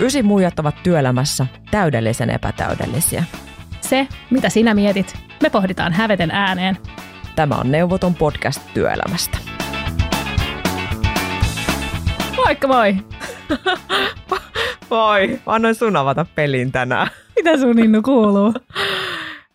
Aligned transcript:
Ysi 0.00 0.22
muijat 0.22 0.58
ovat 0.58 0.82
työelämässä 0.82 1.46
täydellisen 1.70 2.30
epätäydellisiä. 2.30 3.24
Se, 3.80 4.08
mitä 4.30 4.48
sinä 4.48 4.74
mietit, 4.74 5.14
me 5.42 5.50
pohditaan 5.50 5.92
häveten 5.92 6.30
ääneen. 6.30 6.76
Tämä 7.36 7.54
on 7.54 7.72
Neuvoton 7.72 8.14
podcast 8.14 8.62
työelämästä. 8.74 9.38
Moikka 12.36 12.68
moi! 12.68 12.96
Voi, 14.90 15.40
annoin 15.46 15.74
sun 15.74 15.96
avata 15.96 16.26
pelin 16.34 16.72
tänään. 16.72 17.10
Mitä 17.36 17.58
sun 17.58 17.78
innu 17.78 18.02
kuuluu? 18.02 18.54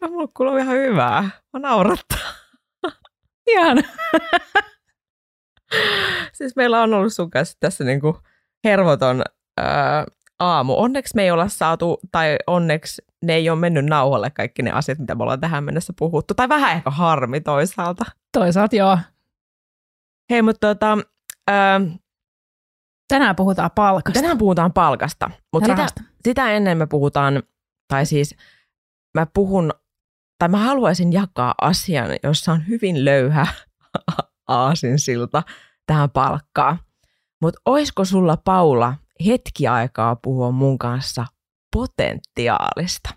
No, 0.01 0.07
mulla 0.07 0.27
kuuluu 0.33 0.57
ihan 0.57 0.75
hyvää. 0.75 1.21
Mä 1.53 1.59
naurattaa. 1.59 2.33
Ihan. 3.47 3.83
Siis 6.33 6.55
meillä 6.55 6.81
on 6.81 6.93
ollut 6.93 7.13
sun 7.13 7.31
kanssa 7.31 7.57
tässä 7.59 7.83
niinku 7.83 8.19
hervoton 8.63 9.23
aamu. 10.43 10.73
Onneksi 10.77 11.15
me 11.15 11.23
ei 11.23 11.31
olla 11.31 11.47
saatu, 11.47 11.99
tai 12.11 12.37
onneksi 12.47 13.01
ne 13.23 13.33
ei 13.33 13.49
ole 13.49 13.59
mennyt 13.59 13.85
nauhalle 13.85 14.29
kaikki 14.29 14.61
ne 14.61 14.71
asiat, 14.71 14.99
mitä 14.99 15.15
me 15.15 15.23
ollaan 15.23 15.39
tähän 15.39 15.63
mennessä 15.63 15.93
puhuttu. 15.99 16.33
Tai 16.33 16.49
vähän 16.49 16.71
ehkä 16.71 16.89
harmi 16.89 17.41
toisaalta. 17.41 18.05
Toisaalta 18.31 18.75
joo. 18.75 18.97
Hei, 20.29 20.41
mutta 20.41 20.67
tota, 20.75 20.97
ää, 21.47 21.81
Tänään 23.07 23.35
puhutaan 23.35 23.71
palkasta. 23.75 24.19
tänään 24.19 24.37
puhutaan 24.37 24.73
palkasta. 24.73 25.31
Mutta 25.53 25.69
sitä, 25.69 25.87
sitä 26.23 26.51
ennen 26.51 26.77
me 26.77 26.87
puhutaan, 26.87 27.43
tai 27.87 28.05
siis 28.05 28.35
mä 29.13 29.27
puhun, 29.33 29.73
tai 30.39 30.49
mä 30.49 30.57
haluaisin 30.57 31.13
jakaa 31.13 31.55
asian, 31.61 32.09
jossa 32.23 32.51
on 32.51 32.67
hyvin 32.67 33.05
löyhä 33.05 33.47
aasinsilta 34.47 35.43
tähän 35.85 36.09
palkkaan. 36.09 36.79
Mutta 37.41 37.61
oisko 37.65 38.05
sulla, 38.05 38.37
Paula, 38.37 38.95
hetki 39.25 39.67
aikaa 39.67 40.15
puhua 40.15 40.51
mun 40.51 40.77
kanssa 40.77 41.25
potentiaalista? 41.75 43.09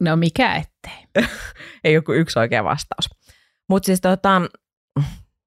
No 0.00 0.16
mikä 0.16 0.56
ettei. 0.56 1.26
Ei 1.84 1.94
joku 1.94 2.12
yksi 2.12 2.38
oikea 2.38 2.64
vastaus. 2.64 3.08
Mutta 3.68 3.86
siis, 3.86 4.00
tota, 4.00 4.42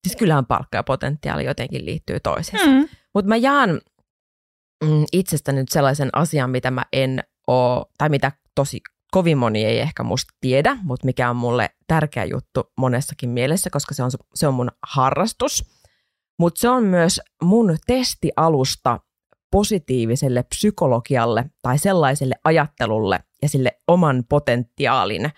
siis 0.08 0.16
kyllähän 0.16 0.46
palkka 0.46 0.78
ja 0.78 0.84
potentiaali 0.84 1.46
jotenkin 1.46 1.86
liittyy 1.86 2.20
toisiinsa. 2.20 2.66
Mm. 2.66 2.88
Mutta 3.14 3.30
mä 3.30 3.36
jaan 3.36 3.82
mm, 4.84 5.06
itsestä 5.12 5.52
nyt 5.52 5.70
sellaisen 5.70 6.10
asian, 6.14 6.50
mitä 6.50 6.72
mä 6.72 6.84
en 6.94 7.24
oo, 7.48 7.86
tai 7.98 8.10
mitä 8.10 8.32
tosi 8.56 8.82
kovin 9.12 9.38
moni 9.38 9.66
ei 9.66 9.80
ehkä 9.80 10.04
musta 10.04 10.34
tiedä, 10.42 10.78
mutta 10.84 11.06
mikä 11.06 11.30
on 11.30 11.36
mulle 11.36 11.70
tärkeä 11.88 12.26
juttu 12.26 12.72
monessakin 12.78 13.30
mielessä, 13.30 13.70
koska 13.70 13.94
se 13.94 14.04
on, 14.04 14.12
se 14.36 14.48
on 14.48 14.54
mun 14.54 14.72
harrastus. 14.84 15.82
Mutta 16.40 16.60
se 16.60 16.70
on 16.70 16.84
myös 16.84 17.22
mun 17.44 17.78
testialusta 17.88 19.00
positiiviselle 19.52 20.44
psykologialle 20.44 21.46
tai 21.62 21.78
sellaiselle 21.78 22.36
ajattelulle 22.44 23.20
ja 23.42 23.50
sille 23.50 23.72
oman 23.88 24.24
potentiaalin, 24.30 25.30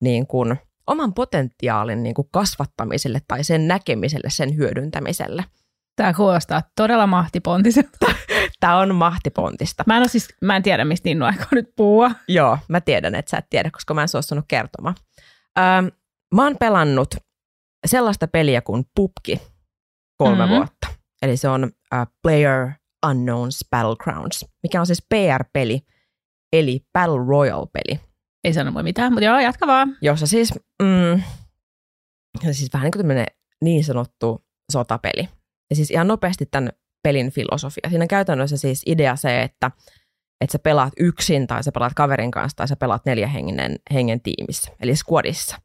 niin 0.00 0.26
kun, 0.26 0.56
oman 0.86 1.14
potentiaalin 1.14 2.02
niin 2.02 2.14
kun 2.14 2.28
kasvattamiselle 2.32 3.20
tai 3.28 3.44
sen 3.44 3.68
näkemiselle, 3.68 4.30
sen 4.30 4.56
hyödyntämiselle. 4.56 5.44
Tää 5.96 6.14
kuulostaa 6.14 6.62
todella 6.76 7.06
mahtipontiselta. 7.06 8.06
Tämä 8.60 8.78
on 8.78 8.94
mahtipontista. 8.94 9.84
Mä 9.86 9.96
en, 9.96 10.08
siis, 10.08 10.28
mä 10.42 10.56
en 10.56 10.62
tiedä, 10.62 10.84
mistä 10.84 11.08
Innu 11.08 11.24
aikoo 11.24 11.46
nyt 11.52 11.72
puhua. 11.76 12.10
Joo, 12.28 12.58
mä 12.68 12.80
tiedän, 12.80 13.14
että 13.14 13.30
sä 13.30 13.36
et 13.36 13.46
tiedä, 13.50 13.70
koska 13.70 13.94
mä 13.94 14.02
en 14.02 14.08
suostunut 14.08 14.44
kertomaan. 14.48 14.94
Ähm, 15.58 15.86
mä 16.34 16.44
oon 16.44 16.56
pelannut 16.60 17.14
sellaista 17.86 18.28
peliä 18.28 18.60
kuin 18.60 18.84
Pupki 18.94 19.42
kolme 20.16 20.34
Mhm. 20.34 20.42
mm-hmm. 20.42 20.56
vuotta. 20.56 20.86
Eli 21.22 21.36
se 21.36 21.48
on 21.48 21.70
äh, 21.94 22.06
Player 22.22 22.70
Unknowns 23.06 23.64
Battlegrounds, 23.70 24.44
mikä 24.62 24.80
on 24.80 24.86
siis 24.86 25.02
PR-peli, 25.08 25.80
eli 26.52 26.80
Battle 26.92 27.26
Royale-peli, 27.28 28.00
Ei 28.44 28.52
sano 28.52 28.70
mulle 28.70 28.82
mitään, 28.82 29.12
mutta 29.12 29.24
joo, 29.24 29.38
jatka 29.38 29.66
vaan. 29.66 29.96
jossa 30.02 30.26
siis, 30.26 30.54
mm, 30.82 31.22
siis 32.52 32.72
vähän 32.72 32.84
niin 32.84 32.92
kuin 32.92 33.00
tämmöinen 33.00 33.26
niin 33.64 33.84
sanottu 33.84 34.44
sotapeli. 34.72 35.28
Ja 35.70 35.76
siis 35.76 35.90
ihan 35.90 36.08
nopeasti 36.08 36.46
tämän 36.46 36.72
pelin 37.02 37.30
filosofia. 37.30 37.88
Siinä 37.88 38.04
on 38.04 38.08
käytännössä 38.08 38.56
siis 38.56 38.82
idea 38.86 39.16
se, 39.16 39.42
että, 39.42 39.70
että 40.40 40.52
sä 40.52 40.58
pelaat 40.58 40.92
yksin 40.98 41.46
tai 41.46 41.62
sä 41.62 41.72
pelaat 41.72 41.94
kaverin 41.94 42.30
kanssa 42.30 42.56
tai 42.56 42.68
sä 42.68 42.76
pelaat 42.76 43.04
neljä 43.04 43.26
hengen, 43.26 43.76
hengen 43.92 44.20
tiimissä, 44.20 44.72
eli 44.80 44.96
squadissa. 44.96 45.56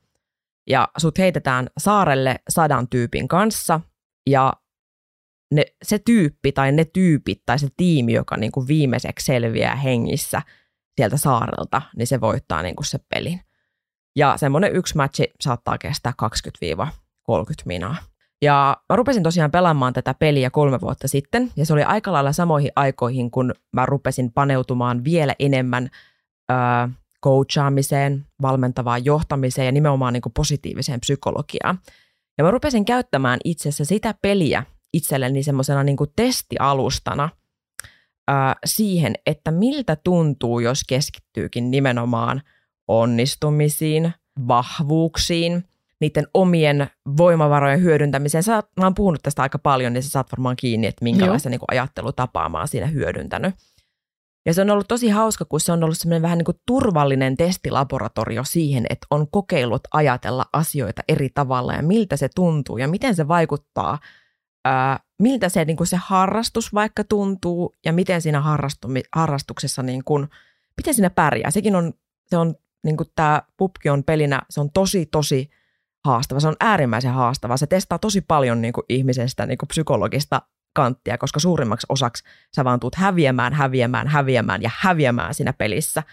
Ja 0.70 0.88
sut 0.98 1.18
heitetään 1.18 1.68
saarelle 1.78 2.36
sadan 2.50 2.88
tyypin 2.90 3.28
kanssa 3.28 3.80
ja 4.30 4.54
ne, 5.54 5.66
se 5.84 6.00
tyyppi 6.00 6.52
tai 6.52 6.72
ne 6.72 6.86
tyypit 6.86 7.42
tai 7.46 7.60
se 7.60 7.68
tiimi, 7.78 8.14
joka 8.14 8.38
niin 8.38 8.52
kuin 8.52 8.68
viimeiseksi 8.68 9.26
selviää 9.26 9.76
hengissä 9.76 10.42
sieltä 10.96 11.18
saarelta, 11.18 11.82
niin 11.96 12.08
se 12.08 12.22
voittaa 12.22 12.62
niin 12.62 12.76
kuin 12.76 12.86
se 12.86 13.00
pelin. 13.14 13.42
Ja 14.16 14.38
semmoinen 14.38 14.76
yksi 14.76 14.98
matchi 14.98 15.32
saattaa 15.42 15.78
kestää 15.78 16.14
20-30 16.24 16.26
minaa. 17.66 17.96
Ja 18.42 18.78
mä 18.90 18.96
rupesin 18.96 19.24
tosiaan 19.24 19.52
pelaamaan 19.52 19.94
tätä 19.94 20.14
peliä 20.14 20.50
kolme 20.50 20.82
vuotta 20.82 21.08
sitten, 21.08 21.52
ja 21.56 21.66
se 21.66 21.74
oli 21.74 21.84
aika 21.84 22.14
lailla 22.14 22.34
samoihin 22.34 22.72
aikoihin, 22.76 23.32
kun 23.32 23.54
mä 23.74 23.86
rupesin 23.86 24.32
paneutumaan 24.32 25.04
vielä 25.04 25.36
enemmän 25.40 25.90
ö, 26.52 26.54
coachaamiseen, 27.24 28.26
valmentavaan 28.42 29.06
johtamiseen 29.06 29.66
ja 29.66 29.72
nimenomaan 29.72 30.14
niin 30.14 30.22
kuin 30.22 30.34
positiiviseen 30.34 31.00
psykologiaan. 31.00 31.80
Ja 32.38 32.44
mä 32.44 32.52
rupesin 32.52 32.86
käyttämään 32.86 33.40
itse 33.44 33.70
asiassa 33.70 33.86
sitä 33.86 34.16
peliä 34.22 34.64
itselleni 34.94 35.44
semmoisena 35.44 35.84
niin 35.84 35.98
testialustana 36.16 37.30
ö, 38.30 38.34
siihen, 38.66 39.16
että 39.26 39.52
miltä 39.52 39.98
tuntuu, 40.04 40.60
jos 40.60 40.82
keskittyykin 40.88 41.72
nimenomaan 41.72 42.42
onnistumisiin, 42.88 44.14
vahvuuksiin, 44.48 45.64
niiden 46.00 46.28
omien 46.34 46.88
voimavarojen 47.18 47.82
hyödyntämiseen. 47.82 48.44
Sä, 48.44 48.64
mä 48.80 48.86
oon 48.86 48.96
puhunut 48.96 49.22
tästä 49.24 49.42
aika 49.42 49.60
paljon, 49.60 49.94
niin 49.94 50.04
sä 50.04 50.10
saat 50.10 50.32
varmaan 50.32 50.56
kiinni, 50.56 50.88
että 50.88 51.04
minkälaista 51.04 51.50
niin 51.50 51.60
ajattelutapaa 51.72 52.50
mä 52.50 52.58
oon 52.58 52.68
siinä 52.68 52.88
hyödyntänyt. 52.88 53.56
Ja 54.46 54.54
se 54.54 54.62
on 54.62 54.70
ollut 54.70 54.88
tosi 54.88 55.10
hauska, 55.10 55.46
kun 55.46 55.60
se 55.60 55.72
on 55.72 55.84
ollut 55.84 55.98
semmoinen 55.98 56.22
vähän 56.22 56.38
niin 56.38 56.46
kuin 56.46 56.58
turvallinen 56.66 57.38
testilaboratorio 57.38 58.44
siihen, 58.44 58.86
että 58.90 59.08
on 59.12 59.28
kokeillut 59.32 59.82
ajatella 59.92 60.46
asioita 60.54 61.02
eri 61.08 61.30
tavalla 61.34 61.74
ja 61.74 61.84
miltä 61.84 62.18
se 62.18 62.30
tuntuu 62.36 62.78
ja 62.78 62.88
miten 62.88 63.16
se 63.16 63.28
vaikuttaa, 63.28 64.00
ää, 64.66 65.00
miltä 65.20 65.50
se, 65.50 65.66
niin 65.66 65.78
kuin 65.78 65.88
se 65.88 65.98
harrastus 66.06 66.74
vaikka 66.74 67.04
tuntuu 67.04 67.76
ja 67.86 67.94
miten 67.94 68.22
siinä 68.22 68.42
harrastumi, 68.42 69.02
harrastuksessa, 69.16 69.84
niin 69.84 70.04
kuin, 70.04 70.28
miten 70.78 70.94
siinä 70.94 71.10
pärjää. 71.10 71.52
Sekin 71.52 71.76
on, 71.76 71.94
se 72.28 72.38
on 72.38 72.56
niin 72.84 72.98
kuin 72.98 73.10
tämä 73.16 73.42
pubki 73.58 73.90
on 73.90 74.04
pelinä, 74.04 74.42
se 74.50 74.62
on 74.62 74.70
tosi, 74.74 75.06
tosi 75.06 75.50
haastava. 76.04 76.40
Se 76.40 76.48
on 76.48 76.56
äärimmäisen 76.60 77.14
haastava. 77.14 77.58
Se 77.58 77.68
testaa 77.68 78.00
tosi 78.00 78.22
paljon 78.22 78.62
niin 78.62 78.74
kuin 78.74 78.86
ihmisestä 78.90 79.46
niin 79.46 79.58
kuin 79.58 79.68
psykologista 79.68 80.42
kanttia, 80.74 81.18
koska 81.18 81.40
suurimmaksi 81.40 81.88
osaksi 81.90 82.24
sä 82.56 82.64
vaan 82.64 82.80
tuut 82.80 82.96
häviämään, 82.96 83.54
häviämään, 83.54 84.08
häviämään 84.08 84.62
ja 84.62 84.70
häviämään 84.74 85.34
siinä 85.34 85.54
pelissä. 85.54 86.04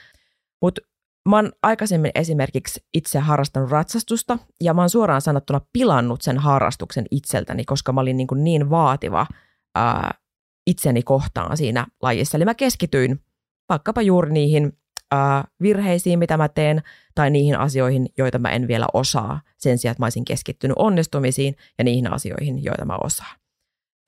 Mutta 0.63 0.81
mä 1.29 1.37
oon 1.37 1.53
aikaisemmin 1.63 2.11
esimerkiksi 2.15 2.85
itse 2.95 3.19
harrastanut 3.19 3.71
ratsastusta 3.71 4.39
ja 4.61 4.75
mä 4.75 4.83
oon 4.83 4.91
suoraan 4.91 5.21
sanottuna 5.21 5.61
pilannut 5.73 6.23
sen 6.23 6.39
harrastuksen 6.39 7.07
itseltäni, 7.11 7.65
koska 7.65 7.93
mä 7.93 8.01
olin 8.01 8.17
niin, 8.17 8.27
kuin 8.27 8.45
niin 8.45 8.71
vaativa 8.71 9.27
ää, 9.75 10.15
itseni 10.67 11.03
kohtaan 11.03 11.57
siinä 11.57 11.87
lajissa. 12.03 12.39
Eli 12.39 12.45
mä 12.45 12.55
keskityin 12.55 13.21
vaikkapa 13.69 14.03
juuri 14.03 14.33
niihin 14.33 14.79
ää, 15.11 15.45
virheisiin, 15.63 16.19
mitä 16.19 16.37
mä 16.37 16.49
teen, 16.49 16.83
tai 17.15 17.31
niihin 17.31 17.59
asioihin, 17.59 18.09
joita 18.19 18.39
mä 18.39 18.51
en 18.51 18.69
vielä 18.69 18.87
osaa, 18.95 19.41
sen 19.59 19.79
sijaan, 19.79 19.93
että 19.93 20.03
mä 20.03 20.07
olisin 20.07 20.25
keskittynyt 20.25 20.77
onnistumisiin 20.79 21.57
ja 21.79 21.85
niihin 21.85 22.13
asioihin, 22.13 22.65
joita 22.65 22.85
mä 22.85 22.99
osaan. 23.05 23.41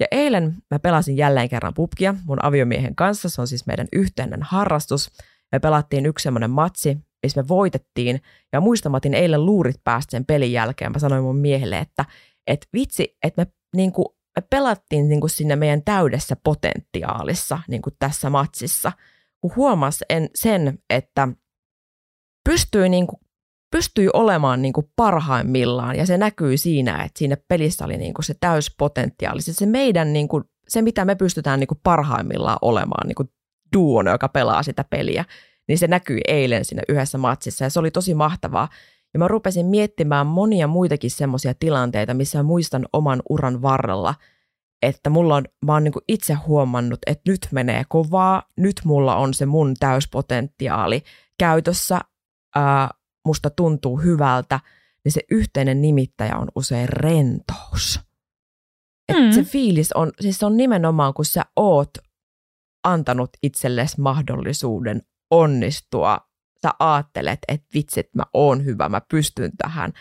Ja 0.00 0.06
eilen 0.10 0.56
mä 0.70 0.78
pelasin 0.78 1.16
jälleen 1.16 1.48
kerran 1.48 1.74
pubkia 1.74 2.14
mun 2.24 2.44
aviomiehen 2.44 2.94
kanssa, 2.94 3.28
se 3.28 3.40
on 3.40 3.46
siis 3.46 3.66
meidän 3.66 3.88
yhteinen 3.92 4.42
harrastus. 4.42 5.10
Me 5.52 5.58
pelattiin 5.58 6.06
yksi 6.06 6.22
semmoinen 6.22 6.50
matsi, 6.50 6.98
missä 7.22 7.42
me 7.42 7.48
voitettiin, 7.48 8.20
ja 8.52 8.62
otin 8.96 9.14
eilen 9.14 9.46
luurit 9.46 9.84
päästä 9.84 10.10
sen 10.10 10.24
pelin 10.24 10.52
jälkeen. 10.52 10.92
Mä 10.92 10.98
sanoin 10.98 11.22
mun 11.22 11.36
miehelle, 11.36 11.78
että, 11.78 12.04
että 12.46 12.66
vitsi, 12.72 13.16
että 13.22 13.42
me, 13.42 13.52
niin 13.76 13.92
me 14.36 14.46
pelattiin 14.50 15.08
niin 15.08 15.20
sinne 15.26 15.56
meidän 15.56 15.82
täydessä 15.84 16.36
potentiaalissa 16.44 17.58
niin 17.68 17.82
tässä 17.98 18.30
matsissa, 18.30 18.92
kun 19.40 19.52
huomasi 19.56 20.04
en, 20.08 20.30
sen, 20.34 20.78
että 20.90 21.28
pystyi, 22.48 22.88
niin 22.88 23.06
kuin, 23.06 23.20
olemaan 24.12 24.62
niin 24.62 24.72
kuin 24.72 24.90
parhaimmillaan 24.96 25.96
ja 25.96 26.06
se 26.06 26.18
näkyy 26.18 26.56
siinä, 26.56 27.02
että 27.02 27.18
siinä 27.18 27.36
pelissä 27.48 27.84
oli 27.84 27.96
niin 27.96 28.14
kuin 28.14 28.24
se 28.24 28.34
täyspotentiaali. 28.40 29.42
Se, 29.42 29.52
se 29.52 29.66
meidän, 29.66 30.12
niin 30.12 30.28
kuin, 30.28 30.44
se 30.68 30.82
mitä 30.82 31.04
me 31.04 31.14
pystytään 31.14 31.60
niin 31.60 31.68
kuin 31.68 31.80
parhaimmillaan 31.82 32.58
olemaan 32.62 33.08
niin 33.08 33.14
kuin 33.14 33.28
duona, 33.72 34.10
joka 34.10 34.28
pelaa 34.28 34.62
sitä 34.62 34.84
peliä, 34.84 35.24
niin 35.68 35.78
se 35.78 35.86
näkyi 35.86 36.20
eilen 36.28 36.64
siinä 36.64 36.82
yhdessä 36.88 37.18
matsissa 37.18 37.64
ja 37.64 37.70
se 37.70 37.80
oli 37.80 37.90
tosi 37.90 38.14
mahtavaa. 38.14 38.68
Ja 39.14 39.18
mä 39.18 39.28
rupesin 39.28 39.66
miettimään 39.66 40.26
monia 40.26 40.66
muitakin 40.66 41.10
semmoisia 41.10 41.54
tilanteita, 41.54 42.14
missä 42.14 42.38
mä 42.38 42.42
muistan 42.42 42.86
oman 42.92 43.22
uran 43.28 43.62
varrella, 43.62 44.14
että 44.82 45.10
mulla 45.10 45.36
on, 45.36 45.44
mä 45.66 45.72
oon 45.72 45.84
niin 45.84 45.92
itse 46.08 46.34
huomannut, 46.34 46.98
että 47.06 47.30
nyt 47.30 47.48
menee 47.50 47.84
kovaa, 47.88 48.42
nyt 48.56 48.80
mulla 48.84 49.16
on 49.16 49.34
se 49.34 49.46
mun 49.46 49.74
täyspotentiaali 49.80 51.02
käytössä, 51.38 52.00
ää, 52.54 52.88
musta 53.26 53.50
tuntuu 53.50 53.96
hyvältä, 53.96 54.60
niin 55.04 55.12
se 55.12 55.20
yhteinen 55.30 55.82
nimittäjä 55.82 56.36
on 56.36 56.48
usein 56.54 56.88
rentous. 56.88 58.00
Et 59.08 59.16
mm. 59.16 59.32
Se 59.32 59.42
fiilis 59.42 59.92
on, 59.92 60.12
siis 60.20 60.38
se 60.38 60.46
on 60.46 60.56
nimenomaan, 60.56 61.14
kun 61.14 61.24
sä 61.24 61.42
oot 61.56 61.90
antanut 62.84 63.30
itsellesi 63.42 64.00
mahdollisuuden 64.00 65.02
onnistua, 65.30 66.18
sä 66.62 66.70
ajattelet, 66.78 67.38
että 67.48 67.66
vitsit, 67.74 68.14
mä 68.14 68.22
oon 68.34 68.64
hyvä, 68.64 68.88
mä 68.88 69.00
pystyn 69.10 69.52
tähän, 69.56 69.92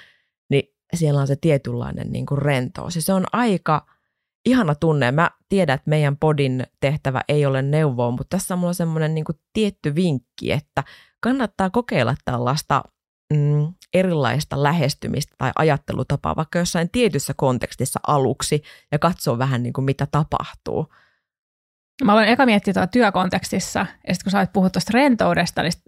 niin 0.50 0.64
siellä 0.94 1.22
on 1.22 1.28
se 1.28 1.36
tietynlainen 1.36 2.12
niin 2.12 2.26
kuin 2.26 2.42
rentous. 2.42 2.96
Ja 2.96 3.02
se 3.02 3.14
on 3.14 3.26
aika 3.34 3.86
ihana 4.46 4.76
tunne. 4.76 5.12
Mä 5.12 5.32
tiedän, 5.50 5.76
että 5.76 5.90
meidän 5.90 6.18
podin 6.18 6.64
tehtävä 6.80 7.22
ei 7.28 7.46
ole 7.46 7.62
neuvoa, 7.62 8.12
mutta 8.12 8.38
tässä 8.38 8.54
on 8.54 8.60
mulla 8.60 8.74
semmoinen 8.74 9.16
niin 9.16 9.26
tietty 9.54 9.96
vinkki, 9.96 10.52
että 10.52 10.84
kannattaa 11.22 11.70
kokeilla 11.70 12.16
tällaista 12.26 12.84
mm, 13.34 13.74
erilaista 13.94 14.64
lähestymistä 14.64 15.36
tai 15.38 15.52
ajattelutapaa 15.56 16.36
vaikka 16.36 16.60
jossain 16.60 16.90
tietyssä 16.92 17.34
kontekstissa 17.38 18.00
aluksi 18.08 18.62
ja 18.92 19.00
katsoa 19.00 19.38
vähän 19.38 19.64
niin 19.64 19.74
kuin 19.74 19.86
mitä 19.86 20.08
tapahtuu. 20.12 20.88
Mä 22.04 22.12
aloin 22.12 22.28
eka 22.28 22.46
miettiä 22.46 22.74
tuolla 22.74 22.88
työkontekstissa, 22.88 23.80
ja 23.80 24.14
sitten 24.14 24.24
kun 24.24 24.32
sä 24.32 24.38
olet 24.38 24.54
puhut 24.54 24.72
tuosta 24.72 24.92
rentoudesta, 24.94 25.62
niin 25.62 25.72
sit, 25.72 25.84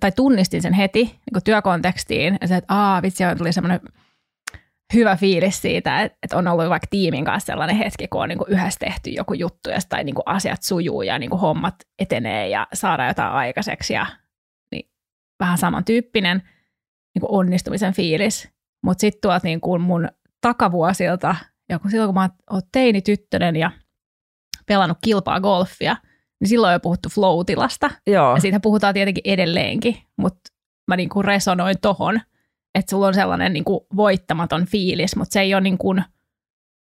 tai 0.00 0.12
tunnistin 0.12 0.62
sen 0.62 0.72
heti 0.72 1.02
niin 1.04 1.44
työkontekstiin, 1.44 2.38
ja 2.40 2.48
se, 2.48 2.56
että 2.56 2.74
aa, 2.74 3.02
vitsi, 3.02 3.24
tuli 3.38 3.52
semmoinen 3.52 3.80
hyvä 4.94 5.16
fiilis 5.16 5.62
siitä, 5.62 6.02
että 6.02 6.36
on 6.36 6.48
ollut 6.48 6.68
vaikka 6.68 6.86
tiimin 6.90 7.24
kanssa 7.24 7.46
sellainen 7.46 7.76
hetki, 7.76 8.08
kun 8.08 8.22
on 8.22 8.28
niin 8.28 8.38
kuin 8.38 8.50
yhdessä 8.50 8.80
tehty 8.80 9.10
joku 9.10 9.34
juttu, 9.34 9.70
ja 9.70 9.78
tai 9.88 10.04
niin 10.04 10.14
kuin 10.14 10.22
asiat 10.26 10.62
sujuu, 10.62 11.02
ja 11.02 11.18
niin 11.18 11.30
kuin 11.30 11.40
hommat 11.40 11.74
etenee, 11.98 12.48
ja 12.48 12.66
saadaan 12.74 13.08
jotain 13.08 13.32
aikaiseksi, 13.32 13.94
ja 13.94 14.06
niin 14.72 14.90
vähän 15.40 15.58
samantyyppinen 15.58 16.42
niin 17.14 17.20
kuin 17.20 17.30
onnistumisen 17.30 17.92
fiilis. 17.92 18.48
Mutta 18.84 19.00
sitten 19.00 19.20
tuolta 19.22 19.46
niin 19.46 19.60
kuin 19.60 19.82
mun 19.82 20.08
takavuosilta, 20.40 21.36
joku 21.70 21.88
silloin 21.88 22.08
kun 22.08 22.14
mä 22.14 22.28
oon 22.50 22.62
teini 22.72 23.02
tyttönen 23.02 23.56
ja 23.56 23.70
pelannut 24.66 24.98
kilpaa 25.04 25.40
golfia, 25.40 25.96
niin 26.40 26.48
silloin 26.48 26.68
on 26.68 26.74
jo 26.74 26.80
puhuttu 26.80 27.08
flow-tilasta. 27.08 27.90
Joo. 28.06 28.34
Ja 28.34 28.40
siitä 28.40 28.60
puhutaan 28.60 28.94
tietenkin 28.94 29.22
edelleenkin, 29.24 29.96
mutta 30.16 30.40
mä 30.88 30.96
niin 30.96 31.08
kuin 31.08 31.24
resonoin 31.24 31.76
tohon, 31.82 32.20
että 32.74 32.90
sulla 32.90 33.06
on 33.06 33.14
sellainen 33.14 33.52
niin 33.52 33.64
kuin 33.64 33.80
voittamaton 33.96 34.66
fiilis, 34.66 35.16
mutta 35.16 35.32
se 35.32 35.40
ei 35.40 35.54
ole 35.54 35.60
niin 35.60 35.78
kuin 35.78 36.04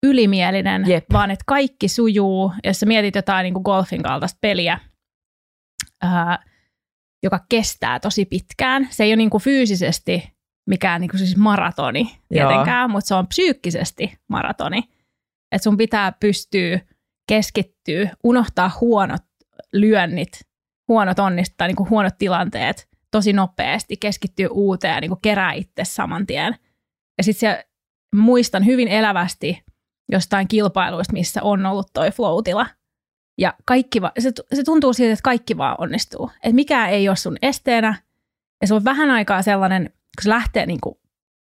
ylimielinen, 0.05 0.87
Jep. 0.87 1.05
vaan 1.13 1.31
että 1.31 1.43
kaikki 1.47 1.87
sujuu. 1.87 2.53
Jos 2.63 2.79
sä 2.79 2.85
mietit 2.85 3.15
jotain 3.15 3.43
niin 3.43 3.53
kuin 3.53 3.63
golfin 3.63 4.03
kaltaista 4.03 4.37
peliä, 4.41 4.79
ää, 6.01 6.43
joka 7.23 7.39
kestää 7.49 7.99
tosi 7.99 8.25
pitkään, 8.25 8.87
se 8.91 9.03
ei 9.03 9.09
ole 9.09 9.15
niin 9.15 9.29
kuin 9.29 9.41
fyysisesti 9.43 10.33
mikään 10.69 11.01
niin 11.01 11.09
kuin 11.09 11.19
siis 11.19 11.37
maratoni 11.37 12.17
tietenkään, 12.29 12.81
Joo. 12.81 12.87
mutta 12.87 13.07
se 13.07 13.15
on 13.15 13.27
psyykkisesti 13.27 14.17
maratoni. 14.29 14.83
Että 15.51 15.63
sun 15.63 15.77
pitää 15.77 16.11
pystyä 16.11 16.79
keskittyy, 17.27 18.09
unohtaa 18.23 18.71
huonot 18.81 19.21
lyönnit, 19.73 20.31
huonot 20.87 21.19
onnista 21.19 21.55
tai 21.57 21.67
niin 21.67 21.89
huonot 21.89 22.17
tilanteet 22.17 22.89
tosi 23.11 23.33
nopeasti, 23.33 23.97
keskittyy 23.97 24.47
uuteen 24.51 24.93
ja 24.93 25.01
niin 25.01 25.21
kerää 25.21 25.53
itse 25.53 25.83
saman 25.83 26.27
tien. 26.27 26.55
Ja 27.17 27.23
sitten 27.23 27.63
muistan 28.15 28.65
hyvin 28.65 28.87
elävästi 28.87 29.63
jostain 30.11 30.47
kilpailuista, 30.47 31.13
missä 31.13 31.43
on 31.43 31.65
ollut 31.65 31.87
toi 31.93 32.11
flow 32.11 32.43
Ja 33.37 33.53
kaikki 33.65 34.01
va- 34.01 34.11
se, 34.19 34.31
se 34.53 34.63
tuntuu 34.63 34.93
siltä, 34.93 35.13
että 35.13 35.23
kaikki 35.23 35.57
vaan 35.57 35.75
onnistuu. 35.79 36.31
Että 36.35 36.55
mikään 36.55 36.89
ei 36.89 37.09
ole 37.09 37.15
sun 37.15 37.37
esteenä. 37.41 37.95
Ja 38.61 38.67
se 38.67 38.73
on 38.73 38.85
vähän 38.85 39.11
aikaa 39.11 39.41
sellainen, 39.41 39.83
kun 39.89 40.23
se 40.23 40.29
lähtee 40.29 40.65
niin 40.65 40.81
kuin, 40.81 40.95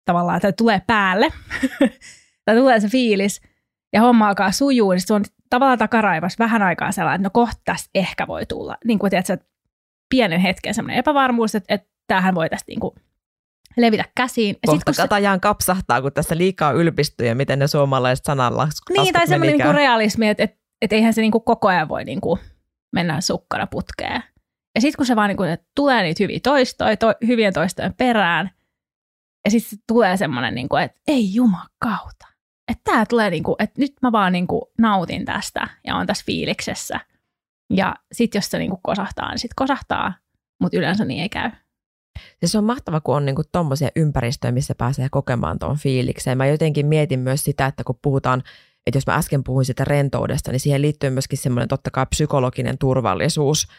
tavallaan, 0.05 0.37
että 0.37 0.53
tulee 0.53 0.83
päälle, 0.87 1.29
tai 2.45 2.57
tulee 2.57 2.81
se 2.81 2.89
fiilis, 2.89 3.41
ja 3.95 4.01
homma 4.01 4.29
alkaa 4.29 4.53
sujuu, 4.53 4.91
niin 4.91 5.01
se 5.01 5.15
on 5.15 5.25
tavallaan 5.51 5.79
takaraivas 5.79 6.39
vähän 6.39 6.63
aikaa 6.63 6.93
sellainen, 6.93 7.21
että 7.21 7.27
no 7.27 7.31
kohta 7.45 7.61
tästä 7.65 7.91
ehkä 7.95 8.27
voi 8.27 8.47
tulla. 8.47 8.77
Niin 8.85 8.99
kuin 8.99 9.11
tiedätkö, 9.11 9.39
pienen 10.09 10.41
hetken 10.41 10.75
sellainen 10.75 10.99
epävarmuus, 10.99 11.55
että, 11.55 11.75
että 11.75 11.89
tämähän 12.07 12.35
voi 12.35 12.51
tästä 12.51 12.71
niin 12.71 12.81
kuin 12.81 12.95
levitä 13.77 14.05
käsiin. 14.17 14.49
Ja 14.55 14.67
Kohta 14.67 14.79
sit, 14.79 14.85
kun 14.85 14.95
Katajaan 14.97 15.37
se... 15.37 15.41
kapsahtaa, 15.41 16.03
kun 16.03 16.13
tässä 16.13 16.37
liikaa 16.37 16.73
ylpistyy 16.73 17.27
ja 17.27 17.35
miten 17.35 17.59
ne 17.59 17.67
suomalaiset 17.67 18.25
sananlaskut 18.25 18.97
Niin, 18.97 19.13
tai 19.13 19.27
semmoinen 19.27 19.59
niin 19.59 19.75
realismi, 19.75 20.29
että, 20.29 20.43
että, 20.43 20.57
että 20.83 20.97
eihän 20.97 21.15
se 21.15 21.21
niin 21.21 21.33
kuin 21.33 21.45
koko 21.45 21.69
ajan 21.69 21.89
voi 21.89 22.05
niin 22.05 22.21
kuin 22.21 22.41
mennä 22.93 23.21
sukkana 23.21 23.67
putkeen. 23.67 24.23
Ja 24.75 24.81
sitten 24.81 24.97
kun 24.97 25.07
se 25.07 25.17
vaan 25.17 25.29
niin 25.29 25.37
kuin, 25.37 25.51
että 25.51 25.67
tulee 25.77 26.03
niitä 26.03 26.25
hyviä 26.25 26.41
toistoja, 26.43 26.97
to, 26.97 27.15
hyvien 27.27 27.53
toistojen 27.53 27.95
perään, 27.95 28.51
ja 29.45 29.51
sitten 29.51 29.79
tulee 29.89 30.17
semmoinen, 30.17 30.55
niin 30.55 30.69
kuin, 30.69 30.83
että 30.83 31.01
ei 31.09 31.35
jumakauta 31.35 32.34
että 32.69 32.81
tämä 32.85 33.07
tulee 33.07 33.31
niinku, 33.31 33.57
että 33.59 33.81
nyt 33.81 33.93
mä 34.03 34.13
vaan 34.13 34.33
niinku 34.33 34.73
nautin 34.79 35.25
tästä 35.25 35.69
ja 35.87 35.97
on 35.97 36.07
tässä 36.07 36.25
fiiliksessä. 36.27 37.01
Ja 37.71 37.95
sitten 38.13 38.39
jos 38.39 38.51
se 38.51 38.59
niinku 38.59 38.81
kosahtaa, 38.83 39.31
niin 39.31 39.39
sitten 39.39 39.55
kosahtaa, 39.57 40.15
mutta 40.61 40.79
yleensä 40.79 41.05
niin 41.05 41.23
ei 41.23 41.29
käy. 41.29 41.51
Ja 42.43 42.49
se 42.49 42.59
on 42.59 42.65
mahtava, 42.65 43.01
kun 43.01 43.17
on 43.17 43.25
niinku 43.25 43.43
tuommoisia 43.53 43.89
ympäristöjä, 43.97 44.53
missä 44.53 44.75
pääsee 44.75 45.09
kokemaan 45.11 45.59
tuon 45.59 45.77
fiilikseen. 45.77 46.39
Mä 46.39 46.47
jotenkin 46.47 46.87
mietin 46.87 47.21
myös 47.21 47.45
sitä, 47.45 47.67
että 47.67 47.85
kun 47.85 47.99
puhutaan, 48.03 48.43
että 48.87 48.97
jos 48.97 49.07
mä 49.07 49.15
äsken 49.15 49.45
puhuin 49.45 49.65
sitä 49.65 49.85
rentoudesta, 49.85 50.53
niin 50.53 50.61
siihen 50.61 50.83
liittyy 50.83 51.11
myöskin 51.11 51.39
semmoinen 51.39 51.69
totta 51.69 51.91
kai 51.91 52.07
psykologinen 52.07 52.79
turvallisuus– 52.79 53.67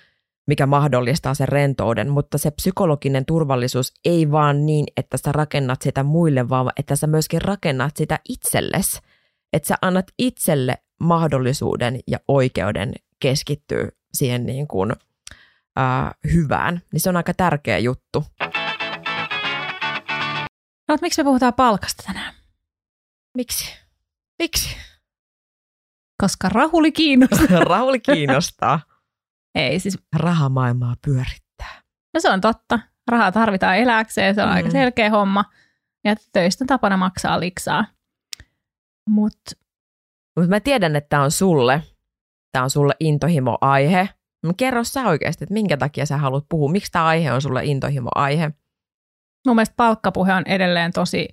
mikä 0.47 0.65
mahdollistaa 0.65 1.33
sen 1.33 1.47
rentouden, 1.47 2.09
mutta 2.09 2.37
se 2.37 2.51
psykologinen 2.51 3.25
turvallisuus 3.25 3.93
ei 4.05 4.31
vaan 4.31 4.65
niin, 4.65 4.85
että 4.97 5.17
sä 5.17 5.31
rakennat 5.31 5.81
sitä 5.81 6.03
muille, 6.03 6.49
vaan 6.49 6.71
että 6.79 6.95
sä 6.95 7.07
myöskin 7.07 7.41
rakennat 7.41 7.97
sitä 7.97 8.19
itsellesi. 8.29 8.99
Että 9.53 9.67
sä 9.67 9.75
annat 9.81 10.05
itselle 10.19 10.77
mahdollisuuden 10.99 11.99
ja 12.07 12.19
oikeuden 12.27 12.93
keskittyä 13.19 13.89
siihen 14.13 14.45
niin 14.45 14.67
kuin, 14.67 14.91
äh, 15.79 16.11
hyvään. 16.33 16.81
Niin 16.91 17.01
se 17.01 17.09
on 17.09 17.17
aika 17.17 17.33
tärkeä 17.33 17.77
juttu. 17.77 18.25
No, 20.87 20.97
miksi 21.01 21.21
me 21.21 21.25
puhutaan 21.25 21.53
palkasta 21.53 22.03
tänään? 22.07 22.33
Miksi? 23.37 23.65
Miksi? 24.39 24.77
Koska 26.21 26.49
Rahuli 26.49 26.91
kiinnostaa. 26.91 27.59
Rahuli 27.69 27.99
kiinnostaa. 27.99 28.79
Ei 29.55 29.79
siis. 29.79 29.97
Rahamaailmaa 30.15 30.95
pyörittää. 31.05 31.81
No 32.13 32.19
se 32.19 32.29
on 32.29 32.41
totta. 32.41 32.79
Rahaa 33.07 33.31
tarvitaan 33.31 33.77
eläkseen, 33.77 34.35
se 34.35 34.41
on 34.41 34.49
mm. 34.49 34.55
aika 34.55 34.69
selkeä 34.69 35.09
homma. 35.09 35.45
Ja 36.03 36.15
töistä 36.33 36.65
tapana 36.67 36.97
maksaa 36.97 37.39
liksaa. 37.39 37.85
Mutta 39.09 39.51
Mut 40.39 40.49
mä 40.49 40.59
tiedän, 40.59 40.95
että 40.95 41.09
tämä 41.09 41.23
on 41.23 41.31
sulle. 41.31 41.83
Tämä 42.51 42.63
on 42.63 42.69
sulle 42.69 42.93
intohimo-aihe. 42.99 44.09
Kerro 44.57 44.83
sä 44.83 45.07
oikeasti, 45.07 45.43
että 45.43 45.53
minkä 45.53 45.77
takia 45.77 46.05
sä 46.05 46.17
haluat 46.17 46.45
puhua. 46.49 46.71
Miksi 46.71 46.91
tämä 46.91 47.05
aihe 47.05 47.33
on 47.33 47.41
sulle 47.41 47.65
intohimo-aihe? 47.65 48.51
Mun 49.47 49.55
mielestä 49.55 49.75
palkkapuhe 49.77 50.33
on 50.33 50.43
edelleen 50.45 50.91
tosi 50.91 51.27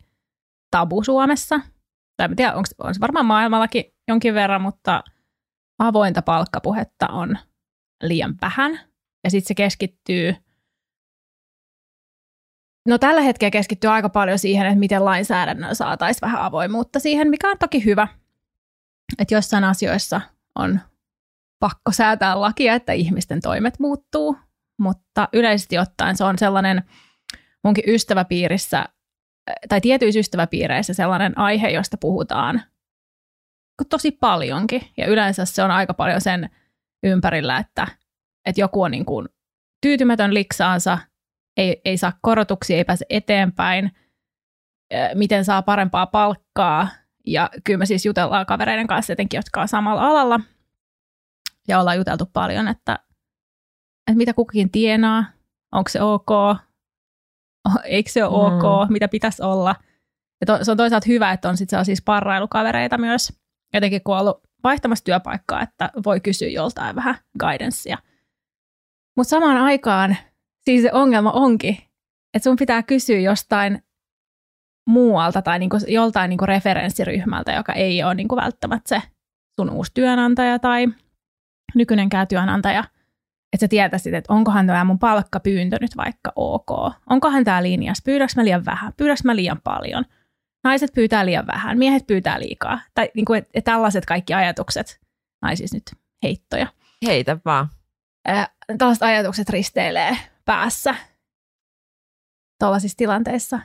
tabu 0.71 1.05
Suomessa. 1.05 1.61
Tai 2.17 2.29
en 2.31 2.37
tiedä, 2.37 2.55
onko, 2.55 2.69
on 2.79 2.95
se 2.95 3.01
varmaan 3.01 3.27
maailmallakin 3.27 3.85
jonkin 4.09 4.35
verran, 4.35 4.63
mutta 4.63 5.05
avointa 5.79 6.23
palkkapuhetta 6.23 7.09
on 7.09 7.39
liian 8.03 8.35
vähän. 8.41 8.81
Ja 9.25 9.31
sitten 9.31 9.49
se 9.49 9.55
keskittyy, 9.55 10.35
no 12.89 12.99
tällä 12.99 13.21
hetkellä 13.21 13.51
keskittyy 13.51 13.91
aika 13.91 14.09
paljon 14.09 14.39
siihen, 14.39 14.67
että 14.67 14.79
miten 14.79 15.05
lainsäädännön 15.05 15.77
saataisiin 15.77 16.21
vähän 16.23 16.41
avoimuutta 16.41 17.01
siihen, 17.01 17.31
mikä 17.31 17.51
on 17.51 17.59
toki 17.59 17.85
hyvä. 17.85 18.09
Että 19.19 19.35
jossain 19.35 19.65
asioissa 19.65 20.21
on 20.59 20.81
pakko 21.61 21.93
säätää 21.93 22.41
lakia, 22.41 22.75
että 22.75 22.93
ihmisten 22.93 23.41
toimet 23.41 23.79
muuttuu, 23.79 24.37
mutta 24.79 25.29
yleisesti 25.33 25.79
ottaen 25.79 26.17
se 26.17 26.25
on 26.25 26.39
sellainen 26.39 26.83
munkin 27.65 27.85
ystäväpiirissä 27.87 28.85
tai 29.69 29.81
tietyissä 29.81 30.21
ystäväpiireissä 30.21 30.95
sellainen 30.95 31.39
aihe, 31.39 31.69
josta 31.69 31.97
puhutaan 31.97 32.63
tosi 33.91 34.11
paljonkin. 34.11 34.83
Ja 34.97 35.07
yleensä 35.07 35.45
se 35.45 35.63
on 35.63 35.71
aika 35.71 35.95
paljon 35.95 36.21
sen 36.21 36.51
ympärillä, 37.03 37.59
että, 37.59 37.87
että 38.45 38.61
joku 38.61 38.83
on 38.83 38.91
niin 38.91 39.05
kuin 39.05 39.29
tyytymätön 39.81 40.35
liksaansa, 40.35 40.99
ei, 41.57 41.81
ei 41.85 41.97
saa 41.97 42.13
korotuksia, 42.23 42.77
ei 42.77 42.85
pääse 42.85 43.07
eteenpäin, 43.11 43.91
miten 45.15 45.45
saa 45.45 45.63
parempaa 45.63 46.07
palkkaa. 46.07 46.89
Ja 47.27 47.51
kyllä 47.65 47.79
me 47.79 47.87
siis 47.87 48.07
jutellaan 48.07 48.47
kavereiden 48.47 48.87
kanssa 48.87 49.13
etenkin, 49.13 49.39
jotka 49.39 49.61
on 49.61 49.69
samalla 49.69 50.07
alalla. 50.07 50.41
Ja 51.69 51.81
ollaan 51.81 51.97
juteltu 51.97 52.27
paljon, 52.33 52.69
että, 52.69 52.99
että 54.07 54.17
mitä 54.17 54.35
kukin 54.35 54.71
tienaa, 54.71 55.25
onko 55.73 55.89
se 55.89 56.03
ok, 56.03 56.31
eikö 57.85 58.11
se 58.11 58.25
ole 58.25 58.51
mm. 58.51 58.57
ok, 58.57 58.91
mitä 58.91 59.09
pitäisi 59.09 59.43
olla. 59.43 59.75
Ja 60.41 60.47
to, 60.47 60.65
se 60.65 60.71
on 60.71 60.77
toisaalta 60.77 61.07
hyvä, 61.09 61.33
että 61.33 61.49
on 61.49 61.57
sitten 61.57 61.85
siis 61.85 62.03
parrailukavereita 62.03 62.99
myös. 62.99 63.33
Jotenkin 63.75 64.03
kun 64.03 64.15
on 64.15 64.21
ollut 64.21 64.43
vaihtamassa 64.65 65.05
työpaikkaa, 65.05 65.63
että 65.63 65.91
voi 66.05 66.21
kysyä 66.21 66.49
joltain 66.49 66.97
vähän 66.97 67.15
guidancea. 67.39 67.99
Mutta 69.17 69.31
samaan 69.31 69.57
aikaan 69.57 70.17
siis 70.65 70.83
se 70.83 70.93
ongelma 70.93 71.31
onkin, 71.31 71.79
että 72.35 72.45
sun 72.45 72.57
pitää 72.57 72.83
kysyä 72.83 73.19
jostain 73.19 73.83
muualta 74.87 75.43
tai 75.43 75.59
niinku 75.59 75.77
joltain 75.89 76.29
niinku 76.29 76.47
referenssiryhmältä, 76.47 77.53
joka 77.53 77.73
ei 77.73 78.05
ole 78.05 78.15
niinku 78.15 78.37
välttämättä 78.37 78.89
se 78.89 79.03
sun 79.57 79.71
uusi 79.71 79.91
työnantaja 79.95 80.59
tai 80.59 80.87
nykyinenkään 81.75 82.29
työnantaja, 82.29 82.85
että 83.53 83.65
sä 83.65 83.69
tietäisit, 83.69 84.15
että 84.15 84.33
onkohan 84.33 84.67
tämä 84.67 84.85
mun 84.85 84.99
palkkapyyntö 84.99 85.77
nyt 85.81 85.97
vaikka 85.97 86.33
ok. 86.37 86.71
Onkohan 87.11 87.45
tämä 87.45 87.63
linjas, 87.63 88.03
pyydäks 88.05 88.37
mä 88.37 88.45
liian 88.45 88.65
vähän, 88.65 88.93
pyydäks 88.97 89.25
mä 89.25 89.37
liian 89.37 89.61
paljon. 89.65 90.05
Naiset 90.65 90.93
pyytää 90.95 91.27
liian 91.27 91.47
vähän, 91.47 91.79
miehet 91.79 92.07
pyytää 92.07 92.41
liikaa. 92.41 92.81
Tai 92.95 93.11
niin 93.15 93.25
kuin, 93.25 93.39
että 93.39 93.71
tällaiset 93.71 94.07
kaikki 94.07 94.35
ajatukset, 94.35 95.01
naisissa 95.43 95.77
nyt 95.77 95.91
heittoja. 96.23 96.67
Heitä 97.07 97.37
vaan. 97.45 97.69
Ää, 98.25 98.49
tällaiset 98.79 99.03
ajatukset 99.03 99.49
risteilee 99.49 100.17
päässä 100.45 100.95
tuollaisissa 102.59 102.97
tilanteissa. 102.97 103.61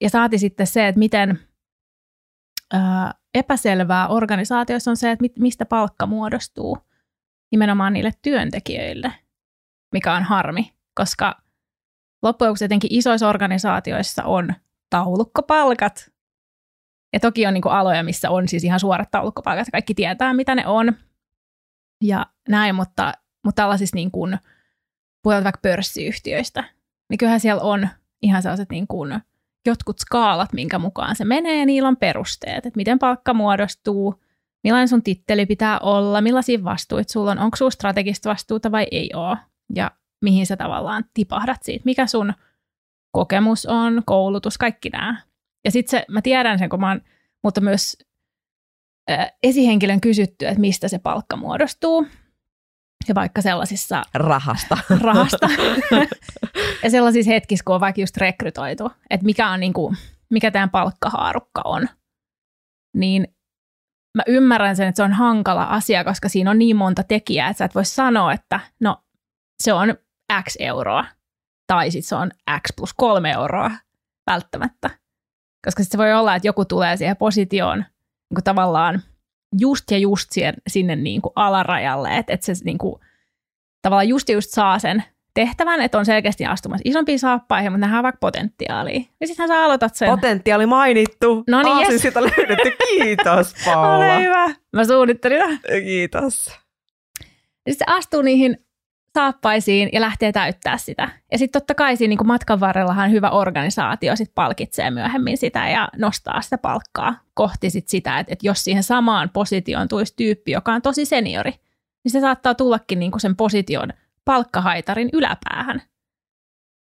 Ja 0.00 0.10
saati 0.10 0.38
sitten 0.38 0.66
se, 0.66 0.88
että 0.88 0.98
miten 0.98 1.40
ää, 2.72 3.14
epäselvää 3.34 4.08
organisaatioissa 4.08 4.90
on 4.90 4.96
se, 4.96 5.10
että 5.10 5.24
mistä 5.38 5.66
palkka 5.66 6.06
muodostuu 6.06 6.78
nimenomaan 7.52 7.92
niille 7.92 8.12
työntekijöille, 8.22 9.12
mikä 9.92 10.14
on 10.14 10.22
harmi, 10.22 10.72
koska 10.94 11.42
loppujen 12.22 12.48
lopuksi 12.48 12.64
jotenkin 12.64 12.94
isoissa 12.94 13.28
organisaatioissa 13.28 14.24
on 14.24 14.54
taulukkopalkat. 14.90 16.11
Ja 17.12 17.20
toki 17.20 17.46
on 17.46 17.54
niin 17.54 17.62
kuin 17.62 17.72
aloja, 17.72 18.02
missä 18.02 18.30
on 18.30 18.48
siis 18.48 18.64
ihan 18.64 18.80
suorat 18.80 19.10
taulukkopalkat, 19.10 19.68
kaikki 19.72 19.94
tietää, 19.94 20.34
mitä 20.34 20.54
ne 20.54 20.66
on. 20.66 20.92
Ja 22.04 22.26
näin, 22.48 22.74
mutta, 22.74 23.12
mutta 23.44 23.62
tällaisissa 23.62 23.96
niin 23.96 24.10
kuin, 24.10 24.38
puhutaan 25.22 25.44
vaikka 25.44 25.60
pörssiyhtiöistä, 25.62 26.64
niin 27.10 27.18
kyllähän 27.18 27.40
siellä 27.40 27.62
on 27.62 27.88
ihan 28.22 28.42
sellaiset 28.42 28.70
niin 28.70 28.86
kuin 28.86 29.20
jotkut 29.66 29.98
skaalat, 29.98 30.52
minkä 30.52 30.78
mukaan 30.78 31.16
se 31.16 31.24
menee, 31.24 31.66
niillä 31.66 31.88
on 31.88 31.96
perusteet, 31.96 32.66
että 32.66 32.76
miten 32.76 32.98
palkka 32.98 33.34
muodostuu, 33.34 34.22
millainen 34.64 34.88
sun 34.88 35.02
titteli 35.02 35.46
pitää 35.46 35.78
olla, 35.78 36.20
millaisia 36.20 36.64
vastuita 36.64 37.12
sulla 37.12 37.30
on, 37.30 37.38
onko 37.38 37.56
sulla 37.56 37.70
strategista 37.70 38.30
vastuuta 38.30 38.72
vai 38.72 38.86
ei 38.90 39.10
ole, 39.14 39.36
ja 39.74 39.90
mihin 40.22 40.46
sä 40.46 40.56
tavallaan 40.56 41.04
tipahdat 41.14 41.62
siitä, 41.62 41.82
mikä 41.84 42.06
sun 42.06 42.32
kokemus 43.10 43.66
on, 43.66 44.02
koulutus, 44.06 44.58
kaikki 44.58 44.88
nämä. 44.88 45.22
Ja 45.64 45.70
sitten 45.70 46.00
se, 46.00 46.04
mä 46.08 46.22
tiedän 46.22 46.58
sen, 46.58 46.68
kun 46.68 46.80
mä 46.80 46.88
oon, 46.88 47.00
mutta 47.42 47.60
myös 47.60 47.96
äh, 49.10 49.32
esihenkilön 49.42 50.00
kysytty, 50.00 50.46
että 50.46 50.60
mistä 50.60 50.88
se 50.88 50.98
palkka 50.98 51.36
muodostuu, 51.36 52.06
ja 53.08 53.14
vaikka 53.14 53.42
sellaisissa... 53.42 54.02
Rahasta. 54.14 54.78
Rahasta. 55.00 55.48
ja 56.82 56.90
sellaisissa 56.90 57.32
hetkissä, 57.32 57.64
kun 57.64 57.74
on 57.74 57.80
vaikka 57.80 58.00
just 58.00 58.16
rekrytoitu, 58.16 58.90
että 59.10 59.26
mikä 59.26 59.50
on 59.50 59.60
niin 59.60 59.72
kuin, 59.72 59.96
mikä 60.30 60.50
tämän 60.50 60.70
palkkahaarukka 60.70 61.62
on, 61.64 61.88
niin 62.96 63.26
mä 64.16 64.22
ymmärrän 64.26 64.76
sen, 64.76 64.88
että 64.88 64.96
se 64.96 65.02
on 65.02 65.12
hankala 65.12 65.64
asia, 65.64 66.04
koska 66.04 66.28
siinä 66.28 66.50
on 66.50 66.58
niin 66.58 66.76
monta 66.76 67.02
tekijää, 67.02 67.48
että 67.48 67.58
sä 67.58 67.64
et 67.64 67.74
voi 67.74 67.84
sanoa, 67.84 68.32
että 68.32 68.60
no 68.80 69.04
se 69.62 69.72
on 69.72 69.94
X 70.42 70.56
euroa 70.58 71.04
tai 71.66 71.90
sitten 71.90 72.08
se 72.08 72.14
on 72.14 72.30
X 72.60 72.72
plus 72.76 72.94
kolme 72.94 73.30
euroa 73.30 73.70
välttämättä. 74.26 74.90
Koska 75.64 75.84
se 75.84 75.98
voi 75.98 76.12
olla, 76.12 76.34
että 76.34 76.48
joku 76.48 76.64
tulee 76.64 76.96
siihen 76.96 77.16
positioon 77.16 77.78
niin 77.78 78.34
kuin 78.34 78.44
tavallaan 78.44 79.02
just 79.60 79.90
ja 79.90 79.98
just 79.98 80.32
siihen, 80.32 80.54
sinne 80.66 80.96
niin 80.96 81.22
kuin 81.22 81.32
alarajalle, 81.36 82.16
että, 82.16 82.32
että 82.32 82.46
se 82.46 82.52
niin 82.64 82.78
kuin, 82.78 83.00
tavallaan 83.82 84.08
just 84.08 84.28
ja 84.28 84.34
just 84.34 84.50
saa 84.50 84.78
sen 84.78 85.04
tehtävän, 85.34 85.80
että 85.80 85.98
on 85.98 86.06
selkeästi 86.06 86.46
astumassa 86.46 86.82
isompiin 86.84 87.18
saappaihin, 87.18 87.72
mutta 87.72 87.86
nähdään 87.86 88.02
vaikka 88.02 88.18
potentiaalia. 88.20 89.00
Ja 89.20 89.26
sittenhän 89.26 89.48
sä 89.48 89.64
aloitat 89.64 89.94
sen. 89.94 90.08
Potentiaali 90.08 90.66
mainittu. 90.66 91.44
No 91.48 91.62
niin, 91.62 91.90
yes. 91.90 92.02
sitä 92.02 92.22
löydetty. 92.22 92.72
Kiitos, 92.88 93.54
Paula. 93.64 93.96
Ole 93.96 94.22
hyvä. 94.22 94.54
Mä 94.72 94.84
suunnittelin. 94.84 95.60
Kiitos. 95.84 96.46
Ja 97.66 97.72
sitten 97.72 97.86
se 97.88 97.94
astuu 97.96 98.22
niihin 98.22 98.66
saappaisiin 99.14 99.88
ja 99.92 100.00
lähtee 100.00 100.32
täyttää 100.32 100.78
sitä. 100.78 101.08
Ja 101.32 101.38
sitten 101.38 101.60
totta 101.60 101.74
kai 101.74 101.96
siinä 101.96 102.08
niin 102.08 102.26
matkan 102.26 102.60
varrellahan 102.60 103.10
hyvä 103.10 103.30
organisaatio 103.30 104.16
sit 104.16 104.34
palkitsee 104.34 104.90
myöhemmin 104.90 105.38
sitä 105.38 105.68
ja 105.68 105.88
nostaa 105.96 106.40
sitä 106.40 106.58
palkkaa 106.58 107.20
kohti 107.34 107.70
sit 107.70 107.88
sitä, 107.88 108.18
että, 108.18 108.32
että 108.32 108.46
jos 108.46 108.64
siihen 108.64 108.82
samaan 108.82 109.30
positioon 109.30 109.88
tulisi 109.88 110.14
tyyppi, 110.16 110.52
joka 110.52 110.72
on 110.72 110.82
tosi 110.82 111.04
seniori, 111.04 111.50
niin 112.04 112.12
se 112.12 112.20
saattaa 112.20 112.54
tullakin 112.54 112.98
niin 112.98 113.10
kuin 113.10 113.20
sen 113.20 113.36
position 113.36 113.92
palkkahaitarin 114.24 115.08
yläpäähän. 115.12 115.82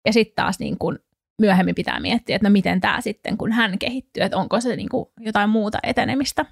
Ja 0.05 0.13
sitten 0.13 0.35
taas 0.35 0.59
niin 0.59 0.77
kuin 0.77 0.99
myöhemmin 1.41 1.75
pitää 1.75 1.99
miettiä, 1.99 2.35
että 2.35 2.47
no 2.47 2.53
miten 2.53 2.81
tämä 2.81 3.01
sitten, 3.01 3.37
kun 3.37 3.51
hän 3.51 3.79
kehittyy, 3.79 4.23
että 4.23 4.37
onko 4.37 4.61
se 4.61 4.75
niin 4.75 4.89
kuin 4.89 5.09
jotain 5.19 5.49
muuta 5.49 5.79
etenemistä. 5.83 6.45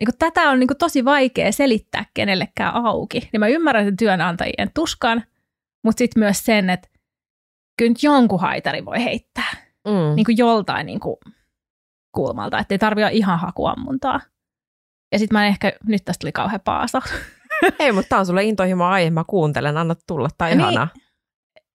Niin 0.00 0.18
tätä 0.18 0.50
on 0.50 0.58
niin 0.60 0.68
tosi 0.78 1.04
vaikea 1.04 1.52
selittää 1.52 2.04
kenellekään 2.14 2.74
auki. 2.74 3.28
Niin 3.32 3.40
mä 3.40 3.48
ymmärrän 3.48 3.84
sen 3.84 3.96
työnantajien 3.96 4.70
tuskan, 4.74 5.22
mutta 5.84 5.98
sitten 5.98 6.20
myös 6.20 6.44
sen, 6.44 6.70
että 6.70 6.88
kyllä 7.78 7.90
nyt 7.90 8.02
jonkun 8.02 8.40
haitari 8.40 8.84
voi 8.84 9.04
heittää. 9.04 9.50
Mm. 9.88 10.16
Niin 10.16 10.24
kuin 10.24 10.38
joltain 10.38 10.86
niin 10.86 11.00
kuin 11.00 11.16
kulmalta, 12.12 12.58
että 12.58 12.74
ei 12.74 12.78
tarvitse 12.78 13.10
ihan 13.12 13.38
hakuammuntaa. 13.38 14.20
Ja 15.12 15.18
sitten 15.18 15.38
mä 15.38 15.46
ehkä, 15.46 15.72
nyt 15.86 16.04
tästä 16.04 16.20
tuli 16.20 16.32
kauhean 16.32 16.60
paasa. 16.64 17.02
Ei, 17.78 17.92
mutta 17.92 18.08
tämä 18.08 18.20
on 18.20 18.26
sulle 18.26 18.44
intohimo 18.44 18.84
aihe, 18.84 19.10
mä 19.10 19.24
kuuntelen, 19.26 19.76
anna 19.76 19.94
tulla, 20.06 20.28
tai 20.38 20.50
niin, 20.50 20.60
ihanaa. 20.60 20.88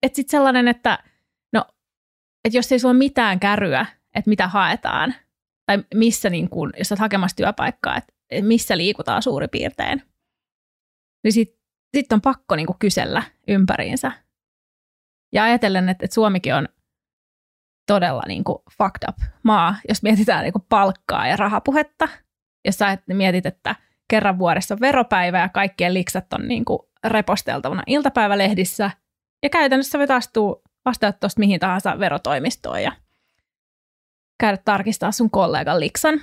Että 0.02 0.16
sitten 0.16 0.30
sellainen, 0.30 0.68
että 0.68 0.98
no, 1.52 1.64
että 2.44 2.58
jos 2.58 2.72
ei 2.72 2.78
sulla 2.78 2.92
ole 2.92 2.98
mitään 2.98 3.40
käryä, 3.40 3.86
että 4.14 4.28
mitä 4.28 4.48
haetaan, 4.48 5.14
tai 5.66 5.84
missä 5.94 6.30
niin 6.30 6.50
kun, 6.50 6.72
jos 6.78 6.92
olet 6.92 7.00
hakemassa 7.00 7.36
työpaikkaa, 7.36 7.96
että 7.96 8.12
missä 8.42 8.76
liikutaan 8.76 9.22
suurin 9.22 9.50
piirtein, 9.50 10.02
niin 11.24 11.32
sitten 11.32 11.66
sit 11.96 12.12
on 12.12 12.20
pakko 12.20 12.56
niin 12.56 12.66
kuin 12.66 12.78
kysellä 12.78 13.22
ympäriinsä. 13.48 14.12
Ja 15.32 15.44
ajatellen, 15.44 15.88
että, 15.88 16.04
että 16.04 16.14
Suomikin 16.14 16.54
on 16.54 16.68
todella 17.86 18.22
niin 18.28 18.44
kuin 18.44 18.58
fucked 18.78 19.08
up 19.08 19.16
maa, 19.42 19.76
jos 19.88 20.02
mietitään 20.02 20.42
niin 20.42 20.52
kuin 20.52 20.66
palkkaa 20.68 21.28
ja 21.28 21.36
rahapuhetta. 21.36 22.08
Jos 22.64 22.78
sä 22.78 22.98
mietit, 23.12 23.46
että 23.46 23.76
kerran 24.08 24.38
vuodessa 24.38 24.74
on 24.74 24.80
veropäivä 24.80 25.38
ja 25.38 25.48
kaikkien 25.48 25.94
liksat 25.94 26.32
on 26.32 26.48
niin 26.48 26.64
kuin 26.64 26.78
reposteltavana 27.04 27.82
iltapäivälehdissä. 27.86 28.90
Ja 29.42 29.50
käytännössä 29.50 29.98
voit 29.98 30.10
astua 30.10 30.62
vastata 30.84 31.18
tuosta 31.18 31.38
mihin 31.38 31.60
tahansa 31.60 31.98
verotoimistoon 31.98 32.82
ja 32.82 32.92
käydä 34.40 34.56
tarkistaa 34.56 35.12
sun 35.12 35.30
kollegan 35.30 35.80
liksan 35.80 36.20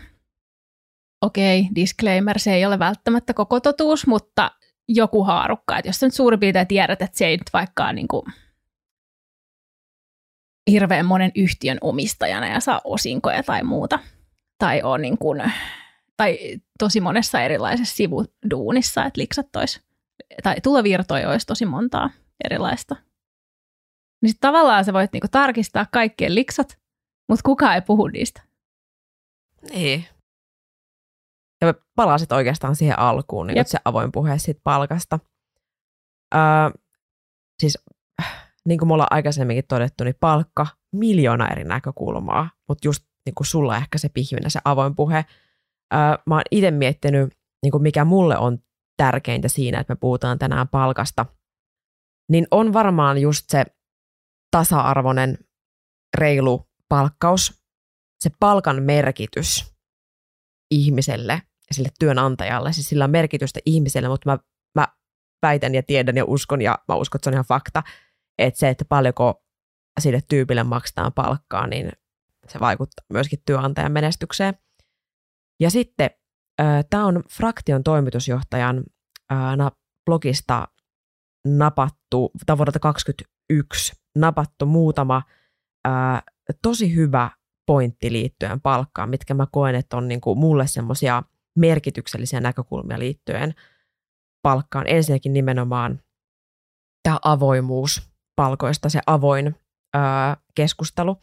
okei, 1.23 1.69
disclaimer, 1.75 2.39
se 2.39 2.53
ei 2.53 2.65
ole 2.65 2.79
välttämättä 2.79 3.33
koko 3.33 3.59
totuus, 3.59 4.07
mutta 4.07 4.51
joku 4.87 5.23
haarukka. 5.23 5.77
Että 5.77 5.89
jos 5.89 5.99
sä 5.99 6.05
nyt 6.05 6.13
suurin 6.13 6.39
piirtein 6.39 6.67
tiedät, 6.67 7.01
että 7.01 7.17
se 7.17 7.25
ei 7.25 7.37
nyt 7.37 7.49
vaikka 7.53 7.93
niin 7.93 8.07
kuin 8.07 8.25
hirveän 10.71 11.05
monen 11.05 11.31
yhtiön 11.35 11.77
omistajana 11.81 12.47
ja 12.47 12.59
saa 12.59 12.81
osinkoja 12.83 13.43
tai 13.43 13.63
muuta, 13.63 13.99
tai 14.57 14.81
on 14.83 15.01
niin 15.01 15.17
kuin, 15.17 15.51
tai 16.17 16.37
tosi 16.79 17.01
monessa 17.01 17.41
erilaisessa 17.41 17.95
sivuduunissa, 17.95 19.05
että 19.05 19.21
liksat 19.21 19.55
olisi, 19.55 19.81
tai 20.43 20.55
tulovirtoja 20.63 21.29
olisi 21.29 21.47
tosi 21.47 21.65
montaa 21.65 22.09
erilaista. 22.45 22.95
Niin 24.21 24.33
tavallaan 24.41 24.85
sä 24.85 24.93
voit 24.93 25.13
niinku 25.13 25.27
tarkistaa 25.31 25.85
kaikkien 25.91 26.35
liksat, 26.35 26.79
mutta 27.29 27.43
kukaan 27.43 27.75
ei 27.75 27.81
puhu 27.81 28.07
niistä. 28.07 28.41
Niin. 29.73 30.05
Ja 31.63 31.73
palasit 31.95 32.31
oikeastaan 32.31 32.75
siihen 32.75 32.99
alkuun, 32.99 33.47
niin 33.47 33.65
se 33.65 33.77
avoin 33.85 34.11
puhe 34.11 34.39
siitä 34.39 34.61
palkasta. 34.63 35.19
Öö, 36.35 36.41
siis 37.59 37.77
niin 38.67 38.79
kuin 38.79 38.89
me 38.89 38.93
ollaan 38.93 39.13
aikaisemminkin 39.13 39.67
todettu, 39.67 40.03
niin 40.03 40.15
palkka, 40.19 40.67
miljoona 40.91 41.47
eri 41.47 41.63
näkökulmaa, 41.63 42.49
mutta 42.67 42.87
just 42.87 43.03
niin 43.25 43.35
kuin 43.35 43.47
sulla 43.47 43.77
ehkä 43.77 43.97
se 43.97 44.09
pihvinä, 44.09 44.49
se 44.49 44.59
avoin 44.65 44.95
puhe. 44.95 45.25
Öö, 45.93 45.99
mä 46.25 46.35
oon 46.35 46.41
itse 46.51 46.71
miettinyt, 46.71 47.33
niin 47.63 47.71
kuin 47.71 47.83
mikä 47.83 48.05
mulle 48.05 48.37
on 48.37 48.57
tärkeintä 48.97 49.47
siinä, 49.47 49.79
että 49.79 49.93
me 49.93 49.97
puhutaan 50.01 50.39
tänään 50.39 50.67
palkasta, 50.67 51.25
niin 52.29 52.47
on 52.51 52.73
varmaan 52.73 53.17
just 53.17 53.45
se 53.49 53.65
tasa-arvoinen, 54.51 55.37
reilu 56.17 56.69
palkkaus, 56.89 57.63
se 58.23 58.29
palkan 58.39 58.83
merkitys 58.83 59.73
ihmiselle– 60.71 61.41
sille 61.71 61.89
työnantajalle. 61.99 62.73
Siis 62.73 62.89
sillä 62.89 63.03
on 63.03 63.11
merkitystä 63.11 63.59
ihmiselle, 63.65 64.09
mutta 64.09 64.29
mä, 64.29 64.37
mä 64.75 64.87
väitän 65.41 65.75
ja 65.75 65.83
tiedän 65.83 66.17
ja 66.17 66.25
uskon, 66.25 66.61
ja 66.61 66.79
mä 66.87 66.95
uskon, 66.95 67.17
että 67.17 67.23
se 67.23 67.29
on 67.29 67.33
ihan 67.33 67.45
fakta, 67.45 67.83
että 68.37 68.59
se, 68.59 68.69
että 68.69 68.85
paljonko 68.85 69.43
sille 69.99 70.19
tyypille 70.29 70.63
maksetaan 70.63 71.13
palkkaa, 71.13 71.67
niin 71.67 71.91
se 72.47 72.59
vaikuttaa 72.59 73.05
myöskin 73.09 73.39
työnantajan 73.45 73.91
menestykseen. 73.91 74.53
Ja 75.59 75.69
sitten 75.69 76.09
Tämä 76.89 77.05
on 77.05 77.23
Fraktion 77.29 77.83
toimitusjohtajan 77.83 78.83
blogista 80.05 80.67
napattu, 81.47 82.31
tai 82.45 82.57
vuodelta 82.57 82.79
2021 82.79 83.93
napattu 84.17 84.65
muutama 84.65 85.21
tosi 86.61 86.95
hyvä 86.95 87.31
pointti 87.65 88.11
liittyen 88.11 88.61
palkkaan, 88.61 89.09
mitkä 89.09 89.33
mä 89.33 89.47
koen, 89.51 89.75
että 89.75 89.97
on 89.97 90.07
niinku 90.07 90.35
mulle 90.35 90.67
semmoisia 90.67 91.23
merkityksellisiä 91.55 92.41
näkökulmia 92.41 92.99
liittyen 92.99 93.53
palkkaan. 94.41 94.85
Ensinnäkin 94.87 95.33
nimenomaan 95.33 95.99
tämä 97.03 97.19
avoimuus 97.23 98.09
palkoista, 98.35 98.89
se 98.89 98.99
avoin 99.07 99.55
ää, 99.93 100.37
keskustelu. 100.55 101.17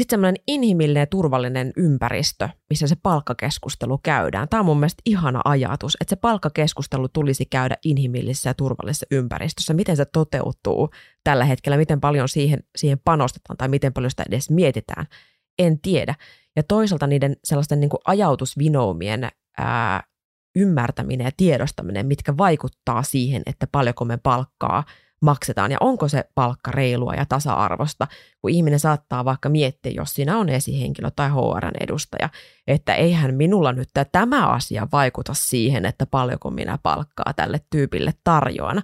Sitten 0.00 0.16
semmoinen 0.16 0.42
inhimillinen 0.46 1.00
ja 1.00 1.06
turvallinen 1.06 1.72
ympäristö, 1.76 2.48
missä 2.70 2.86
se 2.86 2.96
palkkakeskustelu 3.02 3.98
käydään. 3.98 4.48
Tämä 4.48 4.60
on 4.60 4.66
mun 4.66 4.80
mielestä 4.80 5.02
ihana 5.06 5.40
ajatus, 5.44 5.96
että 6.00 6.10
se 6.10 6.16
palkkakeskustelu 6.16 7.08
tulisi 7.08 7.46
käydä 7.46 7.76
inhimillisessä 7.84 8.50
ja 8.50 8.54
turvallisessa 8.54 9.06
ympäristössä. 9.10 9.74
Miten 9.74 9.96
se 9.96 10.04
toteutuu 10.04 10.90
tällä 11.24 11.44
hetkellä, 11.44 11.76
miten 11.76 12.00
paljon 12.00 12.28
siihen, 12.28 12.60
siihen 12.76 12.98
panostetaan 13.04 13.56
tai 13.56 13.68
miten 13.68 13.92
paljon 13.92 14.10
sitä 14.10 14.24
edes 14.28 14.50
mietitään, 14.50 15.06
en 15.60 15.80
tiedä. 15.80 16.14
Ja 16.56 16.62
toisaalta 16.62 17.06
niiden 17.06 17.36
sellaisten 17.44 17.80
niin 17.80 17.90
kuin 17.90 18.00
ajautusvinoumien 18.04 19.28
ää, 19.58 20.02
ymmärtäminen 20.56 21.24
ja 21.24 21.30
tiedostaminen, 21.36 22.06
mitkä 22.06 22.36
vaikuttaa 22.36 23.02
siihen, 23.02 23.42
että 23.46 23.66
paljonko 23.72 24.04
me 24.04 24.16
palkkaa 24.16 24.84
maksetaan 25.22 25.70
ja 25.72 25.76
onko 25.80 26.08
se 26.08 26.24
palkka 26.34 26.70
reilua 26.70 27.14
ja 27.14 27.26
tasa-arvosta, 27.26 28.06
kun 28.40 28.50
ihminen 28.50 28.80
saattaa 28.80 29.24
vaikka 29.24 29.48
miettiä, 29.48 29.92
jos 29.92 30.14
siinä 30.14 30.38
on 30.38 30.48
esihenkilö 30.48 31.10
tai 31.16 31.28
HRn 31.28 31.72
edustaja, 31.80 32.28
että 32.66 32.94
eihän 32.94 33.34
minulla 33.34 33.72
nyt 33.72 33.88
tämä 34.12 34.46
asia 34.46 34.88
vaikuta 34.92 35.34
siihen, 35.34 35.86
että 35.86 36.06
paljonko 36.06 36.50
minä 36.50 36.78
palkkaa 36.82 37.32
tälle 37.36 37.60
tyypille 37.70 38.14
tarjoan. 38.24 38.82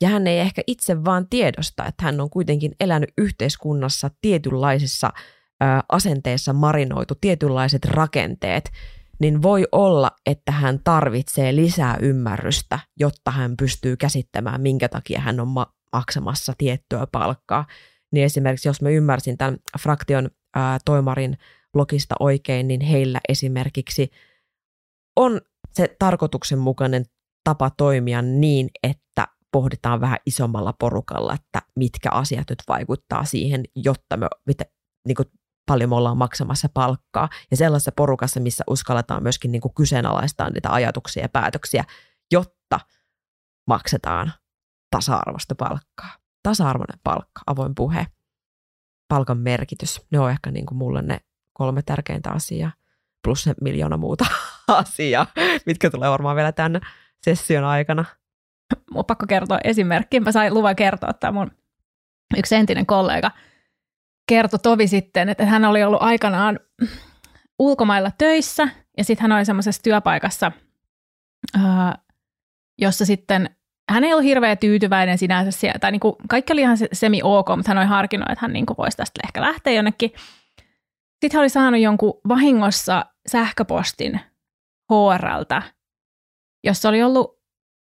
Ja 0.00 0.08
hän 0.08 0.26
ei 0.26 0.38
ehkä 0.38 0.62
itse 0.66 1.04
vaan 1.04 1.28
tiedosta, 1.28 1.86
että 1.86 2.04
hän 2.04 2.20
on 2.20 2.30
kuitenkin 2.30 2.72
elänyt 2.80 3.10
yhteiskunnassa 3.18 4.10
tietynlaisissa 4.20 5.12
asenteissa 5.88 6.52
marinoitu, 6.52 7.14
tietynlaiset 7.20 7.84
rakenteet, 7.84 8.70
niin 9.20 9.42
voi 9.42 9.66
olla, 9.72 10.10
että 10.26 10.52
hän 10.52 10.80
tarvitsee 10.84 11.56
lisää 11.56 11.96
ymmärrystä, 12.02 12.78
jotta 13.00 13.30
hän 13.30 13.56
pystyy 13.56 13.96
käsittämään, 13.96 14.60
minkä 14.60 14.88
takia 14.88 15.20
hän 15.20 15.40
on 15.40 15.48
ma- 15.48 15.72
maksamassa 15.92 16.52
tiettyä 16.58 17.06
palkkaa. 17.12 17.66
Niin 18.12 18.24
esimerkiksi 18.24 18.68
jos 18.68 18.82
mä 18.82 18.88
ymmärsin 18.88 19.38
tämän 19.38 19.56
fraktion 19.80 20.30
ää, 20.56 20.78
toimarin 20.84 21.38
blogista 21.72 22.14
oikein, 22.20 22.68
niin 22.68 22.80
heillä 22.80 23.20
esimerkiksi 23.28 24.10
on 25.16 25.40
se 25.72 25.96
tarkoituksenmukainen 25.98 27.04
tapa 27.44 27.70
toimia 27.70 28.22
niin, 28.22 28.70
että 28.82 29.28
pohditaan 29.52 30.00
vähän 30.00 30.18
isommalla 30.26 30.74
porukalla, 30.80 31.34
että 31.34 31.62
mitkä 31.76 32.10
asiat 32.10 32.50
nyt 32.50 32.62
vaikuttaa 32.68 33.24
siihen, 33.24 33.64
jotta 33.76 34.16
me 34.16 34.26
mitä, 34.46 34.64
niin 35.06 35.14
kuin 35.14 35.28
paljon 35.66 35.90
me 35.90 35.96
ollaan 35.96 36.16
maksamassa 36.16 36.68
palkkaa. 36.74 37.28
Ja 37.50 37.56
sellaisessa 37.56 37.92
porukassa, 37.96 38.40
missä 38.40 38.64
uskalletaan 38.66 39.22
myöskin 39.22 39.52
niin 39.52 39.62
kuin 39.62 39.74
kyseenalaistaa 39.74 40.50
niitä 40.50 40.70
ajatuksia 40.72 41.22
ja 41.22 41.28
päätöksiä, 41.28 41.84
jotta 42.32 42.80
maksetaan 43.66 44.32
tasa-arvoista 44.90 45.54
palkkaa. 45.54 46.16
Tasa-arvoinen 46.42 47.00
palkka, 47.04 47.40
avoin 47.46 47.74
puhe, 47.74 48.06
palkan 49.08 49.38
merkitys. 49.38 50.00
Ne 50.10 50.18
on 50.20 50.30
ehkä 50.30 50.50
niin 50.50 50.66
kuin 50.66 50.78
mulle 50.78 51.02
ne 51.02 51.20
kolme 51.52 51.82
tärkeintä 51.82 52.30
asiaa, 52.30 52.72
plus 53.24 53.42
se 53.42 53.54
miljoona 53.60 53.96
muuta 53.96 54.24
asiaa, 54.68 55.26
mitkä 55.66 55.90
tulee 55.90 56.10
varmaan 56.10 56.36
vielä 56.36 56.52
tämän 56.52 56.80
session 57.24 57.64
aikana. 57.64 58.04
Mun 58.90 59.04
pakko 59.04 59.26
kertoa 59.26 59.58
esimerkki. 59.64 60.20
Mä 60.20 60.32
sain 60.32 60.54
luvan 60.54 60.76
kertoa, 60.76 61.10
että 61.10 61.32
mun 61.32 61.50
yksi 62.36 62.54
entinen 62.54 62.86
kollega– 62.86 63.30
kertoi 64.26 64.58
tovi 64.58 64.86
sitten, 64.86 65.28
että 65.28 65.46
hän 65.46 65.64
oli 65.64 65.82
ollut 65.82 66.02
aikanaan 66.02 66.60
ulkomailla 67.58 68.10
töissä 68.18 68.68
ja 68.98 69.04
sitten 69.04 69.22
hän 69.22 69.32
oli 69.32 69.44
semmoisessa 69.44 69.82
työpaikassa, 69.82 70.52
jossa 72.78 73.04
sitten 73.06 73.56
hän 73.90 74.04
ei 74.04 74.12
ollut 74.12 74.24
hirveän 74.24 74.58
tyytyväinen 74.58 75.18
sinänsä 75.18 75.50
siellä, 75.50 75.78
tai 75.78 75.92
niin 75.92 76.00
kuin, 76.00 76.14
kaikki 76.28 76.52
oli 76.52 76.60
ihan 76.60 76.76
semi 76.92 77.20
ok, 77.22 77.48
mutta 77.56 77.70
hän 77.70 77.78
oli 77.78 77.86
harkinnut, 77.86 78.30
että 78.30 78.42
hän 78.44 78.52
niin 78.52 78.66
kuin 78.66 78.76
voisi 78.76 78.96
tästä 78.96 79.20
ehkä 79.24 79.40
lähteä 79.40 79.72
jonnekin. 79.72 80.12
Sitten 81.24 81.30
hän 81.32 81.40
oli 81.40 81.48
saanut 81.48 81.80
jonkun 81.80 82.20
vahingossa 82.28 83.06
sähköpostin 83.28 84.20
HRltä, 84.92 85.62
jossa 86.64 86.88
oli 86.88 87.02
ollut 87.02 87.40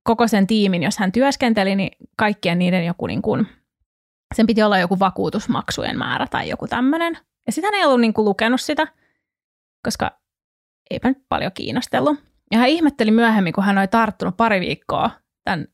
koko 0.03 0.27
sen 0.27 0.47
tiimin, 0.47 0.83
jos 0.83 0.97
hän 0.97 1.11
työskenteli, 1.11 1.75
niin 1.75 1.91
kaikkien 2.17 2.59
niiden 2.59 2.85
joku 2.85 3.07
niin 3.07 3.21
kuin 3.21 3.47
sen 4.35 4.47
piti 4.47 4.63
olla 4.63 4.77
joku 4.77 4.99
vakuutusmaksujen 4.99 5.97
määrä 5.97 6.27
tai 6.27 6.49
joku 6.49 6.67
tämmöinen. 6.67 7.17
Ja 7.45 7.51
sitten 7.51 7.73
hän 7.73 7.79
ei 7.79 7.85
ollut 7.85 8.01
niinku 8.01 8.25
lukenut 8.25 8.61
sitä, 8.61 8.87
koska 9.85 10.19
eipä 10.89 11.07
nyt 11.07 11.23
paljon 11.29 11.51
kiinnostellut. 11.51 12.19
Ja 12.51 12.57
hän 12.57 12.69
ihmetteli 12.69 13.11
myöhemmin, 13.11 13.53
kun 13.53 13.63
hän 13.63 13.77
oli 13.77 13.87
tarttunut 13.87 14.37
pari 14.37 14.59
viikkoa 14.59 15.11
tämän 15.43 15.67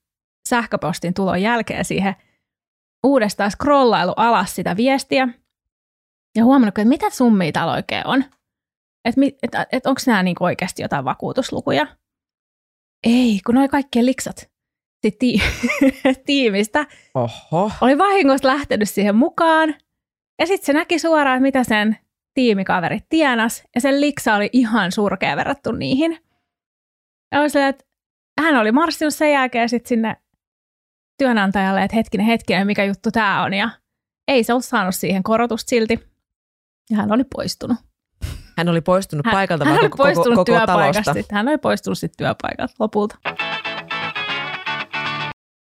sähköpostin 0.49 1.13
tulon 1.13 1.41
jälkeen 1.41 1.85
siihen 1.85 2.15
uudestaan 3.03 3.51
scrollailu 3.51 4.13
alas 4.15 4.55
sitä 4.55 4.77
viestiä 4.77 5.27
ja 6.35 6.43
huomannut, 6.43 6.77
että 6.77 6.89
mitä 6.89 7.09
summia 7.09 7.51
täällä 7.51 7.73
oikein 7.73 8.07
on. 8.07 8.23
Että 9.05 9.21
et, 9.43 9.55
et, 9.55 9.67
et 9.71 9.85
onko 9.85 10.01
nämä 10.07 10.23
niinku 10.23 10.43
oikeasti 10.43 10.81
jotain 10.81 11.05
vakuutuslukuja. 11.05 11.87
Ei, 13.03 13.39
kun 13.45 13.55
noi 13.55 13.67
kaikkien 13.67 14.05
liksat 14.05 14.52
ti- 15.11 15.41
tiimistä 16.25 16.85
Oho. 17.13 17.71
oli 17.81 17.97
vahingossa 17.97 18.47
lähtenyt 18.47 18.89
siihen 18.89 19.15
mukaan. 19.15 19.75
Ja 20.39 20.47
sitten 20.47 20.65
se 20.65 20.73
näki 20.73 20.99
suoraan, 20.99 21.41
mitä 21.41 21.63
sen 21.63 21.97
tiimikaverit 22.33 23.05
tienas, 23.09 23.63
ja 23.75 23.81
sen 23.81 24.01
liksa 24.01 24.35
oli 24.35 24.49
ihan 24.53 24.91
surkea 24.91 25.35
verrattu 25.35 25.71
niihin. 25.71 26.19
Ja 27.31 27.41
oli 27.41 27.49
silleen, 27.49 27.69
että 27.69 27.85
hän 28.41 28.55
oli 28.55 28.71
marssinut 28.71 29.13
sen 29.13 29.31
jälkeen 29.31 29.69
sitten 29.69 29.89
sinne 29.89 30.15
työnantajalle, 31.17 31.83
että 31.83 31.95
hetkinen, 31.95 32.25
hetkinen, 32.25 32.67
mikä 32.67 32.83
juttu 32.83 33.11
tämä 33.11 33.43
on, 33.43 33.53
ja 33.53 33.69
ei 34.27 34.43
se 34.43 34.53
ollut 34.53 34.65
saanut 34.65 34.95
siihen 34.95 35.23
korotusta 35.23 35.69
silti, 35.69 35.99
ja 36.89 36.97
hän 36.97 37.11
oli 37.11 37.23
poistunut. 37.35 37.77
Hän 38.57 38.69
oli 38.69 38.81
poistunut 38.81 39.25
hän, 39.25 39.33
paikalta 39.33 39.65
hän 39.65 39.73
vai 39.73 39.79
oli 39.81 39.89
koko, 39.89 40.03
poistunut 40.03 40.25
koko, 40.25 40.45
koko 40.45 40.57
työpaikasta. 40.57 41.13
talosta? 41.13 41.35
Hän 41.35 41.47
oli 41.47 41.57
poistunut 41.57 41.97
sitten 41.97 42.17
työpaikalta 42.17 42.73
lopulta. 42.79 43.17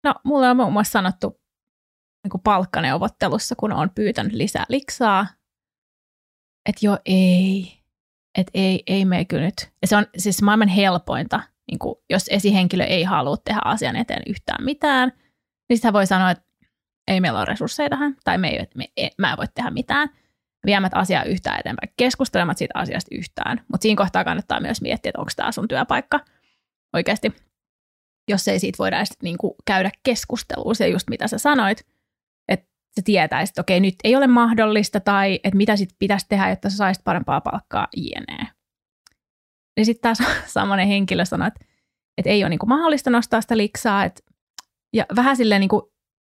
No, 0.04 0.14
mulle 0.24 0.50
on 0.50 0.56
muun 0.56 0.72
muassa 0.72 0.92
sanottu 0.92 1.40
niin 2.24 2.30
kuin 2.30 2.42
palkkaneuvottelussa, 2.42 3.54
kun 3.56 3.72
on 3.72 3.90
pyytänyt 3.94 4.32
lisää 4.32 4.64
liksaa, 4.68 5.26
että 6.68 6.86
joo, 6.86 6.98
ei, 7.04 7.78
että 8.38 8.50
ei, 8.54 8.82
ei 8.86 9.04
me 9.04 9.24
kyllä 9.24 9.44
nyt. 9.44 9.72
Ja 9.82 9.88
se 9.88 9.96
on 9.96 10.06
siis 10.16 10.42
maailman 10.42 10.68
helpointa, 10.68 11.40
niin 11.70 11.78
kuin, 11.78 11.94
jos 12.10 12.26
esihenkilö 12.30 12.84
ei 12.84 13.04
halua 13.04 13.36
tehdä 13.36 13.60
asian 13.64 13.96
eteen 13.96 14.22
yhtään 14.26 14.64
mitään, 14.64 15.12
niin 15.68 15.76
sitä 15.76 15.92
voi 15.92 16.06
sanoa, 16.06 16.30
että 16.30 16.44
ei 17.08 17.20
meillä 17.20 17.38
ole 17.38 17.44
resursseja 17.44 17.88
tähän, 17.88 18.16
tai 18.24 18.38
me 18.38 18.48
ei, 18.48 18.66
me, 18.74 18.84
ei, 18.96 19.10
mä 19.18 19.30
en 19.30 19.36
voi 19.36 19.46
tehdä 19.54 19.70
mitään, 19.70 20.08
viemät 20.66 20.92
asiaa 20.94 21.24
yhtään 21.24 21.60
eteenpäin, 21.60 21.92
keskustelemat 21.96 22.58
siitä 22.58 22.72
asiasta 22.74 23.14
yhtään. 23.14 23.64
Mutta 23.72 23.82
siinä 23.82 24.02
kohtaa 24.02 24.24
kannattaa 24.24 24.60
myös 24.60 24.82
miettiä, 24.82 25.10
että 25.10 25.20
onko 25.20 25.30
tämä 25.36 25.52
sun 25.52 25.68
työpaikka 25.68 26.20
oikeasti 26.92 27.32
jos 28.28 28.48
ei 28.48 28.58
siitä 28.58 28.78
voida 28.78 28.96
edes 28.96 29.08
niin 29.22 29.38
kuin 29.38 29.54
käydä 29.64 29.90
keskustelua, 30.02 30.74
se 30.74 30.88
just 30.88 31.10
mitä 31.10 31.28
sä 31.28 31.38
sanoit, 31.38 31.86
että 32.48 32.66
se 32.94 33.02
tietäisi, 33.02 33.50
että 33.50 33.60
okei, 33.60 33.80
nyt 33.80 33.94
ei 34.04 34.16
ole 34.16 34.26
mahdollista, 34.26 35.00
tai 35.00 35.40
että 35.44 35.56
mitä 35.56 35.76
sitten 35.76 35.96
pitäisi 35.98 36.26
tehdä, 36.28 36.50
jotta 36.50 36.70
sä 36.70 36.76
saisit 36.76 37.04
parempaa 37.04 37.40
palkkaa, 37.40 37.88
jne. 37.96 38.48
Ja 39.76 39.84
sitten 39.84 40.02
taas 40.02 40.18
samainen 40.54 40.88
henkilö 40.88 41.24
sanoi, 41.24 41.48
että, 41.48 41.60
että 42.18 42.30
ei 42.30 42.44
ole 42.44 42.48
niin 42.48 42.58
kuin 42.58 42.68
mahdollista 42.68 43.10
nostaa 43.10 43.40
sitä 43.40 43.56
liksaa, 43.56 44.04
että, 44.04 44.22
ja 44.92 45.06
vähän 45.16 45.36
silleen 45.36 45.60
niin 45.60 45.68
kuin 45.68 45.82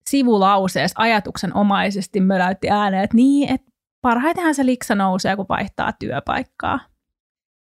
sivulauseessa 0.09 1.01
ajatuksenomaisesti 1.01 2.19
möläytti 2.19 2.69
ääneen, 2.69 3.03
että 3.03 3.15
niin, 3.15 3.49
että 3.49 3.71
parhaitenhan 4.01 4.55
se 4.55 4.65
liksa 4.65 4.95
nousee, 4.95 5.35
kun 5.35 5.45
vaihtaa 5.49 5.93
työpaikkaa. 5.99 6.79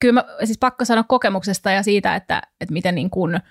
Kyllä 0.00 0.12
mä 0.12 0.24
siis 0.44 0.58
pakko 0.58 0.84
sanoa 0.84 1.04
kokemuksesta 1.04 1.70
ja 1.70 1.82
siitä, 1.82 2.16
että, 2.16 2.42
että 2.60 2.72
miten 2.72 2.94
niin 2.94 3.10
kuin– 3.10 3.40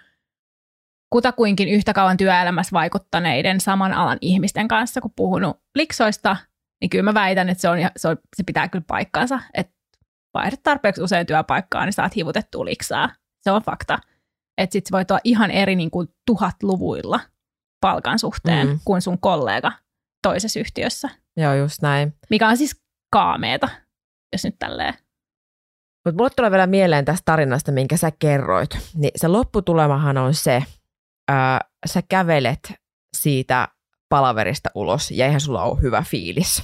kutakuinkin 1.09 1.69
yhtä 1.69 1.93
kauan 1.93 2.17
työelämässä 2.17 2.71
vaikuttaneiden 2.73 3.61
saman 3.61 3.93
alan 3.93 4.17
ihmisten 4.21 4.67
kanssa, 4.67 5.01
kun 5.01 5.13
puhunut 5.15 5.59
liksoista, 5.75 6.37
niin 6.81 6.89
kyllä 6.89 7.03
mä 7.03 7.13
väitän, 7.13 7.49
että 7.49 7.61
se, 7.61 7.69
on, 7.69 7.77
se, 7.97 8.07
on, 8.07 8.17
se 8.35 8.43
pitää 8.43 8.67
kyllä 8.67 8.85
paikkaansa, 8.87 9.39
että 9.53 9.73
vaihdat 10.33 10.63
tarpeeksi 10.63 11.01
usein 11.01 11.27
työpaikkaa, 11.27 11.85
niin 11.85 11.93
saat 11.93 12.15
hivutettua 12.15 12.65
liksaa. 12.65 13.09
Se 13.43 13.51
on 13.51 13.61
fakta. 13.61 13.99
Että 14.57 14.73
sit 14.73 14.85
se 14.85 14.91
voi 14.91 15.05
tuoda 15.05 15.21
ihan 15.23 15.51
eri 15.51 15.75
niin 15.75 15.91
kuin 15.91 16.07
tuhatluvuilla 16.25 17.19
palkan 17.81 18.19
suhteen 18.19 18.67
mm. 18.67 18.79
kuin 18.85 19.01
sun 19.01 19.19
kollega 19.19 19.71
toisessa 20.23 20.59
yhtiössä. 20.59 21.09
Joo, 21.37 21.53
just 21.53 21.81
näin. 21.81 22.13
Mikä 22.29 22.47
on 22.47 22.57
siis 22.57 22.81
kaameeta, 23.11 23.69
jos 24.33 24.43
nyt 24.43 24.55
tälleen 24.59 24.93
Mutta 26.05 26.17
mulle 26.17 26.29
tulee 26.35 26.51
vielä 26.51 26.67
mieleen 26.67 27.05
tästä 27.05 27.21
tarinasta, 27.25 27.71
minkä 27.71 27.97
sä 27.97 28.11
kerroit. 28.19 28.69
Niin 28.95 29.11
se 29.15 29.27
lopputulemahan 29.27 30.17
on 30.17 30.33
se, 30.33 30.63
ää, 31.27 31.59
sä 31.85 32.01
kävelet 32.09 32.73
siitä 33.17 33.67
palaverista 34.09 34.69
ulos 34.75 35.11
ja 35.11 35.25
eihän 35.25 35.41
sulla 35.41 35.63
ole 35.63 35.81
hyvä 35.81 36.03
fiilis. 36.07 36.63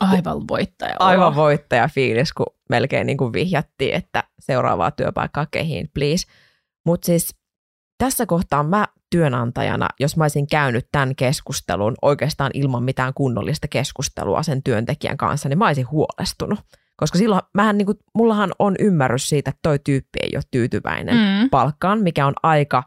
Aivan 0.00 0.48
voittaja. 0.48 0.96
Aivan 0.98 1.34
voittaja 1.34 1.88
fiilis, 1.88 2.32
kun 2.32 2.46
melkein 2.70 3.06
niin 3.06 3.16
kuin 3.16 3.32
vihjattiin, 3.32 3.94
että 3.94 4.24
seuraavaa 4.40 4.90
työpaikkaa 4.90 5.46
kehiin, 5.50 5.90
please. 5.94 6.26
Mutta 6.86 7.06
siis 7.06 7.36
tässä 7.98 8.26
kohtaa 8.26 8.62
mä 8.62 8.86
työnantajana, 9.10 9.88
jos 10.00 10.16
mä 10.16 10.24
olisin 10.24 10.46
käynyt 10.46 10.88
tämän 10.92 11.16
keskustelun 11.16 11.94
oikeastaan 12.02 12.50
ilman 12.54 12.82
mitään 12.82 13.14
kunnollista 13.14 13.68
keskustelua 13.68 14.42
sen 14.42 14.62
työntekijän 14.62 15.16
kanssa, 15.16 15.48
niin 15.48 15.58
mä 15.58 15.66
olisin 15.66 15.90
huolestunut. 15.90 16.60
Koska 16.96 17.18
silloin 17.18 17.42
mähän, 17.54 17.78
niin 17.78 17.86
kuin, 17.86 17.98
mullahan 18.14 18.52
on 18.58 18.74
ymmärrys 18.78 19.28
siitä, 19.28 19.50
että 19.50 19.58
toi 19.62 19.78
tyyppi 19.78 20.18
ei 20.22 20.30
ole 20.34 20.42
tyytyväinen 20.50 21.16
mm. 21.16 21.50
palkkaan, 21.50 21.98
mikä 21.98 22.26
on 22.26 22.34
aika, 22.42 22.82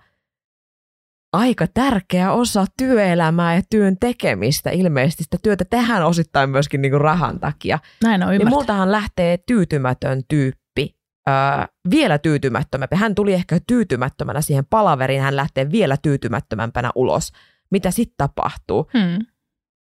aika 1.36 1.68
tärkeä 1.74 2.32
osa 2.32 2.66
työelämää 2.78 3.56
ja 3.56 3.62
työn 3.70 3.98
tekemistä. 4.00 4.70
Ilmeisesti 4.70 5.24
sitä 5.24 5.38
työtä 5.44 5.66
tehdään 5.66 6.06
osittain 6.06 6.50
myöskin 6.50 6.82
niin 6.82 6.92
kuin 6.92 7.02
rahan 7.02 7.40
takia. 7.40 7.80
Näin 8.04 8.24
on 8.24 8.30
niin 8.30 8.50
multahan 8.50 8.92
lähtee 8.92 9.38
tyytymätön 9.38 10.22
tyyppi 10.28 10.96
ää, 11.28 11.68
vielä 11.90 12.18
tyytymättömämpi. 12.18 12.96
Hän 12.96 13.16
tuli 13.16 13.34
ehkä 13.34 13.60
tyytymättömänä 13.68 14.42
siihen 14.42 14.66
palaveriin, 14.70 15.22
hän 15.22 15.36
lähtee 15.36 15.72
vielä 15.72 15.98
tyytymättömämpänä 16.02 16.92
ulos. 16.96 17.32
Mitä 17.72 17.92
sitten 17.92 18.18
tapahtuu? 18.18 18.90
Hmm. 18.94 19.26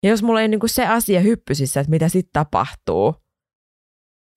Ja 0.02 0.10
jos 0.10 0.22
mulla 0.22 0.40
ei 0.40 0.48
niinku 0.48 0.68
se 0.68 0.86
asia 0.86 1.20
hyppysissä, 1.20 1.80
että 1.80 1.90
mitä 1.90 2.08
sitten 2.08 2.32
tapahtuu, 2.32 3.14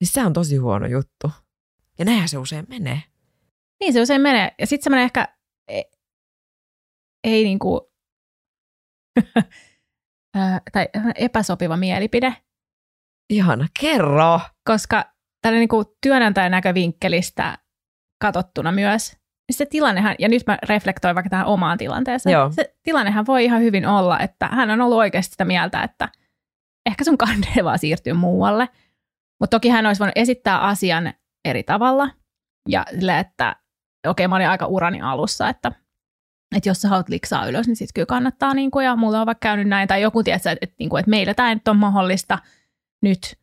niin 0.00 0.08
se 0.08 0.24
on 0.26 0.32
tosi 0.32 0.56
huono 0.56 0.86
juttu. 0.86 1.30
Ja 1.98 2.04
näinhän 2.04 2.28
se 2.28 2.38
usein 2.38 2.66
menee. 2.68 3.02
Niin 3.80 3.92
se 3.92 4.00
usein 4.00 4.20
menee. 4.20 4.54
Ja 4.58 4.66
sitten 4.66 4.84
semmoinen 4.84 5.04
ehkä 5.04 5.28
ei, 7.28 7.34
ei 7.34 7.44
niinku, 7.44 7.92
tai 10.72 10.88
epäsopiva 11.14 11.76
mielipide. 11.76 12.34
Ihana, 13.32 13.66
kerro! 13.80 14.40
Koska 14.64 15.04
tällä 15.42 15.58
niinku 15.58 15.84
työnantajan 16.02 16.50
näkövinkkelistä 16.50 17.58
katsottuna 18.22 18.72
myös, 18.72 19.12
niin 19.48 19.56
se 19.56 19.66
tilannehan, 19.66 20.14
ja 20.18 20.28
nyt 20.28 20.42
mä 20.46 20.58
reflektoin 20.62 21.14
vaikka 21.14 21.30
tähän 21.30 21.46
omaan 21.46 21.78
tilanteeseen, 21.78 22.32
Joo. 22.32 22.52
se 22.52 22.74
tilannehan 22.82 23.26
voi 23.26 23.44
ihan 23.44 23.60
hyvin 23.60 23.86
olla, 23.86 24.20
että 24.20 24.46
hän 24.46 24.70
on 24.70 24.80
ollut 24.80 24.98
oikeasti 24.98 25.30
sitä 25.30 25.44
mieltä, 25.44 25.82
että 25.82 26.08
ehkä 26.86 27.04
sun 27.04 27.18
kannee 27.18 27.64
vaan 27.64 27.78
siirtyy 27.78 28.12
muualle– 28.12 28.68
mutta 29.40 29.56
toki 29.56 29.68
hän 29.68 29.86
olisi 29.86 29.98
voinut 29.98 30.18
esittää 30.18 30.60
asian 30.60 31.12
eri 31.44 31.62
tavalla 31.62 32.10
ja 32.68 32.84
sille, 32.90 33.18
että 33.18 33.56
okei, 34.06 34.26
okay, 34.26 34.28
mä 34.28 34.36
olin 34.36 34.48
aika 34.48 34.66
urani 34.66 35.00
alussa, 35.00 35.48
että, 35.48 35.72
että 36.56 36.68
jos 36.68 36.80
sä 36.80 36.88
haluat 36.88 37.08
liksaa 37.08 37.46
ylös, 37.46 37.66
niin 37.66 37.76
sitten 37.76 37.94
kyllä 37.94 38.06
kannattaa, 38.06 38.54
niin 38.54 38.70
kuin, 38.70 38.84
ja 38.84 38.96
mulla 38.96 39.20
on 39.20 39.26
vaikka 39.26 39.48
käynyt 39.48 39.68
näin, 39.68 39.88
tai 39.88 40.02
joku 40.02 40.22
tietää, 40.22 40.52
että, 40.52 40.64
että, 40.64 40.76
niin 40.78 40.88
kuin, 40.90 41.00
että 41.00 41.10
meillä 41.10 41.34
tämä 41.34 41.54
nyt 41.54 41.68
ole 41.68 41.76
mahdollista 41.76 42.38
nyt, 43.02 43.38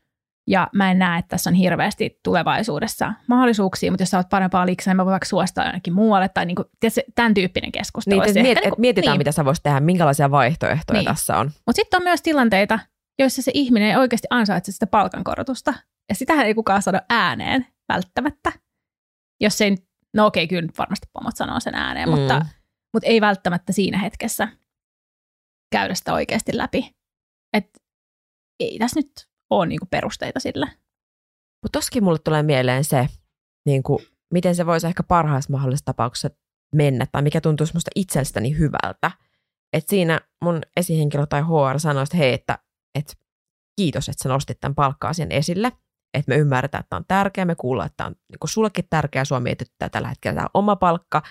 ja 0.48 0.68
mä 0.74 0.92
en 0.92 1.00
näe, 1.00 1.20
että 1.20 1.30
tässä 1.30 1.50
on 1.50 1.54
hirveästi 1.54 2.20
tulevaisuudessa 2.24 3.14
mahdollisuuksia, 3.28 3.92
mutta 3.92 4.02
jos 4.02 4.10
sä 4.10 4.18
oot 4.18 4.30
parempaa 4.30 4.66
liksaa, 4.66 4.92
niin 4.92 4.98
mä 4.98 5.06
voin 5.06 5.12
vaikka 5.12 5.30
suostaa 5.30 5.66
jonnekin 5.66 5.94
muualle, 5.94 6.30
tai 6.30 6.46
niin 6.46 6.56
kuin, 6.56 6.66
tietysti, 6.80 7.04
tämän 7.16 7.34
tyyppinen 7.34 7.72
keskustelu. 7.72 8.22
Niin, 8.22 8.34
miet, 8.34 8.58
niin 8.62 8.70
kuin, 8.70 8.82
mietitään, 8.82 9.14
niin. 9.14 9.18
mitä 9.18 9.32
sä 9.32 9.46
voisit 9.46 9.64
tehdä, 9.64 9.80
minkälaisia 9.80 10.32
vaihtoehtoja 10.32 11.00
niin. 11.00 11.06
tässä 11.06 11.38
on. 11.38 11.46
Mutta 11.46 11.76
sitten 11.76 11.98
on 11.98 12.04
myös 12.04 12.22
tilanteita, 12.22 12.80
joissa 13.20 13.42
se 13.42 13.52
ihminen 13.54 13.90
ei 13.90 13.96
oikeasti 13.96 14.28
ansaitse 14.30 14.72
sitä 14.72 14.88
palkankorotusta. 14.88 15.74
Ja 16.10 16.16
sitähän 16.16 16.46
ei 16.46 16.54
kukaan 16.54 16.82
sano 16.82 17.00
ääneen 17.10 17.68
välttämättä. 17.90 18.52
Jos 19.42 19.62
ei, 19.62 19.76
no 20.14 20.26
okei, 20.26 20.48
kyllä 20.48 20.70
varmasti 20.78 21.08
pomot 21.14 21.36
sanoo 21.36 21.60
sen 21.60 21.76
ääneen, 21.76 22.10
mm. 22.10 22.16
mutta, 22.16 22.46
mutta 22.96 23.08
ei 23.08 23.22
välttämättä 23.22 23.74
siinä 23.74 23.98
hetkessä 23.98 24.48
käydä 25.72 25.96
sitä 25.96 26.14
oikeasti 26.14 26.58
läpi. 26.58 26.96
Että 27.54 27.80
ei 28.60 28.80
tässä 28.80 29.00
nyt 29.00 29.12
ole 29.50 29.66
niinku 29.66 29.86
perusteita 29.86 30.40
sille. 30.40 30.66
Mutta 31.64 31.80
toskin 31.80 32.04
mulle 32.04 32.20
tulee 32.20 32.44
mieleen 32.44 32.84
se, 32.84 33.08
niinku, 33.66 34.02
miten 34.34 34.56
se 34.56 34.66
voisi 34.66 34.88
ehkä 34.88 35.04
parhaassa 35.04 35.52
mahdollisessa 35.52 35.86
tapauksessa 35.86 36.30
mennä, 36.76 37.06
tai 37.12 37.22
mikä 37.22 37.42
tuntuu 37.42 37.68
musta 37.74 37.92
itsestäni 37.96 38.58
hyvältä. 38.58 39.12
Että 39.74 39.90
siinä 39.90 40.22
mun 40.44 40.62
esihenkilö 40.78 41.26
tai 41.26 41.42
HR 41.42 41.80
sanoi, 41.80 42.04
että 42.04 42.18
hei, 42.18 42.34
että 42.34 42.60
että 43.00 43.14
kiitos, 43.80 44.10
että 44.10 44.24
sä 44.24 44.30
nostit 44.30 44.60
tämän 44.60 44.76
palkka-asian 44.76 45.32
esille, 45.32 45.68
että 46.14 46.30
me 46.32 46.36
ymmärretään, 46.36 46.80
että 46.80 46.90
tämä 46.90 46.98
on 46.98 47.06
tärkeä, 47.08 47.46
me 47.46 47.56
kuullaan, 47.56 47.86
että 47.86 47.98
tämä 47.98 48.08
on 48.08 48.16
niin 48.30 48.50
sullekin 48.50 48.86
tärkeää, 48.90 49.26
sua 49.26 49.40
mietityttää 49.40 49.90
tällä 49.90 50.08
hetkellä 50.08 50.36
tämä 50.36 50.48
oma 50.54 50.76
palkka, 50.76 51.24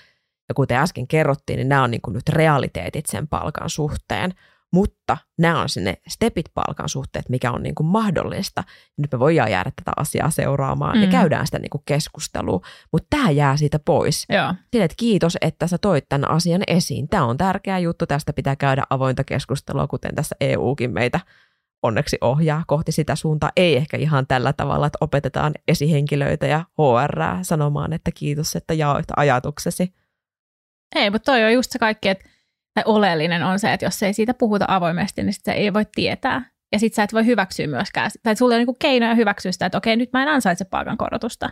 ja 0.48 0.54
kuten 0.54 0.76
äsken 0.76 1.06
kerrottiin, 1.06 1.56
niin 1.56 1.68
nämä 1.68 1.82
on 1.82 1.90
niin 1.90 2.00
kuin 2.00 2.14
nyt 2.14 2.28
realiteetit 2.28 3.06
sen 3.06 3.28
palkan 3.28 3.70
suhteen, 3.70 4.34
mutta 4.72 5.16
nämä 5.38 5.60
on 5.60 5.68
sinne 5.68 5.96
stepit 6.08 6.46
palkan 6.54 6.88
suhteet, 6.88 7.28
mikä 7.28 7.52
on 7.52 7.62
niin 7.62 7.74
kuin 7.74 7.86
mahdollista. 7.86 8.64
Nyt 8.96 9.12
me 9.12 9.18
voidaan 9.18 9.50
jäädä 9.50 9.72
tätä 9.76 9.92
asiaa 9.96 10.30
seuraamaan 10.30 10.96
mm. 10.96 11.02
ja 11.02 11.10
käydään 11.10 11.46
sitä 11.46 11.58
niin 11.58 11.70
kuin 11.70 11.82
keskustelua, 11.86 12.60
mutta 12.92 13.06
tämä 13.10 13.30
jää 13.30 13.56
siitä 13.56 13.78
pois. 13.78 14.26
Joo. 14.28 14.54
Sille, 14.72 14.84
että 14.84 14.94
kiitos, 14.98 15.38
että 15.40 15.66
sä 15.66 15.78
toit 15.78 16.04
tämän 16.08 16.30
asian 16.30 16.62
esiin. 16.66 17.08
Tämä 17.08 17.24
on 17.24 17.36
tärkeä 17.36 17.78
juttu, 17.78 18.06
tästä 18.06 18.32
pitää 18.32 18.56
käydä 18.56 18.82
avointa 18.90 19.24
keskustelua, 19.24 19.86
kuten 19.86 20.14
tässä 20.14 20.36
EUkin 20.40 20.92
meitä 20.92 21.20
onneksi 21.82 22.18
ohjaa 22.20 22.64
kohti 22.66 22.92
sitä 22.92 23.16
suuntaa. 23.16 23.50
Ei 23.56 23.76
ehkä 23.76 23.96
ihan 23.96 24.26
tällä 24.26 24.52
tavalla, 24.52 24.86
että 24.86 24.98
opetetaan 25.00 25.52
esihenkilöitä 25.68 26.46
ja 26.46 26.64
HR 26.78 27.20
sanomaan, 27.42 27.92
että 27.92 28.10
kiitos, 28.14 28.56
että 28.56 28.74
jaoit 28.74 29.06
ajatuksesi. 29.16 29.94
Ei, 30.94 31.10
mutta 31.10 31.32
toi 31.32 31.44
on 31.44 31.52
just 31.52 31.70
se 31.70 31.78
kaikki, 31.78 32.08
että 32.08 32.28
tai 32.74 32.84
oleellinen 32.86 33.42
on 33.42 33.58
se, 33.58 33.72
että 33.72 33.86
jos 33.86 34.02
ei 34.02 34.14
siitä 34.14 34.34
puhuta 34.34 34.64
avoimesti, 34.68 35.22
niin 35.22 35.32
sit 35.32 35.44
se 35.44 35.52
ei 35.52 35.72
voi 35.72 35.86
tietää. 35.94 36.50
Ja 36.72 36.78
sit 36.78 36.94
sä 36.94 37.02
et 37.02 37.12
voi 37.12 37.26
hyväksyä 37.26 37.66
myöskään, 37.66 38.10
tai 38.22 38.36
sulla 38.36 38.54
on 38.54 38.58
niinku 38.58 38.76
keinoja 38.78 39.14
hyväksyä 39.14 39.52
sitä, 39.52 39.66
että 39.66 39.78
okei, 39.78 39.96
nyt 39.96 40.12
mä 40.12 40.22
en 40.22 40.28
ansaitse 40.28 40.64
palkankorotusta, 40.64 41.50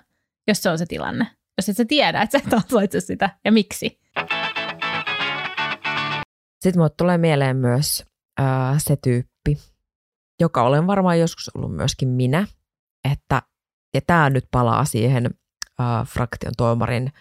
jos 0.49 0.63
se 0.63 0.71
on 0.71 0.79
se 0.79 0.87
tilanne. 0.87 1.27
Jos 1.59 1.69
et 1.69 1.77
sä 1.77 1.85
tiedä, 1.85 2.23
että 2.23 2.39
sä 2.39 2.45
et 2.47 2.53
ansaitse 2.63 3.01
sitä, 3.01 3.31
ja 3.45 3.53
miksi. 3.53 4.01
Sitten 6.61 6.81
mulle 6.81 6.91
tulee 6.97 7.19
mieleen 7.19 7.57
myös 7.57 8.05
äh, 8.41 8.75
se 8.79 8.97
tyyppi, 8.97 9.59
joka 10.41 10.63
olen 10.63 10.87
varmaan 10.87 11.21
joskus 11.21 11.51
ollut 11.55 11.77
myöskin 11.77 12.09
minä, 12.09 12.47
että, 13.13 13.43
ja 13.95 14.01
tämä 14.07 14.31
nyt 14.31 14.45
palaa 14.51 14.85
siihen 14.85 15.31
äh, 15.81 16.07
fraktion 16.07 16.53
toimarin 16.57 17.13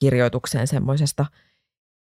kirjoitukseen 0.00 0.66
semmoisesta 0.66 1.26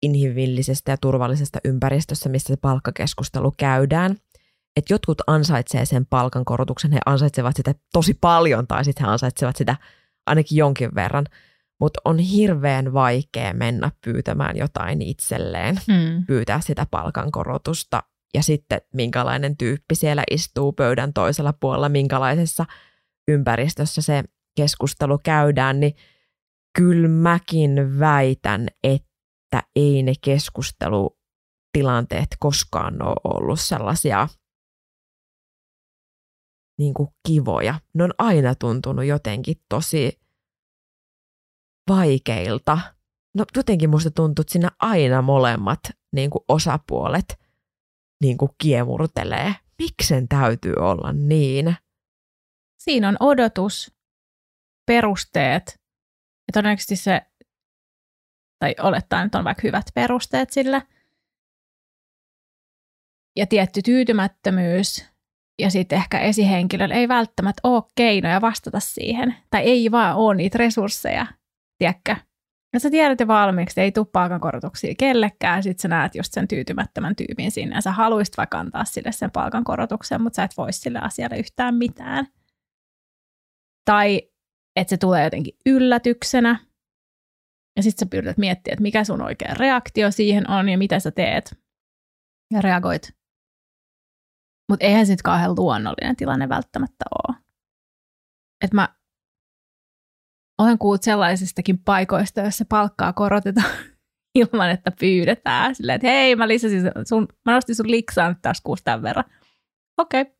inhimillisestä 0.05 0.91
ja 0.91 0.97
turvallisesta 1.01 1.59
ympäristössä, 1.65 2.29
missä 2.29 2.53
se 2.53 2.57
palkkakeskustelu 2.61 3.53
käydään. 3.57 4.15
Että 4.75 4.93
jotkut 4.93 5.21
ansaitsee 5.27 5.85
sen 5.85 6.05
palkankorotuksen, 6.05 6.91
he 6.91 6.99
ansaitsevat 7.05 7.55
sitä 7.55 7.75
tosi 7.93 8.13
paljon 8.21 8.67
tai 8.67 8.85
sitten 8.85 9.05
he 9.05 9.11
ansaitsevat 9.11 9.55
sitä 9.55 9.75
ainakin 10.25 10.57
jonkin 10.57 10.95
verran, 10.95 11.25
mutta 11.79 12.01
on 12.05 12.19
hirveän 12.19 12.93
vaikea 12.93 13.53
mennä 13.53 13.91
pyytämään 14.05 14.57
jotain 14.57 15.01
itselleen, 15.01 15.75
mm. 15.87 16.25
pyytää 16.25 16.61
sitä 16.61 16.85
palkankorotusta 16.91 18.03
ja 18.33 18.43
sitten 18.43 18.81
minkälainen 18.93 19.57
tyyppi 19.57 19.95
siellä 19.95 20.23
istuu 20.31 20.73
pöydän 20.73 21.13
toisella 21.13 21.53
puolella, 21.53 21.89
minkälaisessa 21.89 22.65
ympäristössä 23.27 24.01
se 24.01 24.23
keskustelu 24.55 25.19
käydään, 25.23 25.79
niin 25.79 25.95
kyllä 26.77 27.07
mäkin 27.07 27.99
väitän, 27.99 28.67
että 28.83 29.07
ei 29.75 30.03
ne 30.03 30.13
keskustelutilanteet 30.21 32.27
koskaan 32.39 33.01
ole 33.01 33.15
ollut 33.23 33.59
sellaisia 33.59 34.27
niin 36.79 36.93
kuin 36.93 37.09
kivoja. 37.27 37.79
Ne 37.93 38.03
on 38.03 38.13
aina 38.17 38.55
tuntunut 38.55 39.05
jotenkin 39.05 39.55
tosi 39.69 40.19
vaikeilta. 41.89 42.77
No 43.35 43.45
jotenkin 43.55 43.89
musta 43.89 44.11
tuntuu, 44.11 44.41
että 44.41 44.51
siinä 44.51 44.71
aina 44.79 45.21
molemmat 45.21 45.79
niin 46.13 46.29
kuin 46.29 46.43
osapuolet– 46.47 47.25
niin 48.21 48.37
kuin 48.37 48.51
kiemurtelee. 48.57 49.55
Miksen 49.79 50.27
täytyy 50.27 50.73
olla 50.73 51.13
niin? 51.13 51.75
Siinä 52.83 53.09
on 53.09 53.17
odotus, 53.19 53.95
perusteet 54.85 55.81
ja 56.47 56.51
todennäköisesti 56.53 56.95
se, 56.95 57.21
tai 58.59 58.75
olettaa, 58.81 59.23
että 59.23 59.37
on 59.37 59.43
vaikka 59.43 59.61
hyvät 59.63 59.85
perusteet 59.93 60.49
sillä, 60.49 60.81
ja 63.35 63.47
tietty 63.47 63.81
tyytymättömyys, 63.81 65.05
ja 65.59 65.69
sitten 65.69 65.97
ehkä 65.97 66.19
esihenkilöllä 66.19 66.95
ei 66.95 67.07
välttämättä 67.07 67.59
ole 67.63 67.83
keinoja 67.95 68.41
vastata 68.41 68.79
siihen, 68.79 69.35
tai 69.49 69.61
ei 69.61 69.91
vaan 69.91 70.15
ole 70.15 70.35
niitä 70.35 70.57
resursseja, 70.57 71.25
tiedätkö, 71.77 72.15
ja 72.73 72.79
sä 72.79 72.89
tiedät 72.89 73.19
jo 73.19 73.27
valmiiksi, 73.27 73.81
ei 73.81 73.91
tule 73.91 74.05
palkankorotuksia 74.11 74.93
kellekään, 74.97 75.63
sit 75.63 75.79
sä 75.79 75.87
näet 75.87 76.15
just 76.15 76.33
sen 76.33 76.47
tyytymättömän 76.47 77.15
tyypin 77.15 77.51
sinne, 77.51 77.75
ja 77.75 77.81
sä 77.81 77.91
haluaisit 77.91 78.37
vaikka 78.37 78.59
antaa 78.59 78.85
sille 78.85 79.11
sen 79.11 79.31
palkankorotuksen, 79.31 80.21
mutta 80.21 80.35
sä 80.35 80.43
et 80.43 80.57
voi 80.57 80.73
sille 80.73 80.99
asialle 80.99 81.37
yhtään 81.37 81.75
mitään. 81.75 82.27
Tai 83.85 84.21
että 84.75 84.89
se 84.89 84.97
tulee 84.97 85.23
jotenkin 85.23 85.57
yllätyksenä. 85.65 86.59
Ja 87.75 87.83
sitten 87.83 88.05
sä 88.05 88.09
pyrität 88.09 88.37
miettimään, 88.37 88.73
että 88.73 88.81
mikä 88.81 89.03
sun 89.03 89.21
oikea 89.21 89.53
reaktio 89.53 90.11
siihen 90.11 90.49
on 90.49 90.69
ja 90.69 90.77
mitä 90.77 90.99
sä 90.99 91.11
teet. 91.11 91.57
Ja 92.53 92.61
reagoit. 92.61 93.15
Mutta 94.69 94.85
eihän 94.85 95.05
sitten 95.05 95.23
kauhean 95.23 95.55
luonnollinen 95.57 96.15
tilanne 96.15 96.49
välttämättä 96.49 97.05
ole. 97.11 97.37
Et 98.63 98.73
mä 98.73 98.95
olen 100.57 100.77
kuullut 100.77 101.03
sellaisistakin 101.03 101.79
paikoista, 101.79 102.41
joissa 102.41 102.65
palkkaa 102.69 103.13
korotetaan 103.13 103.71
ilman, 104.39 104.69
että 104.69 104.91
pyydetään. 104.99 105.75
Silleen, 105.75 105.95
että 105.95 106.07
hei, 106.07 106.35
mä 106.35 106.47
lisäsin 106.47 106.81
sun, 107.07 107.27
mä 107.45 107.53
nostin 107.53 107.75
sun 107.75 107.91
liksaa 107.91 108.29
nyt 108.29 108.41
taas 108.41 108.61
kuusi 108.61 108.83
tämän 108.83 109.01
verran. 109.01 109.25
Okei. 109.97 110.21
Okay. 110.21 110.35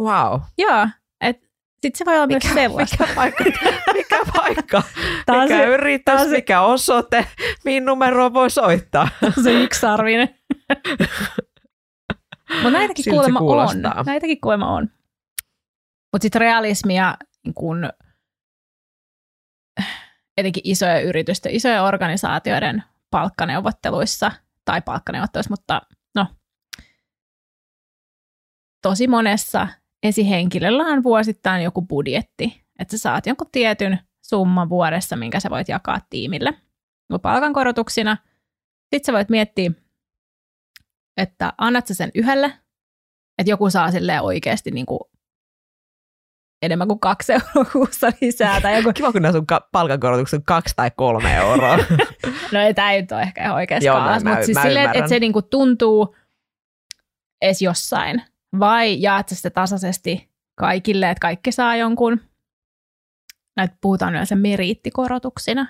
Wow. 0.00 0.40
Joo, 0.58 0.88
että 1.20 1.46
sitten 1.82 1.98
se 1.98 2.04
voi 2.04 2.14
olla 2.14 2.26
mikä, 2.26 2.48
myös 2.48 2.54
sellaista. 2.54 2.96
Mikä 3.00 3.14
paikka? 3.14 3.44
Paikka? 4.46 4.82
Taas 5.26 5.48
mikä 5.48 5.64
yritys? 5.64 6.04
Taas... 6.04 6.28
Mikä 6.28 6.60
osoite? 6.60 7.26
Mihin 7.64 7.84
numeroon 7.84 8.34
voi 8.34 8.50
soittaa? 8.50 9.08
Se 9.44 9.62
yksarvinen. 9.62 10.28
Mutta 12.54 12.70
näitäkin 12.70 13.04
Silti 13.04 13.16
kuulemma 13.16 13.38
kuulostaa. 13.38 13.94
on. 13.98 14.06
Näitäkin 14.06 14.40
kuulemma 14.40 14.74
on. 14.74 14.90
Mutta 16.12 16.22
sitten 16.22 16.40
realismia 16.40 17.16
niin 17.44 17.54
kun, 17.54 17.90
etenkin 20.36 20.62
isojen 20.64 21.04
yritysten, 21.04 21.52
isojen 21.52 21.82
organisaatioiden 21.82 22.82
palkkaneuvotteluissa, 23.10 24.32
tai 24.64 24.82
palkkaneuvotteluissa, 24.82 25.50
mutta 25.52 25.82
no, 26.14 26.26
tosi 28.82 29.06
monessa 29.06 29.68
esihenkilöllä 30.02 30.82
on 30.82 31.02
vuosittain 31.02 31.62
joku 31.62 31.82
budjetti, 31.82 32.64
että 32.78 32.96
sä 32.96 33.02
saat 33.02 33.26
jonkun 33.26 33.50
tietyn 33.52 33.98
summan 34.28 34.68
vuodessa, 34.68 35.16
minkä 35.16 35.40
sä 35.40 35.50
voit 35.50 35.68
jakaa 35.68 36.00
tiimille 36.10 36.54
palkankorotuksina. 37.22 38.16
Sitten 38.94 39.06
sä 39.06 39.12
voit 39.12 39.28
miettiä, 39.28 39.70
että 41.16 41.52
annat 41.58 41.86
sä 41.86 41.94
sen 41.94 42.10
yhdelle, 42.14 42.46
että 43.38 43.50
joku 43.50 43.70
saa 43.70 43.90
silleen 43.90 44.22
oikeasti 44.22 44.70
niin 44.70 44.86
kuin 44.86 45.00
enemmän 46.62 46.88
kuin 46.88 47.00
kaksi 47.00 47.32
euroa 47.32 47.70
kuussa 47.72 48.12
lisää. 48.20 48.60
Tai 48.60 48.76
joku... 48.76 48.92
Kiva, 48.92 49.12
kun 49.12 49.22
nämä 49.22 49.32
sun 49.32 49.46
ka- 49.46 49.68
palkankorotukset 49.72 50.38
on 50.38 50.44
kaksi 50.44 50.74
tai 50.76 50.90
kolme 50.96 51.36
euroa. 51.36 51.76
no 52.52 52.60
ei, 52.60 52.74
tämä 52.74 52.92
ei 52.92 53.00
nyt 53.00 53.12
ole 53.12 53.22
ehkä 53.22 53.42
ihan 53.42 53.54
oikeastaan. 53.54 54.24
Mutta 54.24 54.44
siis 54.44 54.58
silleen, 54.62 54.90
että 54.94 55.08
se 55.08 55.18
niinku 55.18 55.42
tuntuu 55.42 56.16
edes 57.42 57.62
jossain. 57.62 58.22
Vai 58.58 59.02
jaat 59.02 59.28
sitä 59.28 59.50
tasaisesti 59.50 60.30
kaikille, 60.58 61.10
että 61.10 61.20
kaikki 61.20 61.52
saa 61.52 61.76
jonkun. 61.76 62.20
Näitä 63.56 63.76
puhutaan 63.80 64.12
yleensä 64.12 64.36
meriittikorotuksina. 64.36 65.66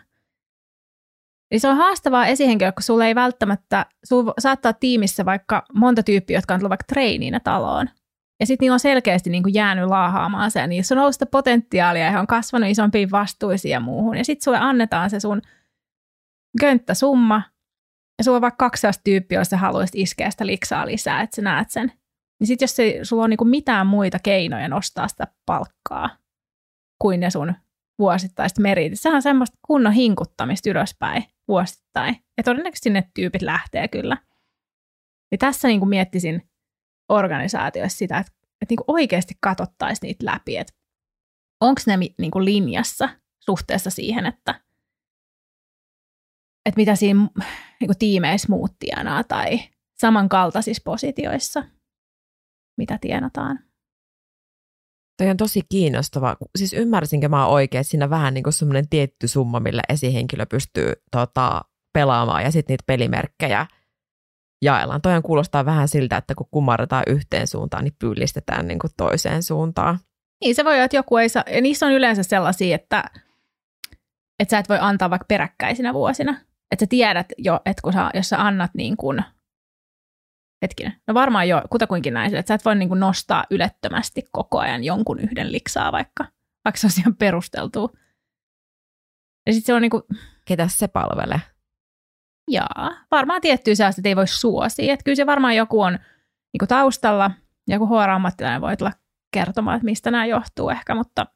Eli 1.50 1.60
se 1.60 1.68
on 1.68 1.76
haastavaa 1.76 2.26
esihenkilö, 2.26 2.72
kun 2.72 2.82
sulla 2.82 3.06
ei 3.06 3.14
välttämättä, 3.14 3.86
sulla 4.04 4.34
saattaa 4.38 4.72
tiimissä 4.72 5.24
vaikka 5.24 5.64
monta 5.74 6.02
tyyppiä, 6.02 6.38
jotka 6.38 6.54
on 6.54 6.60
tullut 6.60 6.70
vaikka 6.70 6.86
treiniinä 6.88 7.40
taloon. 7.40 7.90
Ja 8.40 8.46
sitten 8.46 8.64
niillä 8.64 8.74
on 8.74 8.80
selkeästi 8.80 9.30
niin 9.30 9.42
kuin 9.42 9.54
jäänyt 9.54 9.88
laahaamaan 9.88 10.50
se, 10.50 10.60
ja 10.60 10.66
niissä 10.66 10.94
on 10.94 10.98
ollut 10.98 11.14
sitä 11.14 11.26
potentiaalia, 11.26 12.04
ja 12.04 12.10
he 12.10 12.18
on 12.18 12.26
kasvanut 12.26 12.70
isompiin 12.70 13.10
vastuisiin 13.10 13.72
ja 13.72 13.80
muuhun. 13.80 14.16
Ja 14.16 14.24
sitten 14.24 14.44
sulle 14.44 14.58
annetaan 14.58 15.10
se 15.10 15.20
sun 15.20 15.42
könttäsumma, 16.60 17.42
ja 18.18 18.24
sulla 18.24 18.36
on 18.36 18.42
vaikka 18.42 18.64
kaksi 18.64 18.80
sellaista 18.80 19.02
tyyppiä, 19.04 19.38
joista 19.38 19.56
haluaisit 19.56 19.96
iskeä 19.96 20.30
sitä 20.30 20.46
liksaa 20.46 20.86
lisää, 20.86 21.22
että 21.22 21.36
sä 21.36 21.42
näet 21.42 21.70
sen. 21.70 21.92
Niin 22.40 22.46
sitten 22.46 22.64
jos 22.64 22.78
ei, 22.78 23.04
sulla 23.04 23.24
on 23.24 23.30
niin 23.30 23.38
kuin 23.38 23.48
mitään 23.48 23.86
muita 23.86 24.18
keinoja 24.18 24.68
nostaa 24.68 25.08
sitä 25.08 25.26
palkkaa 25.46 26.10
kuin 27.02 27.20
ne 27.20 27.30
sun 27.30 27.54
vuosittaiset 27.98 28.58
meritit, 28.58 29.00
sehän 29.00 29.16
on 29.16 29.22
semmoista 29.22 29.58
kunnon 29.66 29.92
hinkuttamista 29.92 30.70
ylöspäin 30.70 31.24
vuosittain. 31.48 32.16
Ja 32.36 32.42
todennäköisesti 32.42 32.90
ne 32.90 33.10
tyypit 33.14 33.42
lähtee 33.42 33.88
kyllä. 33.88 34.16
Ja 35.32 35.38
tässä 35.38 35.68
niin 35.68 35.80
kuin 35.80 35.88
miettisin 35.88 36.50
organisaatioissa 37.08 37.98
sitä, 37.98 38.18
että, 38.18 38.32
että 38.62 38.72
niin 38.72 38.76
kuin 38.76 38.96
oikeasti 38.96 39.34
katsottaisiin 39.40 40.08
niitä 40.08 40.26
läpi, 40.26 40.56
että 40.56 40.72
onko 41.60 41.80
ne 41.86 41.96
niin 41.96 42.30
kuin 42.30 42.44
linjassa 42.44 43.08
suhteessa 43.40 43.90
siihen, 43.90 44.26
että, 44.26 44.60
että 46.66 46.76
mitä 46.76 46.96
siinä 46.96 47.20
niin 47.80 47.88
kuin 47.88 47.98
tiimeissä 47.98 48.48
muut 48.50 48.72
tienaa 48.78 49.24
tai 49.24 49.58
samankaltaisissa 49.94 50.82
positioissa, 50.84 51.64
mitä 52.78 52.98
tienataan. 53.00 53.65
Toi 55.16 55.30
on 55.30 55.36
tosi 55.36 55.62
kiinnostava. 55.68 56.36
Siis 56.58 56.72
ymmärsinkö 56.72 57.28
mä 57.28 57.46
oikein, 57.46 57.80
että 57.80 57.90
siinä 57.90 58.10
vähän 58.10 58.34
niin 58.34 58.44
semmoinen 58.50 58.88
tietty 58.88 59.28
summa, 59.28 59.60
millä 59.60 59.82
esihenkilö 59.88 60.46
pystyy 60.46 60.92
tota, 61.10 61.62
pelaamaan 61.92 62.42
ja 62.42 62.50
sitten 62.50 62.72
niitä 62.72 62.84
pelimerkkejä 62.86 63.66
jaellaan. 64.62 65.02
Toihan 65.02 65.22
kuulostaa 65.22 65.64
vähän 65.64 65.88
siltä, 65.88 66.16
että 66.16 66.34
kun 66.34 66.48
kumarretaan 66.50 67.02
yhteen 67.06 67.46
suuntaan, 67.46 67.84
niin 67.84 67.96
pyllistetään 67.98 68.68
niin 68.68 68.78
kuin 68.78 68.90
toiseen 68.96 69.42
suuntaan. 69.42 69.98
Niin 70.40 70.54
se 70.54 70.64
voi 70.64 70.74
olla, 70.74 70.84
että 70.84 70.96
joku 70.96 71.16
ei 71.16 71.28
saa, 71.28 71.44
ja 71.50 71.60
niissä 71.60 71.86
on 71.86 71.92
yleensä 71.92 72.22
sellaisia, 72.22 72.74
että, 72.74 73.04
että 74.40 74.50
sä 74.50 74.58
et 74.58 74.68
voi 74.68 74.78
antaa 74.80 75.10
vaikka 75.10 75.26
peräkkäisinä 75.28 75.94
vuosina. 75.94 76.32
Että 76.72 76.82
sä 76.82 76.86
tiedät 76.88 77.26
jo, 77.38 77.60
että 77.66 77.82
kun 77.82 77.92
sä, 77.92 78.10
jos 78.14 78.28
sä 78.28 78.44
annat 78.44 78.70
niin 78.74 78.96
kuin, 78.96 79.22
hetkinen, 80.62 80.92
no 81.06 81.14
varmaan 81.14 81.48
jo 81.48 81.62
kutakuinkin 81.70 82.14
näin, 82.14 82.34
että 82.34 82.48
sä 82.48 82.54
et 82.54 82.64
voi 82.64 82.76
niin 82.76 82.88
kuin 82.88 83.00
nostaa 83.00 83.44
ylettömästi 83.50 84.22
koko 84.32 84.58
ajan 84.58 84.84
jonkun 84.84 85.20
yhden 85.20 85.52
liksaa 85.52 85.92
vaikka, 85.92 86.24
vaikka 86.64 86.80
se 86.80 86.86
on 86.86 86.90
ihan 86.98 87.16
perusteltua. 87.16 87.88
Ja 89.46 89.52
sitten 89.52 89.66
se 89.66 89.74
on 89.74 89.82
niin 89.82 89.90
kuin, 89.90 90.02
Ketä 90.46 90.68
se 90.68 90.88
palvelee? 90.88 91.40
Jaa, 92.50 92.90
varmaan 93.10 93.40
tiettyä 93.40 93.72
että 93.72 94.08
ei 94.08 94.16
voi 94.16 94.26
suosia. 94.26 94.92
Että 94.92 95.04
kyllä 95.04 95.16
se 95.16 95.26
varmaan 95.26 95.56
joku 95.56 95.80
on 95.80 95.92
niin 95.92 96.58
kuin 96.58 96.68
taustalla, 96.68 97.30
joku 97.68 97.86
HR-ammattilainen 97.86 98.60
voi 98.60 98.76
tulla 98.76 98.92
kertomaan, 99.32 99.76
että 99.76 99.84
mistä 99.84 100.10
nämä 100.10 100.26
johtuu 100.26 100.70
ehkä, 100.70 100.94
mutta, 100.94 101.26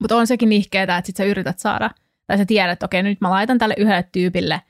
mutta 0.00 0.16
on 0.16 0.26
sekin 0.26 0.48
nihkeetä, 0.48 0.96
että 0.96 1.06
sit 1.06 1.16
sä 1.16 1.24
yrität 1.24 1.58
saada, 1.58 1.90
tai 2.26 2.38
sä 2.38 2.46
tiedät, 2.46 2.72
että 2.72 2.86
okei, 2.86 3.02
nyt 3.02 3.20
mä 3.20 3.30
laitan 3.30 3.58
tälle 3.58 3.74
yhdelle 3.78 4.08
tyypille 4.12 4.62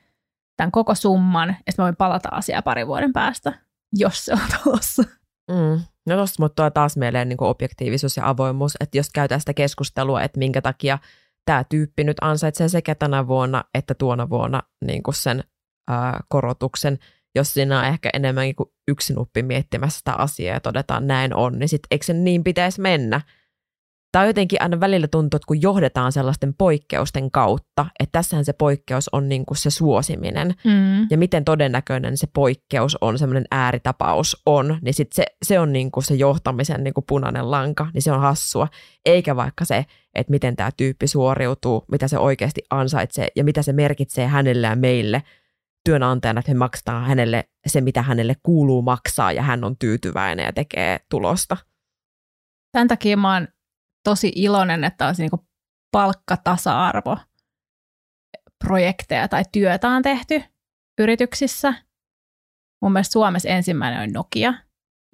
tämän 0.61 0.73
koko 0.73 0.95
summan, 0.95 1.49
ja 1.49 1.73
sitten 1.73 1.83
voin 1.83 1.97
palata 1.97 2.29
asiaa 2.33 2.63
parin 2.63 2.87
vuoden 2.87 3.13
päästä, 3.13 3.53
jos 3.97 4.25
se 4.25 4.33
on 4.33 4.41
tulossa. 4.65 5.03
Mm. 5.51 5.81
No 6.07 6.17
tuosta 6.17 6.43
mutta 6.43 6.71
taas 6.71 6.97
mieleen 6.97 7.29
niin 7.29 7.43
objektiivisuus 7.43 8.17
ja 8.17 8.29
avoimuus, 8.29 8.77
että 8.81 8.99
jos 8.99 9.11
käytetään 9.11 9.41
sitä 9.41 9.55
keskustelua, 9.55 10.23
että 10.23 10.39
minkä 10.39 10.63
takia– 10.63 10.99
tämä 11.51 11.65
tyyppi 11.65 12.05
nyt 12.05 12.17
ansaitsee 12.21 12.69
sekä 12.69 12.95
tänä 12.95 13.27
vuonna 13.27 13.65
että 13.75 13.95
tuona 13.95 14.31
vuonna 14.31 14.63
niin 14.85 15.03
kuin 15.03 15.15
sen 15.15 15.45
ää, 15.89 16.21
korotuksen, 16.29 16.99
jos 17.35 17.55
siinä 17.55 17.79
on 17.79 17.85
ehkä 17.85 18.11
enemmänkin 18.15 18.57
kuin 18.57 18.69
yksi 18.89 19.15
nuppi 19.15 19.43
miettimässä 19.43 19.99
sitä 19.99 20.13
asiaa 20.13 20.55
ja 20.55 20.61
todetaan 20.61 21.07
näin 21.07 21.35
on, 21.35 21.59
niin 21.59 21.69
sitten 21.69 21.87
eikö 21.91 22.05
se 22.05 22.13
niin 22.13 22.45
pitäisi 22.45 22.81
mennä? 22.81 23.21
Tai 24.13 24.27
jotenkin 24.27 24.63
aina 24.63 24.81
välillä 24.81 25.09
tuntuu, 25.09 25.37
että 25.37 25.47
kun 25.47 25.63
johdetaan 25.63 26.13
sellaisten 26.13 26.55
poikkeusten 26.55 27.31
kautta, 27.31 27.87
että 28.01 28.13
tässähän 28.13 28.45
se 28.45 28.53
poikkeus 28.53 29.09
on 29.13 29.29
niin 29.29 29.47
kuin 29.47 29.59
se 29.59 29.71
suosiminen, 29.71 30.55
mm. 30.65 31.07
ja 31.11 31.19
miten 31.19 31.45
todennäköinen 31.45 32.17
se 32.17 32.27
poikkeus 32.33 32.99
on, 33.01 33.19
semmoinen 33.19 33.45
ääritapaus 33.51 34.43
on, 34.47 34.79
niin 34.83 34.95
sit 34.95 35.13
se, 35.13 35.25
se 35.45 35.61
on 35.61 35.73
niin 35.73 35.91
kuin 35.91 36.05
se 36.05 36.15
johtamisen 36.15 36.85
niin 36.85 36.95
kuin 36.95 37.05
punainen 37.09 37.51
lanka, 37.51 37.87
niin 37.95 38.03
se 38.03 38.13
on 38.13 38.21
hassua, 38.21 38.69
eikä 39.07 39.37
vaikka 39.37 39.65
se, 39.65 39.85
että 40.15 40.31
miten 40.31 40.57
tämä 40.57 40.71
tyyppi 40.77 41.07
suoriutuu, 41.07 41.85
mitä 41.91 42.09
se 42.09 42.19
oikeasti 42.19 42.63
ansaitsee 42.71 43.29
ja 43.37 43.45
mitä 43.45 43.63
se 43.63 43.73
merkitsee 43.73 44.27
hänelle 44.27 44.67
ja 44.67 44.77
meille 44.77 45.23
työnantajana, 45.85 46.39
että 46.39 46.51
he 46.51 46.55
maksaa 46.55 47.01
hänelle 47.01 47.49
se, 47.67 47.81
mitä 47.81 48.03
hänelle 48.03 48.37
kuuluu 48.43 48.83
maksaa 48.83 49.33
ja 49.33 49.43
hän 49.43 49.65
on 49.65 49.77
tyytyväinen 49.79 50.45
ja 50.45 50.53
tekee 50.53 51.01
tulosta. 51.11 51.57
Tämän 52.73 52.89
takia 52.89 53.17
mä 53.17 53.35
oon 53.35 53.49
tosi 54.05 54.33
iloinen, 54.35 54.85
että 54.85 55.07
olisi 55.07 55.23
niin 55.23 55.49
palkkatasa-arvo 55.93 57.19
projekteja 58.65 59.29
tai 59.29 59.43
työtä 59.53 59.89
on 59.89 60.03
tehty 60.03 60.43
yrityksissä. 61.01 61.75
Mun 62.83 62.93
mielestä 62.93 63.13
Suomessa 63.13 63.49
ensimmäinen 63.49 64.01
on 64.03 64.13
Nokia, 64.13 64.55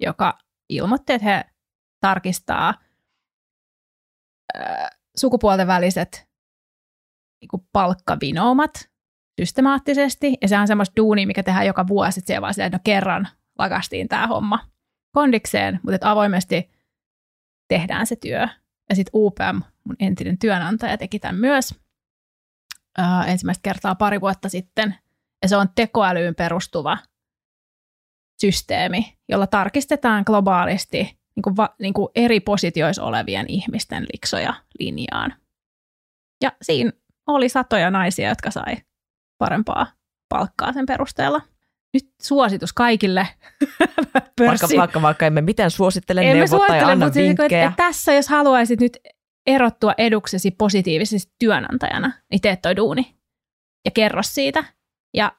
joka 0.03 0.37
ilmoitti, 0.69 1.13
että 1.13 1.25
he 1.25 1.45
tarkistaa 1.99 2.73
sukupuolten 5.17 5.67
väliset 5.67 6.27
niin 7.41 7.67
palkkavinoumat 7.71 8.91
systemaattisesti. 9.41 10.33
Ja 10.41 10.47
se 10.47 10.57
on 10.57 10.67
semmoista 10.67 10.95
duuni, 10.97 11.25
mikä 11.25 11.43
tehdään 11.43 11.65
joka 11.65 11.87
vuosi, 11.87 12.19
että 12.19 12.41
vaan 12.41 12.53
että 12.57 12.77
no 12.77 12.81
kerran 12.83 13.27
lakastiin 13.59 14.07
tämä 14.07 14.27
homma 14.27 14.59
kondikseen, 15.15 15.79
mutta 15.83 16.11
avoimesti 16.11 16.71
tehdään 17.67 18.07
se 18.07 18.15
työ. 18.15 18.47
Ja 18.89 18.95
sitten 18.95 19.11
UPM, 19.13 19.61
mun 19.83 19.95
entinen 19.99 20.37
työnantaja, 20.37 20.97
teki 20.97 21.19
tämän 21.19 21.35
myös 21.35 21.75
ää, 22.97 23.25
ensimmäistä 23.25 23.61
kertaa 23.61 23.95
pari 23.95 24.21
vuotta 24.21 24.49
sitten. 24.49 24.95
Ja 25.41 25.49
se 25.49 25.57
on 25.57 25.69
tekoälyyn 25.75 26.35
perustuva 26.35 26.97
systeemi, 28.41 29.17
jolla 29.29 29.47
tarkistetaan 29.47 30.23
globaalisti 30.25 31.17
niin 31.35 31.43
kuin 31.43 31.57
va, 31.57 31.75
niin 31.79 31.93
kuin 31.93 32.07
eri 32.15 32.39
positioissa 32.39 33.03
olevien 33.03 33.45
ihmisten 33.49 34.05
liksoja 34.13 34.53
linjaan. 34.79 35.33
Ja 36.41 36.51
siinä 36.61 36.91
oli 37.27 37.49
satoja 37.49 37.91
naisia, 37.91 38.29
jotka 38.29 38.51
sai 38.51 38.77
parempaa 39.37 39.87
palkkaa 40.29 40.73
sen 40.73 40.85
perusteella. 40.85 41.41
Nyt 41.93 42.09
suositus 42.21 42.73
kaikille 42.73 43.27
vaikka, 44.47 44.67
vaikka, 44.77 45.01
vaikka 45.01 45.25
emme 45.25 45.41
miten 45.41 45.71
suosittele 45.71 46.21
emme 46.21 46.33
neuvota 46.33 46.75
ja 46.75 46.87
anna 46.87 47.05
mutta 47.05 47.19
vinkkejä. 47.19 47.49
Siis, 47.49 47.71
että 47.71 47.83
tässä 47.83 48.13
jos 48.13 48.27
haluaisit 48.27 48.79
nyt 48.79 48.97
erottua 49.47 49.93
eduksesi 49.97 50.51
positiivisesti 50.51 51.33
työnantajana, 51.39 52.11
niin 52.31 52.41
teet 52.41 52.61
toi 52.61 52.75
duuni 52.75 53.15
ja 53.85 53.91
kerro 53.91 54.23
siitä. 54.23 54.63
Ja 55.13 55.31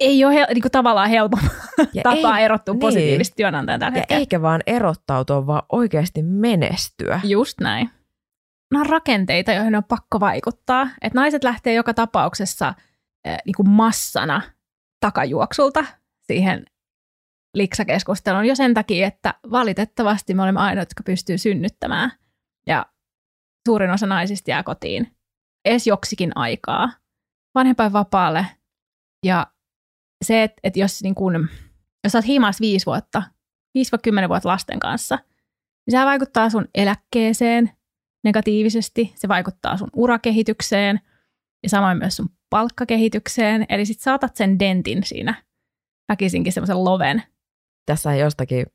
ei 0.00 0.24
ole 0.24 0.34
hel- 0.34 0.54
niin 0.54 0.62
kuin 0.62 0.72
tavallaan 0.72 1.08
helpompi 1.10 1.46
tapa 2.02 2.38
ei, 2.38 2.44
erottua 2.44 2.74
niin. 2.74 2.80
positiivisesti 2.80 3.36
työnantajan 3.36 3.80
tällä 3.80 3.96
Ja 3.96 4.00
hetkellä. 4.00 4.18
eikä 4.18 4.42
vaan 4.42 4.60
erottautua, 4.66 5.46
vaan 5.46 5.62
oikeasti 5.72 6.22
menestyä. 6.22 7.20
Just 7.24 7.60
näin. 7.60 7.90
Nämä 8.72 8.80
on 8.80 8.90
rakenteita, 8.90 9.52
joihin 9.52 9.74
on 9.76 9.84
pakko 9.84 10.20
vaikuttaa. 10.20 10.88
Että 11.02 11.18
naiset 11.18 11.44
lähtee 11.44 11.74
joka 11.74 11.94
tapauksessa 11.94 12.68
äh, 13.28 13.36
niin 13.46 13.54
kuin 13.56 13.68
massana 13.68 14.42
takajuoksulta 15.04 15.84
siihen 16.20 16.64
liksakeskusteluun 17.54 18.44
jo 18.44 18.54
sen 18.54 18.74
takia, 18.74 19.06
että 19.06 19.34
valitettavasti 19.50 20.34
me 20.34 20.42
olemme 20.42 20.60
ainoat, 20.60 20.88
jotka 20.88 21.02
pystyy 21.02 21.38
synnyttämään. 21.38 22.12
Ja 22.66 22.86
suurin 23.68 23.90
osa 23.90 24.06
naisista 24.06 24.50
jää 24.50 24.62
kotiin 24.62 25.16
edes 25.64 25.86
joksikin 25.86 26.32
aikaa 26.34 26.90
vanhempainvapaalle. 27.54 28.46
Ja 29.26 29.46
se, 30.24 30.42
että, 30.42 30.60
että 30.64 30.78
jos, 30.78 31.02
niin 31.02 31.14
kun, 31.14 31.48
jos 32.04 32.14
olet 32.14 32.26
himas 32.26 32.60
viisi 32.60 32.86
vuotta, 32.86 33.22
5-10 33.78 34.28
vuotta 34.28 34.48
lasten 34.48 34.78
kanssa, 34.78 35.18
niin 35.86 36.00
se 36.00 36.04
vaikuttaa 36.04 36.50
sun 36.50 36.68
eläkkeeseen 36.74 37.70
negatiivisesti, 38.24 39.12
se 39.16 39.28
vaikuttaa 39.28 39.76
sun 39.76 39.90
urakehitykseen 39.96 41.00
ja 41.62 41.68
samoin 41.68 41.98
myös 41.98 42.16
sun 42.16 42.28
palkkakehitykseen. 42.54 43.66
Eli 43.68 43.86
sit 43.86 44.00
saatat 44.00 44.36
sen 44.36 44.58
dentin 44.58 45.04
siinä 45.04 45.34
väkisinkin 46.08 46.52
semmoisen 46.52 46.84
loven. 46.84 47.22
Tässä 47.86 48.14
jostakin 48.14 48.66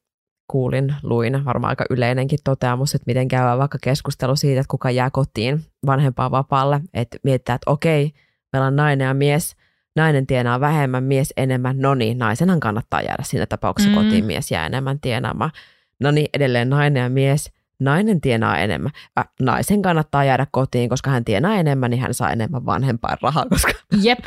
kuulin, 0.47 0.95
luin, 1.03 1.45
varmaan 1.45 1.69
aika 1.69 1.85
yleinenkin 1.89 2.39
toteamus, 2.43 2.95
että 2.95 3.03
miten 3.07 3.27
käy 3.27 3.57
vaikka 3.57 3.77
keskustelu 3.81 4.35
siitä, 4.35 4.61
että 4.61 4.71
kuka 4.71 4.91
jää 4.91 5.09
kotiin 5.09 5.65
vanhempaan 5.85 6.31
vapaalle, 6.31 6.81
että 6.93 7.17
mietitään, 7.23 7.55
että 7.55 7.71
okei, 7.71 8.11
meillä 8.53 8.67
on 8.67 8.75
nainen 8.75 9.05
ja 9.05 9.13
mies, 9.13 9.55
nainen 9.95 10.27
tienaa 10.27 10.59
vähemmän, 10.59 11.03
mies 11.03 11.33
enemmän, 11.37 11.77
no 11.79 11.95
niin, 11.95 12.17
naisenhan 12.17 12.59
kannattaa 12.59 13.01
jäädä 13.01 13.23
siinä 13.23 13.45
tapauksessa 13.45 13.91
mm. 13.91 14.03
kotiin, 14.03 14.25
mies 14.25 14.51
jää 14.51 14.65
enemmän 14.65 14.99
tienaamaan. 14.99 15.51
No 15.99 16.11
niin, 16.11 16.27
edelleen 16.33 16.69
nainen 16.69 17.03
ja 17.03 17.09
mies, 17.09 17.51
nainen 17.79 18.21
tienaa 18.21 18.57
enemmän. 18.57 18.91
Äh, 19.19 19.29
naisen 19.41 19.81
kannattaa 19.81 20.23
jäädä 20.23 20.47
kotiin, 20.51 20.89
koska 20.89 21.09
hän 21.09 21.25
tienaa 21.25 21.55
enemmän, 21.55 21.91
niin 21.91 22.01
hän 22.01 22.13
saa 22.13 22.31
enemmän 22.31 22.65
vanhempaa 22.65 23.17
rahaa, 23.21 23.45
koska 23.45 23.71
Jep. 24.01 24.19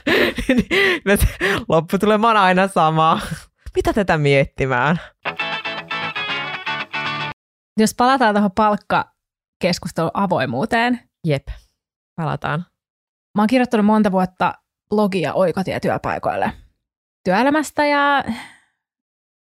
lopputulemaan 1.68 2.36
aina 2.36 2.68
sama. 2.68 3.20
Mitä 3.76 3.92
tätä 3.92 4.18
miettimään? 4.18 5.00
Jos 7.78 7.94
palataan 7.94 8.34
tuohon 8.34 8.50
palkkakeskustelun 8.52 10.10
avoimuuteen. 10.14 11.00
Jep, 11.26 11.46
palataan. 12.16 12.66
Mä 13.36 13.42
oon 13.42 13.48
kirjoittanut 13.48 13.86
monta 13.86 14.12
vuotta 14.12 14.54
blogia 14.90 15.34
oikotie 15.34 15.80
työpaikoille 15.80 16.52
työelämästä 17.24 17.86
ja 17.86 18.24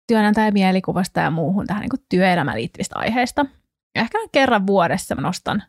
työnantajan 0.06 0.52
mielikuvasta 0.52 1.20
ja 1.20 1.30
muuhun 1.30 1.66
tähän 1.66 1.80
niin 1.80 2.04
työelämään 2.08 2.56
liittyvistä 2.56 2.98
aiheista. 2.98 3.46
Ehkä 3.94 4.18
kerran 4.32 4.66
vuodessa 4.66 5.14
mä 5.14 5.20
nostan 5.20 5.62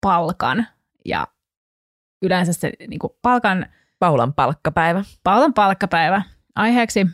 palkan 0.00 0.66
ja 1.04 1.26
yleensä 2.22 2.52
se 2.52 2.72
niin 2.88 2.98
kuin 2.98 3.12
palkan... 3.22 3.66
Paulan 3.98 4.34
palkkapäivä. 4.34 5.04
Paulan 5.24 5.54
palkkapäivä. 5.54 6.22
Aiheeksi... 6.54 7.06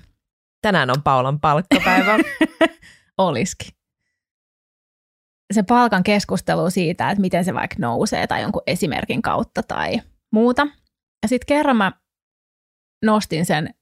Tänään 0.63 0.91
on 0.91 1.03
Paulan 1.03 1.41
palkkapäivä. 1.41 2.17
Olisikin. 3.19 3.69
Se 5.53 5.63
palkan 5.63 6.03
keskustelu 6.03 6.71
siitä, 6.71 7.11
että 7.11 7.21
miten 7.21 7.45
se 7.45 7.55
vaikka 7.55 7.77
nousee 7.79 8.27
tai 8.27 8.43
jonkun 8.43 8.63
esimerkin 8.67 9.23
kautta 9.23 9.63
tai 9.63 10.01
muuta. 10.33 10.67
Ja 11.23 11.29
sitten 11.29 11.47
kerran 11.47 11.77
mä 11.77 11.93
nostin 13.05 13.47
sen 13.47 13.75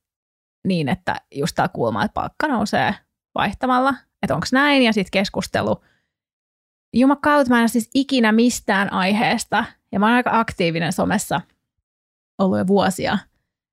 niin, 0.66 0.88
että 0.88 1.16
just 1.34 1.54
tämä 1.54 1.68
kulma, 1.68 2.04
että 2.04 2.14
palkka 2.14 2.48
nousee 2.48 2.94
vaihtamalla, 3.34 3.94
että 4.22 4.34
onko 4.34 4.46
näin, 4.52 4.82
ja 4.82 4.92
sitten 4.92 5.10
keskustelu– 5.10 5.80
Jumakaut, 6.96 7.48
mä 7.48 7.56
en 7.56 7.60
ole 7.60 7.68
siis 7.68 7.90
ikinä 7.94 8.32
mistään 8.32 8.92
aiheesta, 8.92 9.64
ja 9.92 10.00
mä 10.00 10.06
oon 10.06 10.14
aika 10.14 10.38
aktiivinen 10.38 10.92
somessa 10.92 11.40
ollut 12.38 12.58
jo 12.58 12.66
vuosia, 12.66 13.18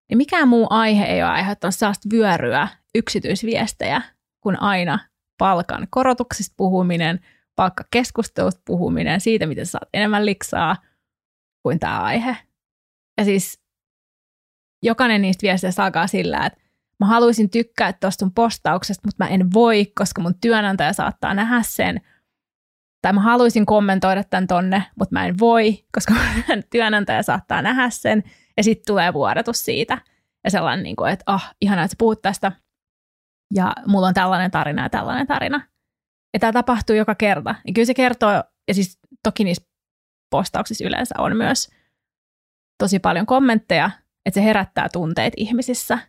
niin 0.10 0.18
mikään 0.18 0.48
muu 0.48 0.68
aihe 0.70 1.06
ei 1.06 1.24
ole 1.24 1.32
aiheuttanut 1.32 1.76
sellaista 1.76 2.10
vyöryä 2.14 2.68
yksityisviestejä 2.96 4.02
kuin 4.42 4.62
aina 4.62 5.00
palkan 5.38 5.88
korotuksista 5.90 6.54
puhuminen, 6.58 7.20
palkkakeskustelusta 7.56 8.62
puhuminen, 8.66 9.22
siitä, 9.22 9.46
miten 9.46 9.66
saat 9.66 9.90
enemmän 9.94 10.26
liksaa 10.26 10.76
kuin 11.64 11.80
tämä 11.80 12.02
aihe. 12.02 12.38
Ja 13.18 13.26
siis 13.26 13.60
jokainen 14.84 15.22
niistä 15.22 15.42
viesteistä 15.42 15.84
alkaa 15.84 16.08
sillä, 16.08 16.46
että 16.46 16.60
mä 17.00 17.06
haluaisin 17.06 17.50
tykkää 17.50 17.94
tuosta 17.94 18.20
sun 18.20 18.34
postauksesta, 18.34 19.08
mutta 19.08 19.24
mä 19.24 19.30
en 19.30 19.54
voi, 19.54 19.86
koska 19.86 20.22
mun 20.22 20.40
työnantaja 20.42 20.94
saattaa 20.94 21.34
nähdä 21.34 21.62
sen– 21.62 22.02
tai 23.02 23.14
mä 23.14 23.22
haluaisin 23.22 23.66
kommentoida 23.66 24.24
tämän 24.24 24.48
tonne, 24.48 24.84
mutta 25.00 25.14
mä 25.14 25.26
en 25.26 25.40
voi, 25.40 25.86
koska 25.92 26.14
työnantaja 26.72 27.24
saattaa 27.24 27.62
nähdä 27.62 27.90
sen, 27.90 28.24
ja 28.58 28.64
sitten 28.64 28.94
tulee 28.94 29.14
vuodatus 29.14 29.66
siitä. 29.66 29.98
Ja 30.44 30.52
sellainen, 30.52 30.84
niin 30.84 30.96
kuin, 30.96 31.12
että 31.12 31.24
ah, 31.26 31.56
ihanaa, 31.62 31.86
että 31.86 31.92
sä 31.92 31.98
puhut 32.00 32.22
tästä, 32.22 32.52
ja 33.54 33.74
mulla 33.88 34.08
on 34.08 34.14
tällainen 34.14 34.52
tarina 34.52 34.84
ja 34.84 34.90
tällainen 34.90 35.28
tarina. 35.28 35.68
Ja 36.34 36.40
tämä 36.40 36.54
tapahtuu 36.54 36.96
joka 36.96 37.16
kerta. 37.16 37.56
Ja 37.68 37.74
kyllä 37.74 37.86
se 37.86 37.94
kertoo, 37.94 38.44
ja 38.68 38.74
siis 38.74 39.00
toki 39.24 39.44
niissä 39.44 39.64
postauksissa 40.30 40.86
yleensä 40.86 41.16
on 41.18 41.38
myös 41.38 41.70
tosi 42.78 43.00
paljon 43.00 43.26
kommentteja, 43.26 43.92
että 44.26 44.40
se 44.40 44.44
herättää 44.44 44.90
tunteet 44.94 45.34
ihmisissä. 45.38 46.00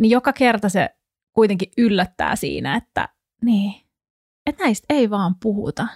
Niin 0.00 0.10
joka 0.10 0.32
kerta 0.32 0.68
se 0.68 0.90
kuitenkin 1.32 1.72
yllättää 1.78 2.36
siinä, 2.36 2.76
että 2.76 3.08
niin, 3.42 3.85
että 4.46 4.64
näistä 4.64 4.86
ei 4.88 5.10
vaan 5.10 5.34
puhuta. 5.42 5.88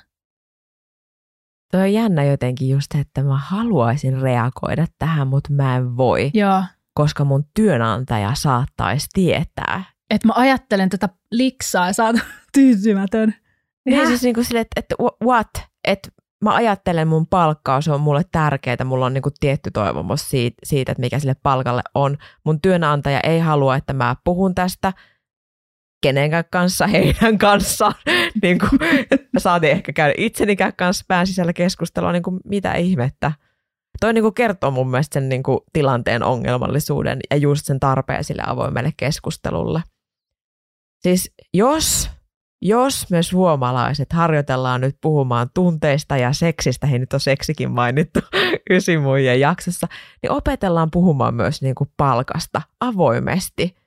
Tuo 1.70 1.80
on 1.80 1.92
jännä 1.92 2.24
jotenkin 2.24 2.68
just, 2.68 2.94
että 2.94 3.22
mä 3.22 3.36
haluaisin 3.36 4.20
reagoida 4.20 4.86
tähän, 4.98 5.28
mutta 5.28 5.52
mä 5.52 5.76
en 5.76 5.96
voi. 5.96 6.30
Joo. 6.34 6.62
Koska 6.94 7.24
mun 7.24 7.44
työnantaja 7.54 8.34
saattaisi 8.34 9.06
tietää. 9.12 9.84
Että 10.10 10.28
mä 10.28 10.32
ajattelen 10.36 10.88
tätä 10.88 11.08
liksaa 11.30 11.86
ja 11.86 11.92
saat 11.92 12.16
tyytymätön. 12.54 13.34
Niin 13.84 14.06
siis 14.06 14.22
niin 14.22 14.34
kuin 14.34 14.44
sille, 14.44 14.60
että, 14.60 14.80
että 14.80 14.94
what? 15.24 15.50
Että 15.84 16.08
mä 16.44 16.54
ajattelen 16.54 17.08
mun 17.08 17.26
palkkaus 17.26 17.88
on 17.88 18.00
mulle 18.00 18.22
tärkeää, 18.32 18.84
mulla 18.84 19.06
on 19.06 19.14
niin 19.14 19.22
kuin 19.22 19.32
tietty 19.40 19.70
toivomus 19.70 20.30
siitä, 20.30 20.56
siitä, 20.64 20.92
että 20.92 21.00
mikä 21.00 21.18
sille 21.18 21.36
palkalle 21.42 21.82
on. 21.94 22.18
Mun 22.44 22.60
työnantaja 22.60 23.20
ei 23.20 23.40
halua, 23.40 23.76
että 23.76 23.92
mä 23.92 24.16
puhun 24.24 24.54
tästä, 24.54 24.92
kenenkään 26.00 26.44
kanssa, 26.50 26.86
heidän 26.86 27.38
kanssaan. 27.38 27.94
niin 28.42 28.58
kuin, 28.58 28.70
saatiin 29.38 29.72
ehkä 29.72 29.92
käydä 29.92 30.14
itsenikään 30.16 30.72
kanssa 30.76 31.04
pään 31.08 31.26
sisällä 31.26 31.52
keskustelua, 31.52 32.12
niin 32.12 32.22
kuin, 32.22 32.40
mitä 32.44 32.74
ihmettä. 32.74 33.32
Toi 34.00 34.14
niin 34.14 34.22
kuin 34.22 34.34
kertoo 34.34 34.70
mun 34.70 34.90
mielestä 34.90 35.14
sen 35.14 35.28
niin 35.28 35.42
kuin, 35.42 35.58
tilanteen 35.72 36.22
ongelmallisuuden 36.22 37.18
ja 37.30 37.36
just 37.36 37.66
sen 37.66 37.80
tarpeen 37.80 38.24
sille 38.24 38.42
avoimelle 38.46 38.92
keskustelulle. 38.96 39.82
Siis 41.00 41.32
jos, 41.54 42.10
jos 42.62 43.10
me 43.10 43.22
suomalaiset 43.22 44.12
harjoitellaan 44.12 44.80
nyt 44.80 44.96
puhumaan 45.00 45.50
tunteista 45.54 46.16
ja 46.16 46.32
seksistä, 46.32 46.86
hei 46.86 46.98
nyt 46.98 47.12
on 47.12 47.20
seksikin 47.20 47.70
mainittu 47.70 48.20
ysimujen 48.70 49.40
jaksossa, 49.40 49.88
niin 50.22 50.30
opetellaan 50.30 50.90
puhumaan 50.90 51.34
myös 51.34 51.62
niin 51.62 51.74
kuin 51.74 51.90
palkasta 51.96 52.62
avoimesti– 52.80 53.74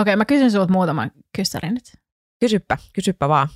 Okei, 0.00 0.16
mä 0.16 0.24
kysyn 0.24 0.50
sinulta 0.50 0.72
muutaman 0.72 1.10
kyssärin 1.36 1.74
nyt. 1.74 1.92
Kysyppä, 2.40 2.78
kysyppä 2.94 3.28
vaan. 3.28 3.48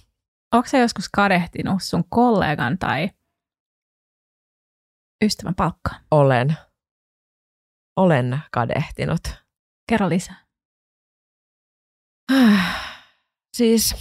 Onko 0.55 0.69
se 0.69 0.79
joskus 0.79 1.09
kadehtinut 1.09 1.83
sun 1.83 2.05
kollegan 2.09 2.79
tai 2.79 3.11
ystävän 5.25 5.55
palkkaa? 5.55 6.01
Olen. 6.11 6.57
Olen 7.97 8.39
kadehtinut. 8.53 9.21
Kerro 9.89 10.09
lisää. 10.09 10.47
siis, 13.57 13.95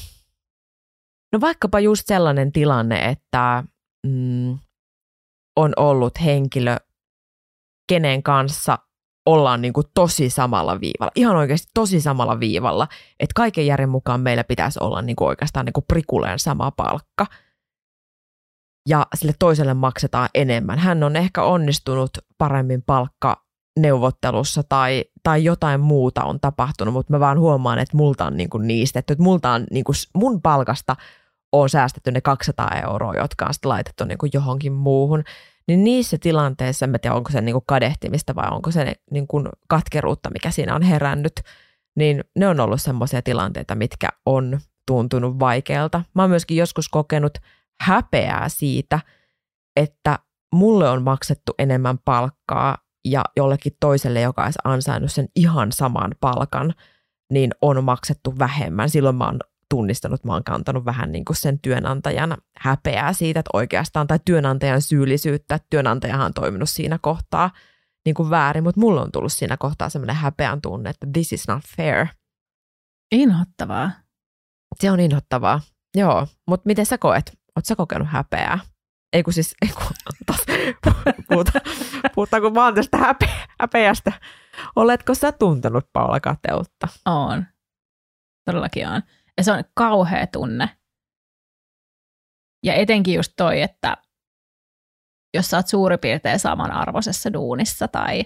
no 1.33 1.41
vaikkapa 1.41 1.79
just 1.79 2.03
sellainen 2.07 2.51
tilanne, 2.51 3.09
että 3.09 3.63
mm, 4.07 4.59
on 5.55 5.73
ollut 5.77 6.21
henkilö, 6.21 6.77
kenen 7.89 8.23
kanssa 8.23 8.77
ollaan 9.25 9.61
niin 9.61 9.73
kuin 9.73 9.87
tosi 9.93 10.29
samalla 10.29 10.79
viivalla, 10.81 11.11
ihan 11.15 11.35
oikeasti 11.35 11.67
tosi 11.73 12.01
samalla 12.01 12.39
viivalla, 12.39 12.87
että 13.19 13.33
kaiken 13.35 13.67
järjen 13.67 13.89
mukaan 13.89 14.21
meillä 14.21 14.43
pitäisi 14.43 14.79
olla 14.81 15.01
niin 15.01 15.15
kuin 15.15 15.27
oikeastaan 15.27 15.65
niin 15.65 15.73
kuin 15.73 15.85
prikuleen 15.87 16.39
sama 16.39 16.71
palkka. 16.71 17.25
Ja 18.89 19.07
sille 19.15 19.33
toiselle 19.39 19.73
maksetaan 19.73 20.29
enemmän. 20.33 20.79
Hän 20.79 21.03
on 21.03 21.15
ehkä 21.15 21.43
onnistunut 21.43 22.09
paremmin 22.37 22.83
palkka 22.83 23.45
neuvottelussa 23.79 24.63
tai, 24.69 25.05
tai 25.23 25.43
jotain 25.43 25.79
muuta 25.81 26.23
on 26.23 26.39
tapahtunut, 26.39 26.93
mutta 26.93 27.13
mä 27.13 27.19
vaan 27.19 27.39
huomaan, 27.39 27.79
että 27.79 27.97
multa 27.97 28.25
on 28.25 28.37
niin 28.37 28.49
kuin 28.49 28.67
niistetty, 28.67 29.13
että 29.13 29.23
multa 29.23 29.51
on 29.51 29.63
niin 29.71 29.83
kuin 29.83 29.95
mun 30.15 30.41
palkasta 30.41 30.95
on 31.51 31.69
säästetty 31.69 32.11
ne 32.11 32.21
200 32.21 32.69
euroa, 32.83 33.13
jotka 33.15 33.45
on 33.45 33.53
sitten 33.53 33.69
laitettu 33.69 34.05
niin 34.05 34.17
kuin 34.17 34.29
johonkin 34.33 34.73
muuhun 34.73 35.23
niin 35.67 35.83
niissä 35.83 36.17
tilanteissa, 36.21 36.85
en 36.85 36.95
tiedä 37.01 37.15
onko 37.15 37.31
se 37.31 37.41
niin 37.41 37.53
kuin 37.53 37.63
kadehtimista 37.67 38.35
vai 38.35 38.47
onko 38.51 38.71
se 38.71 38.95
niin 39.11 39.27
kuin 39.27 39.49
katkeruutta, 39.67 40.29
mikä 40.29 40.51
siinä 40.51 40.75
on 40.75 40.81
herännyt, 40.81 41.33
niin 41.95 42.23
ne 42.35 42.47
on 42.47 42.59
ollut 42.59 42.81
semmoisia 42.81 43.21
tilanteita, 43.21 43.75
mitkä 43.75 44.09
on 44.25 44.59
tuntunut 44.87 45.39
vaikealta. 45.39 46.01
Mä 46.15 46.23
oon 46.23 46.29
myöskin 46.29 46.57
joskus 46.57 46.89
kokenut 46.89 47.37
häpeää 47.81 48.49
siitä, 48.49 48.99
että 49.75 50.19
mulle 50.55 50.89
on 50.89 51.03
maksettu 51.03 51.53
enemmän 51.59 51.97
palkkaa 52.05 52.77
ja 53.05 53.23
jollekin 53.37 53.77
toiselle, 53.79 54.21
joka 54.21 54.43
olisi 54.43 54.59
ansainnut 54.63 55.11
sen 55.11 55.27
ihan 55.35 55.71
saman 55.71 56.15
palkan, 56.19 56.73
niin 57.31 57.51
on 57.61 57.83
maksettu 57.83 58.39
vähemmän. 58.39 58.89
Silloin 58.89 59.15
mä 59.15 59.25
oon 59.25 59.39
tunnistanut, 59.75 60.23
mä 60.23 60.33
oon 60.33 60.43
kantanut 60.43 60.85
vähän 60.85 61.11
niin 61.11 61.25
kuin 61.25 61.37
sen 61.37 61.59
työnantajan 61.59 62.37
häpeää 62.59 63.13
siitä, 63.13 63.39
että 63.39 63.49
oikeastaan, 63.53 64.07
tai 64.07 64.19
työnantajan 64.25 64.81
syyllisyyttä, 64.81 65.55
että 65.55 65.67
työnantajahan 65.69 66.25
on 66.25 66.33
toiminut 66.33 66.69
siinä 66.69 66.99
kohtaa 67.01 67.51
niin 68.05 68.15
kuin 68.15 68.29
väärin, 68.29 68.63
mutta 68.63 68.81
mulla 68.81 69.01
on 69.01 69.11
tullut 69.11 69.33
siinä 69.33 69.57
kohtaa 69.57 69.89
semmoinen 69.89 70.15
häpeän 70.15 70.61
tunne, 70.61 70.89
että 70.89 71.07
this 71.13 71.33
is 71.33 71.47
not 71.47 71.63
fair. 71.77 72.07
Inhottavaa. 73.11 73.91
Se 74.79 74.91
on 74.91 74.99
inhottavaa, 74.99 75.61
joo. 75.95 76.27
Mutta 76.47 76.67
miten 76.67 76.85
sä 76.85 76.97
koet? 76.97 77.29
Oletko 77.29 77.67
sä 77.67 77.75
kokenut 77.75 78.07
häpeää? 78.11 78.59
Ei 79.13 79.23
kun 79.23 79.33
siis, 79.33 79.55
ei 79.61 79.69
kun, 79.69 80.15
taas, 80.25 80.45
puhuta, 81.29 81.51
puhuta, 82.15 82.41
kun 82.41 82.53
mä 82.53 82.63
oon 82.65 82.75
tästä 82.75 82.97
häpe, 82.97 83.29
häpeästä. 83.59 84.11
Oletko 84.75 85.13
sä 85.13 85.31
tuntenut 85.31 85.85
Paula 85.93 86.19
kateutta? 86.19 86.87
On. 87.05 87.45
Todellakin 88.45 88.87
on. 88.87 89.01
Ja 89.37 89.43
se 89.43 89.51
on 89.51 89.63
kauhea 89.73 90.27
tunne. 90.27 90.69
Ja 92.63 92.73
etenkin 92.73 93.13
just 93.13 93.33
toi, 93.37 93.61
että 93.61 93.97
jos 95.33 95.49
sä 95.49 95.57
oot 95.57 95.67
suurin 95.67 95.99
piirtein 95.99 96.39
samanarvoisessa 96.39 97.33
duunissa 97.33 97.87
tai, 97.87 98.23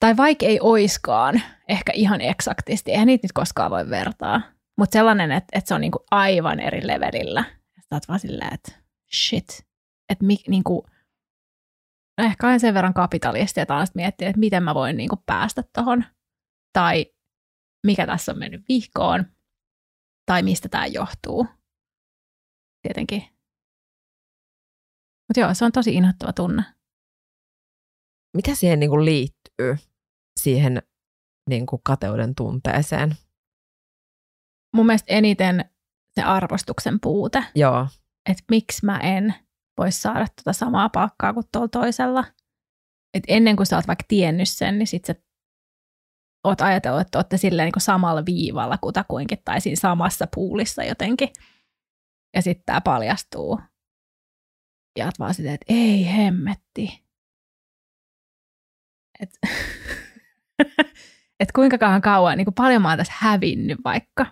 tai 0.00 0.16
vaikka 0.16 0.46
ei 0.46 0.58
oiskaan 0.62 1.42
ehkä 1.68 1.92
ihan 1.94 2.20
eksaktisti, 2.20 2.90
eihän 2.90 3.06
niitä 3.06 3.24
nyt 3.24 3.32
koskaan 3.32 3.70
voi 3.70 3.90
vertaa, 3.90 4.42
mutta 4.78 4.92
sellainen, 4.92 5.32
että, 5.32 5.58
että 5.58 5.68
se 5.68 5.74
on 5.74 5.80
niinku 5.80 6.04
aivan 6.10 6.60
eri 6.60 6.86
levelillä. 6.86 7.44
Sä 7.80 7.96
oot 7.96 8.08
vaan 8.08 8.20
silleen, 8.20 8.54
että 8.54 8.72
shit, 9.14 9.66
että 10.08 10.24
mi, 10.24 10.36
niinku, 10.48 10.86
ehkä 12.18 12.48
on 12.48 12.60
sen 12.60 12.74
verran 12.74 12.94
kapitalisti, 12.94 13.60
että 13.60 13.74
aina 13.74 13.86
miettiä, 13.94 14.28
että 14.28 14.40
miten 14.40 14.62
mä 14.62 14.74
voin 14.74 14.96
niinku 14.96 15.16
päästä 15.26 15.64
tuohon. 15.74 16.04
Tai 16.72 17.06
mikä 17.86 18.06
tässä 18.06 18.32
on 18.32 18.38
mennyt 18.38 18.68
vihkoon 18.68 19.24
tai 20.26 20.42
mistä 20.42 20.68
tämä 20.68 20.86
johtuu. 20.86 21.46
Tietenkin. 22.82 23.22
Mutta 25.28 25.40
joo, 25.40 25.54
se 25.54 25.64
on 25.64 25.72
tosi 25.72 25.94
inhottava 25.94 26.32
tunne. 26.32 26.62
Mitä 28.36 28.54
siihen 28.54 28.80
niin 28.80 28.90
kuin 28.90 29.04
liittyy, 29.04 29.76
siihen 30.40 30.82
niin 31.48 31.66
kuin 31.66 31.82
kateuden 31.84 32.34
tunteeseen? 32.34 33.16
Mun 34.76 34.86
mielestä 34.86 35.12
eniten 35.12 35.70
se 36.14 36.22
arvostuksen 36.22 37.00
puute. 37.00 37.44
Joo. 37.54 37.88
Että 38.30 38.44
miksi 38.50 38.86
mä 38.86 38.98
en 38.98 39.34
voisi 39.78 40.00
saada 40.00 40.26
tuota 40.28 40.52
samaa 40.52 40.88
palkkaa 40.88 41.34
kuin 41.34 41.46
tuolla 41.52 41.68
toisella. 41.68 42.24
Et 43.14 43.24
ennen 43.28 43.56
kuin 43.56 43.66
sä 43.66 43.76
oot 43.76 43.86
vaikka 43.86 44.04
tiennyt 44.08 44.48
sen, 44.48 44.78
niin 44.78 44.86
sit 44.86 45.04
sä 45.04 45.14
oot 46.44 46.60
ajatellut, 46.60 47.00
että 47.00 47.18
olette 47.18 47.36
silleen 47.36 47.66
niin 47.66 47.72
kuin 47.72 47.82
samalla 47.82 48.26
viivalla 48.26 48.78
kutakuinkin 48.78 49.38
tai 49.44 49.60
siinä 49.60 49.76
samassa 49.76 50.26
puulissa 50.34 50.84
jotenkin. 50.84 51.28
Ja 52.36 52.42
sitten 52.42 52.64
tämä 52.66 52.80
paljastuu. 52.80 53.60
Ja 54.98 55.04
oot 55.04 55.18
vaan 55.18 55.34
silleen, 55.34 55.54
että 55.54 55.66
ei 55.68 56.06
hemmetti. 56.06 57.04
Että 59.20 59.48
et 61.40 61.52
kuinka 61.56 61.78
kauan 61.78 62.02
kauan, 62.02 62.38
niin 62.38 62.44
kuin 62.44 62.54
paljon 62.54 62.82
mä 62.82 62.88
oon 62.88 62.98
tässä 62.98 63.12
hävinnyt 63.16 63.78
vaikka. 63.84 64.26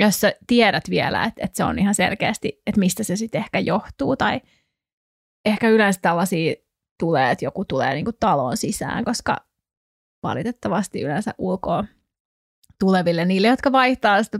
Jos 0.00 0.20
sä 0.20 0.32
tiedät 0.46 0.90
vielä, 0.90 1.24
että, 1.24 1.44
että 1.44 1.56
se 1.56 1.64
on 1.64 1.78
ihan 1.78 1.94
selkeästi, 1.94 2.62
että 2.66 2.78
mistä 2.78 3.04
se 3.04 3.16
sitten 3.16 3.38
ehkä 3.38 3.58
johtuu. 3.58 4.16
Tai 4.16 4.40
ehkä 5.44 5.68
yleensä 5.68 6.00
tällaisia 6.00 6.54
tulee, 7.00 7.30
että 7.30 7.44
joku 7.44 7.64
tulee 7.64 7.94
niin 7.94 8.04
kuin 8.04 8.16
taloon 8.20 8.56
sisään, 8.56 9.04
koska 9.04 9.45
valitettavasti 10.22 11.02
yleensä 11.02 11.34
ulkoa 11.38 11.84
tuleville, 12.80 13.24
niille, 13.24 13.48
jotka 13.48 13.72
vaihtaa 13.72 14.22
sitä 14.22 14.38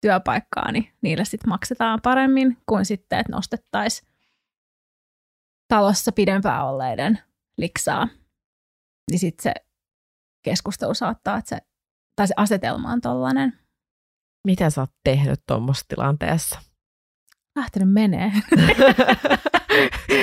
työpaikkaa, 0.00 0.72
niin 0.72 0.92
niille 1.02 1.24
sitten 1.24 1.48
maksetaan 1.48 2.00
paremmin 2.02 2.56
kuin 2.66 2.84
sitten, 2.84 3.18
että 3.18 3.32
nostettaisiin 3.32 4.08
talossa 5.68 6.12
pidempään 6.12 6.66
olleiden 6.66 7.18
liksaa. 7.58 8.08
Niin 9.10 9.18
sitten 9.18 9.42
se 9.42 9.54
keskustelu 10.44 10.94
saattaa, 10.94 11.38
että 11.38 11.48
se, 11.48 11.58
tai 12.16 12.28
se 12.28 12.34
asetelma 12.36 12.92
on 12.92 13.00
tollainen. 13.00 13.58
Mitä 14.46 14.70
sä 14.70 14.80
oot 14.80 14.90
tehnyt 15.04 15.40
tuommoisessa 15.46 15.86
tilanteessa? 15.88 16.73
Lähtenyt 17.56 17.92
menee. 17.92 18.32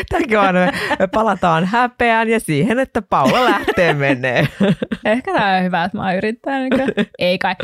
Tämäkin 0.09 0.39
on, 0.39 0.55
me 0.99 1.07
palataan 1.07 1.65
häpeään 1.65 2.29
ja 2.29 2.39
siihen, 2.39 2.79
että 2.79 3.01
Paula 3.01 3.45
lähtee 3.45 3.93
menee. 3.93 4.47
Ehkä 5.05 5.33
tämä 5.33 5.57
on 5.57 5.63
hyvä, 5.63 5.83
että 5.83 5.97
mä 5.97 6.05
oon 6.05 6.15
yrittänyt. 6.15 6.71
Ei 7.19 7.37
kai. 7.37 7.55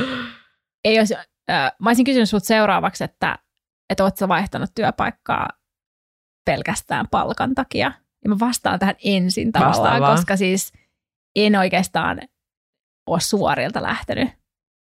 Ei 0.86 1.00
olisi, 1.00 1.16
äh, 1.50 1.72
mä 1.80 1.90
olisin 1.90 2.06
kysynyt 2.06 2.30
sinulta 2.30 2.46
seuraavaksi, 2.46 3.04
että, 3.04 3.40
että 3.90 4.04
ootko 4.04 4.28
vaihtanut 4.28 4.70
työpaikkaa 4.76 5.48
pelkästään 6.46 7.06
palkan 7.12 7.56
takia. 7.56 7.92
Ja 8.24 8.30
mä 8.30 8.40
vastaan 8.40 8.80
tähän 8.80 8.96
ensin 9.04 9.52
tavallaan, 9.52 10.16
koska 10.16 10.38
siis 10.38 10.74
en 11.36 11.56
oikeastaan 11.56 12.22
ole 13.08 13.20
suorilta 13.20 13.84
lähtenyt 13.84 14.30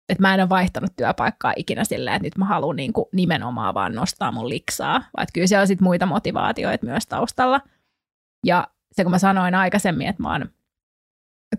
että 0.09 0.23
mä 0.23 0.35
en 0.35 0.41
ole 0.41 0.49
vaihtanut 0.49 0.97
työpaikkaa 0.97 1.53
ikinä 1.57 1.85
silleen, 1.85 2.17
että 2.17 2.27
nyt 2.27 2.39
mä 2.39 2.45
haluan 2.45 2.77
niin 2.77 2.93
kuin 2.93 3.07
nimenomaan 3.13 3.75
vaan 3.75 3.95
nostaa 3.95 4.33
mun 4.33 4.49
liksaa, 4.49 5.03
vaan 5.17 5.27
kyllä 5.33 5.47
siellä 5.47 5.61
on 5.61 5.67
sitten 5.67 5.85
muita 5.85 6.07
motivaatioita 6.07 6.87
myös 6.87 7.07
taustalla. 7.07 7.61
Ja 8.47 8.69
se 8.93 9.03
kun 9.03 9.11
mä 9.11 9.19
sanoin 9.19 9.55
aikaisemmin, 9.55 10.07
että 10.07 10.23
mä 10.23 10.33
oon 10.33 10.49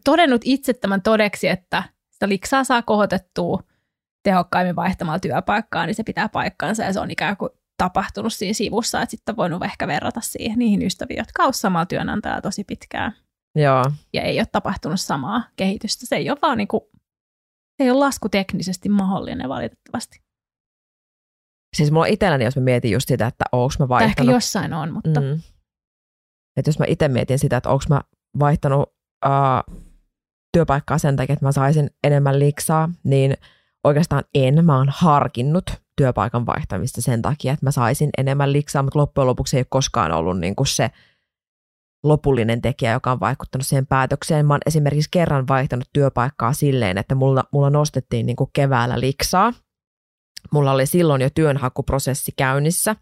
todennut 0.03 0.41
itse 0.45 0.73
tämän 0.73 1.01
todeksi, 1.01 1.47
että 1.47 1.83
sitä 2.09 2.29
liksaa 2.29 2.63
saa 2.63 2.81
kohotettua 2.81 3.63
tehokkaimmin 4.23 4.75
vaihtamalla 4.75 5.19
työpaikkaa, 5.19 5.85
niin 5.85 5.95
se 5.95 6.03
pitää 6.03 6.29
paikkansa 6.29 6.83
ja 6.83 6.93
se 6.93 6.99
on 6.99 7.11
ikään 7.11 7.37
kuin 7.37 7.49
tapahtunut 7.77 8.33
siinä 8.33 8.53
sivussa, 8.53 9.01
että 9.01 9.11
sitten 9.11 9.33
on 9.33 9.37
voinut 9.37 9.63
ehkä 9.63 9.87
verrata 9.87 10.21
siihen 10.21 10.59
niihin 10.59 10.81
ystäviin, 10.81 11.17
jotka 11.17 11.43
ovat 11.43 11.55
samalla 11.55 11.85
työnantajalla 11.85 12.41
tosi 12.41 12.63
pitkään. 12.63 13.13
Joo. 13.55 13.83
Ja 14.13 14.21
ei 14.21 14.39
ole 14.39 14.47
tapahtunut 14.51 14.99
samaa 14.99 15.43
kehitystä. 15.55 16.05
Se 16.05 16.15
ei 16.15 16.29
ole 16.29 16.37
vaan 16.41 16.57
niin 16.57 16.67
kuin 16.67 16.83
ei 17.83 17.91
ole 17.91 17.99
laskuteknisesti 17.99 18.89
mahdollinen 18.89 19.49
valitettavasti. 19.49 20.23
Siis 21.75 21.91
mulla 21.91 22.05
itselläni, 22.05 22.43
jos 22.43 22.55
mä 22.55 22.63
mietin 22.63 22.91
just 22.91 23.07
sitä, 23.07 23.27
että 23.27 23.45
onko 23.51 23.73
mä 23.79 23.87
vaihtanut... 23.87 24.15
Tai 24.15 24.25
ehkä 24.25 24.35
jossain 24.35 24.73
on, 24.73 24.93
mutta... 24.93 25.21
Mm. 25.21 25.41
Että 26.57 26.69
jos 26.69 26.79
mä 26.79 26.85
itse 26.87 27.07
mietin 27.07 27.39
sitä, 27.39 27.57
että 27.57 27.69
onko 27.69 27.83
mä 27.89 28.01
vaihtanut 28.39 28.93
uh, 29.25 29.75
työpaikkaa 30.53 30.97
sen 30.97 31.15
takia, 31.15 31.33
että 31.33 31.45
mä 31.45 31.51
saisin 31.51 31.89
enemmän 32.03 32.39
liksaa, 32.39 32.89
niin 33.03 33.37
oikeastaan 33.83 34.23
en. 34.35 34.65
Mä 34.65 34.77
oon 34.77 34.89
harkinnut 34.89 35.71
työpaikan 35.97 36.45
vaihtamista 36.45 37.01
sen 37.01 37.21
takia, 37.21 37.53
että 37.53 37.65
mä 37.65 37.71
saisin 37.71 38.09
enemmän 38.17 38.53
liksaa, 38.53 38.83
mutta 38.83 38.99
loppujen 38.99 39.27
lopuksi 39.27 39.57
ei 39.57 39.61
ole 39.61 39.67
koskaan 39.69 40.11
ollut 40.11 40.39
niin 40.39 40.55
kuin 40.55 40.67
se 40.67 40.91
lopullinen 42.03 42.61
tekijä, 42.61 42.91
joka 42.91 43.11
on 43.11 43.19
vaikuttanut 43.19 43.67
siihen 43.67 43.87
päätökseen. 43.87 44.45
Mä 44.45 44.53
oon 44.53 44.59
esimerkiksi 44.65 45.09
kerran 45.11 45.47
vaihtanut 45.47 45.89
työpaikkaa 45.93 46.53
silleen, 46.53 46.97
että 46.97 47.15
mulla, 47.15 47.43
mulla 47.51 47.69
nostettiin 47.69 48.25
niin 48.25 48.35
kuin 48.35 48.49
keväällä 48.53 48.99
liksaa. 48.99 49.53
Mulla 50.51 50.71
oli 50.71 50.85
silloin 50.85 51.21
jo 51.21 51.29
työnhakuprosessi 51.35 52.31
käynnissä. 52.37 52.95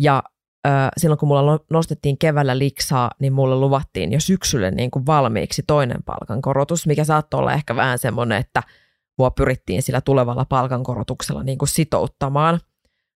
Ja 0.00 0.22
ö, 0.66 0.70
silloin 0.96 1.18
kun 1.18 1.28
mulla 1.28 1.60
nostettiin 1.70 2.18
keväällä 2.18 2.58
liksaa, 2.58 3.10
niin 3.20 3.32
mulle 3.32 3.56
luvattiin 3.56 4.12
jo 4.12 4.20
syksylle 4.20 4.70
niin 4.70 4.90
valmiiksi 5.06 5.62
toinen 5.66 6.02
palkankorotus, 6.04 6.86
mikä 6.86 7.04
saattoi 7.04 7.40
olla 7.40 7.52
ehkä 7.52 7.76
vähän 7.76 7.98
semmoinen, 7.98 8.38
että 8.38 8.62
mua 9.18 9.30
pyrittiin 9.30 9.82
sillä 9.82 10.00
tulevalla 10.00 10.44
palkankorotuksella 10.44 11.42
niin 11.42 11.58
kuin 11.58 11.68
sitouttamaan. 11.68 12.60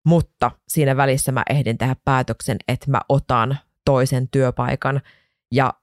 Mutta 0.08 0.52
siinä 0.68 0.98
välissä 0.98 1.32
mä 1.32 1.44
ehdin 1.50 1.78
tehdä 1.78 1.96
päätöksen, 2.06 2.58
että 2.68 2.92
mä 2.92 3.02
otan 3.10 3.58
toisen 3.86 4.28
työpaikan. 4.30 5.02
Ja 5.52 5.74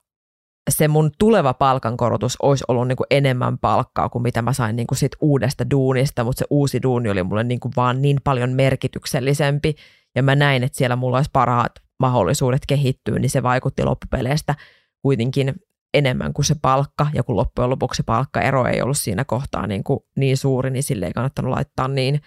se 0.70 0.88
mun 0.88 1.10
tuleva 1.18 1.54
palkankorotus 1.54 2.36
olisi 2.42 2.64
ollut 2.68 2.88
niin 2.88 2.96
kuin 2.96 3.06
enemmän 3.10 3.58
palkkaa 3.58 4.08
kuin 4.08 4.22
mitä 4.22 4.42
mä 4.42 4.52
sain 4.52 4.76
niin 4.76 4.86
kuin 4.86 4.98
sit 4.98 5.12
uudesta 5.20 5.70
duunista, 5.70 6.24
mutta 6.24 6.38
se 6.38 6.46
uusi 6.50 6.82
duuni 6.82 7.10
oli 7.10 7.22
mulle 7.22 7.44
niin 7.44 7.60
kuin 7.60 7.72
vaan 7.76 8.02
niin 8.02 8.20
paljon 8.24 8.50
merkityksellisempi. 8.50 9.74
Ja 10.14 10.22
mä 10.22 10.34
näin, 10.34 10.62
että 10.62 10.78
siellä 10.78 10.96
mulla 10.96 11.16
olisi 11.16 11.30
parhaat 11.32 11.72
mahdollisuudet 12.00 12.62
kehittyä, 12.68 13.18
niin 13.18 13.30
se 13.30 13.42
vaikutti 13.42 13.84
loppupeleistä 13.84 14.54
kuitenkin 15.02 15.54
enemmän 15.94 16.32
kuin 16.32 16.44
se 16.44 16.54
palkka, 16.62 17.06
ja 17.14 17.22
kun 17.22 17.36
loppujen 17.36 17.70
lopuksi 17.70 17.96
se 17.96 18.02
palkkaero 18.02 18.66
ei 18.66 18.82
ollut 18.82 18.98
siinä 18.98 19.24
kohtaa 19.24 19.66
niin, 19.66 19.84
kuin 19.84 20.00
niin 20.16 20.36
suuri, 20.36 20.70
niin 20.70 20.82
sille 20.82 21.06
ei 21.06 21.12
kannattanut 21.12 21.50
laittaa 21.50 21.88
niin 21.88 22.20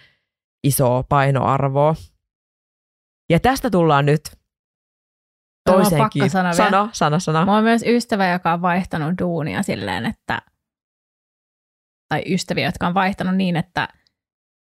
isoa 0.64 1.02
painoarvoa. 1.02 1.94
Ja 3.30 3.40
tästä 3.40 3.70
tullaan 3.70 4.06
nyt 4.06 4.22
toiseen 5.64 6.10
kiinni. 6.10 6.30
Sano, 6.30 6.52
sano, 6.52 6.88
sano, 6.92 7.20
sano. 7.20 7.46
Mä 7.46 7.54
oon 7.54 7.64
myös 7.64 7.82
ystävä, 7.86 8.28
joka 8.28 8.52
on 8.52 8.62
vaihtanut 8.62 9.18
duunia 9.18 9.62
silleen, 9.62 10.06
että 10.06 10.42
tai 12.08 12.22
ystäviä, 12.26 12.68
jotka 12.68 12.86
on 12.86 12.94
vaihtanut 12.94 13.36
niin, 13.36 13.56
että, 13.56 13.88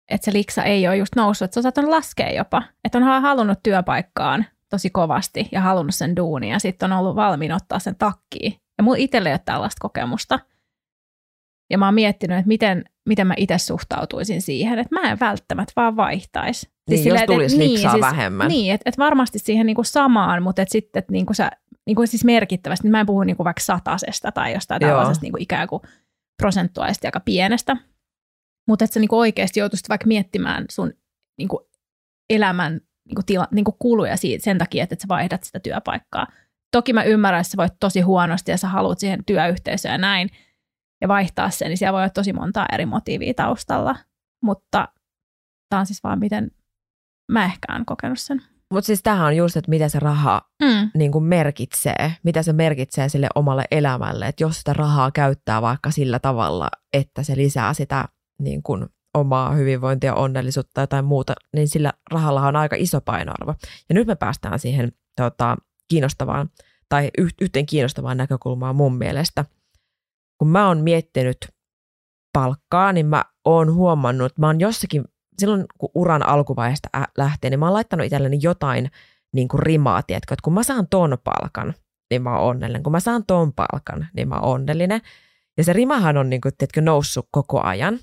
että 0.09 0.25
se 0.25 0.33
liksa 0.33 0.63
ei 0.63 0.87
ole 0.87 0.97
just 0.97 1.15
noussut, 1.15 1.45
että 1.45 1.53
se 1.53 1.59
on 1.59 1.63
saattanut 1.63 1.91
laskea 1.91 2.31
jopa. 2.31 2.63
Että 2.83 2.97
on 2.97 3.03
halunnut 3.03 3.59
työpaikkaan 3.63 4.45
tosi 4.69 4.89
kovasti 4.89 5.49
ja 5.51 5.61
halunnut 5.61 5.95
sen 5.95 6.15
duunia 6.15 6.53
ja 6.53 6.59
sitten 6.59 6.91
on 6.91 6.99
ollut 6.99 7.15
valmiin 7.15 7.51
ottaa 7.51 7.79
sen 7.79 7.95
takkiin. 7.95 8.53
Ja 8.77 8.83
mulla 8.83 8.97
itsellä 8.97 9.29
ei 9.29 9.33
ole 9.33 9.41
tällaista 9.45 9.79
kokemusta. 9.81 10.39
Ja 11.69 11.77
mä 11.77 11.85
oon 11.85 11.93
miettinyt, 11.93 12.37
että 12.37 12.47
miten, 12.47 12.85
miten 13.09 13.27
mä 13.27 13.33
itse 13.37 13.57
suhtautuisin 13.57 14.41
siihen, 14.41 14.79
että 14.79 14.99
mä 15.01 15.11
en 15.11 15.19
välttämättä 15.19 15.73
vaan 15.75 15.95
vaihtaisi. 15.95 16.59
Siis 16.59 16.71
niin, 16.89 17.03
sillä, 17.03 17.19
jos 17.19 17.25
tulisi 17.25 17.55
et, 17.55 17.59
niin, 17.59 17.79
siis, 17.79 18.01
vähemmän. 18.01 18.47
Niin, 18.47 18.73
että 18.73 18.89
et 18.89 18.97
varmasti 18.97 19.39
siihen 19.39 19.65
niinku 19.65 19.83
samaan, 19.83 20.43
mutta 20.43 20.61
et 20.61 20.69
sitten 20.69 20.99
et 20.99 21.11
niinku 21.11 21.33
sä, 21.33 21.51
niinku 21.85 22.05
siis 22.05 22.25
merkittävästi, 22.25 22.83
niin 22.83 22.91
mä 22.91 22.99
en 22.99 23.05
puhu 23.05 23.23
niinku 23.23 23.43
vaikka 23.43 23.61
satasesta 23.61 24.31
tai 24.31 24.53
jostain 24.53 24.81
Joo. 24.81 24.89
tällaisesta 24.89 25.23
niinku 25.23 25.37
ikään 25.39 25.67
kuin 25.67 25.81
prosentuaalisesti 26.41 27.07
aika 27.07 27.19
pienestä, 27.19 27.77
mutta 28.67 28.85
että 28.85 28.93
sä 28.93 28.99
niinku 28.99 29.19
oikeasti 29.19 29.59
joutuisit 29.59 29.89
vaikka 29.89 30.07
miettimään 30.07 30.65
sun 30.71 30.93
niinku 31.37 31.69
elämän 32.29 32.81
niinku 33.07 33.21
tila, 33.25 33.47
niinku 33.51 33.75
kuluja 33.79 34.17
siitä, 34.17 34.43
sen 34.43 34.57
takia, 34.57 34.83
että 34.83 34.93
et 34.93 34.99
sä 34.99 35.07
vaihdat 35.07 35.43
sitä 35.43 35.59
työpaikkaa. 35.59 36.27
Toki 36.71 36.93
mä 36.93 37.03
ymmärrän, 37.03 37.41
että 37.41 37.51
sä 37.51 37.57
voit 37.57 37.73
tosi 37.79 38.01
huonosti 38.01 38.51
ja 38.51 38.57
sä 38.57 38.67
haluat 38.67 38.99
siihen 38.99 39.25
työyhteisöön 39.25 39.91
ja 39.91 39.97
näin, 39.97 40.29
ja 41.01 41.07
vaihtaa 41.07 41.49
sen, 41.49 41.67
niin 41.67 41.77
siellä 41.77 41.93
voi 41.93 42.01
olla 42.01 42.09
tosi 42.09 42.33
monta 42.33 42.65
eri 42.71 42.85
motiivia 42.85 43.33
taustalla. 43.33 43.95
Mutta 44.43 44.87
tämä 45.69 45.79
on 45.79 45.85
siis 45.85 46.03
vaan 46.03 46.19
miten 46.19 46.51
mä 47.31 47.45
ehkä 47.45 47.73
olen 47.73 47.85
kokenut 47.85 48.19
sen. 48.19 48.41
Mutta 48.73 48.85
siis 48.85 49.03
tämähän 49.03 49.27
on 49.27 49.35
just, 49.35 49.57
että 49.57 49.69
mitä 49.69 49.89
se 49.89 49.99
raha 49.99 50.41
mm. 50.61 50.91
niin 50.93 51.11
kuin 51.11 51.23
merkitsee, 51.23 52.13
mitä 52.23 52.43
se 52.43 52.53
merkitsee 52.53 53.09
sille 53.09 53.27
omalle 53.35 53.65
elämälle. 53.71 54.27
Että 54.27 54.43
jos 54.43 54.57
sitä 54.57 54.73
rahaa 54.73 55.11
käyttää 55.11 55.61
vaikka 55.61 55.91
sillä 55.91 56.19
tavalla, 56.19 56.69
että 56.93 57.23
se 57.23 57.37
lisää 57.37 57.73
sitä 57.73 58.05
niin 58.41 58.63
kuin 58.63 58.85
omaa 59.13 59.51
hyvinvointia, 59.51 60.15
onnellisuutta 60.15 60.87
tai 60.87 61.01
muuta, 61.01 61.33
niin 61.55 61.67
sillä 61.67 61.93
rahalla 62.11 62.47
on 62.47 62.55
aika 62.55 62.75
iso 62.79 63.01
painoarvo. 63.01 63.55
Ja 63.89 63.95
nyt 63.95 64.07
me 64.07 64.15
päästään 64.15 64.59
siihen 64.59 64.91
tota, 65.15 65.57
kiinnostavaan 65.87 66.49
tai 66.89 67.09
yhteen 67.41 67.65
kiinnostavaan 67.65 68.17
näkökulmaan 68.17 68.75
mun 68.75 68.97
mielestä. 68.97 69.45
Kun 70.39 70.47
mä 70.47 70.67
oon 70.67 70.81
miettinyt 70.81 71.37
palkkaa, 72.33 72.93
niin 72.93 73.05
mä 73.05 73.25
oon 73.45 73.73
huomannut, 73.73 74.37
mä 74.37 74.47
oon 74.47 74.59
jossakin, 74.59 75.03
silloin 75.37 75.65
kun 75.77 75.89
uran 75.95 76.27
alkuvaiheesta 76.27 76.89
lähtee, 77.17 77.49
niin 77.49 77.59
mä 77.59 77.65
oon 77.65 77.73
laittanut 77.73 78.05
itselleni 78.05 78.39
jotain 78.41 78.91
niin 79.33 79.47
kuin 79.47 79.59
rimaa, 79.59 80.03
tiedätkö, 80.03 80.33
että 80.33 80.43
kun 80.43 80.53
mä 80.53 80.63
saan 80.63 80.87
ton 80.89 81.17
palkan, 81.23 81.73
niin 82.09 82.21
mä 82.21 82.37
oon 82.37 82.49
onnellinen. 82.49 82.83
Kun 82.83 82.91
mä 82.91 82.99
saan 82.99 83.25
ton 83.27 83.53
palkan, 83.53 84.07
niin 84.13 84.29
mä 84.29 84.35
oon 84.35 84.53
onnellinen. 84.53 85.01
Ja 85.57 85.63
se 85.63 85.73
rimahan 85.73 86.17
on 86.17 86.29
niin 86.29 86.41
kuin, 86.41 86.53
tiedätkö, 86.57 86.81
noussut 86.81 87.27
koko 87.31 87.61
ajan. 87.63 87.99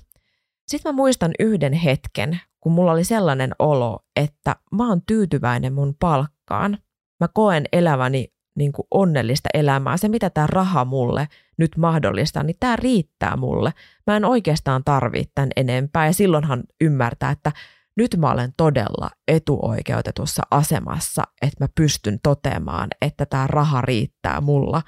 Sitten 0.67 0.93
mä 0.93 0.95
muistan 0.95 1.31
yhden 1.39 1.73
hetken, 1.73 2.39
kun 2.59 2.71
mulla 2.71 2.91
oli 2.91 3.03
sellainen 3.03 3.51
olo, 3.59 3.99
että 4.15 4.55
mä 4.71 4.89
oon 4.89 5.01
tyytyväinen 5.07 5.73
mun 5.73 5.95
palkkaan. 5.99 6.77
Mä 7.19 7.27
koen 7.33 7.65
eläväni 7.71 8.33
niin 8.57 8.71
kuin 8.71 8.87
onnellista 8.91 9.49
elämää. 9.53 9.97
Se, 9.97 10.07
mitä 10.09 10.29
tämä 10.29 10.47
raha 10.47 10.85
mulle 10.85 11.27
nyt 11.57 11.77
mahdollistaa, 11.77 12.43
niin 12.43 12.55
tämä 12.59 12.75
riittää 12.75 13.35
mulle. 13.37 13.73
Mä 14.07 14.17
en 14.17 14.25
oikeastaan 14.25 14.83
tarvitse 14.83 15.31
tämän 15.35 15.49
enempää. 15.55 16.05
Ja 16.05 16.13
silloinhan 16.13 16.63
ymmärtää, 16.81 17.31
että 17.31 17.51
nyt 17.97 18.17
mä 18.17 18.31
olen 18.31 18.53
todella 18.57 19.09
etuoikeutetussa 19.27 20.43
asemassa, 20.51 21.23
että 21.41 21.63
mä 21.63 21.67
pystyn 21.75 22.19
toteamaan, 22.23 22.87
että 23.01 23.25
tämä 23.25 23.47
raha 23.47 23.81
riittää 23.81 24.41
mulla 24.41 24.81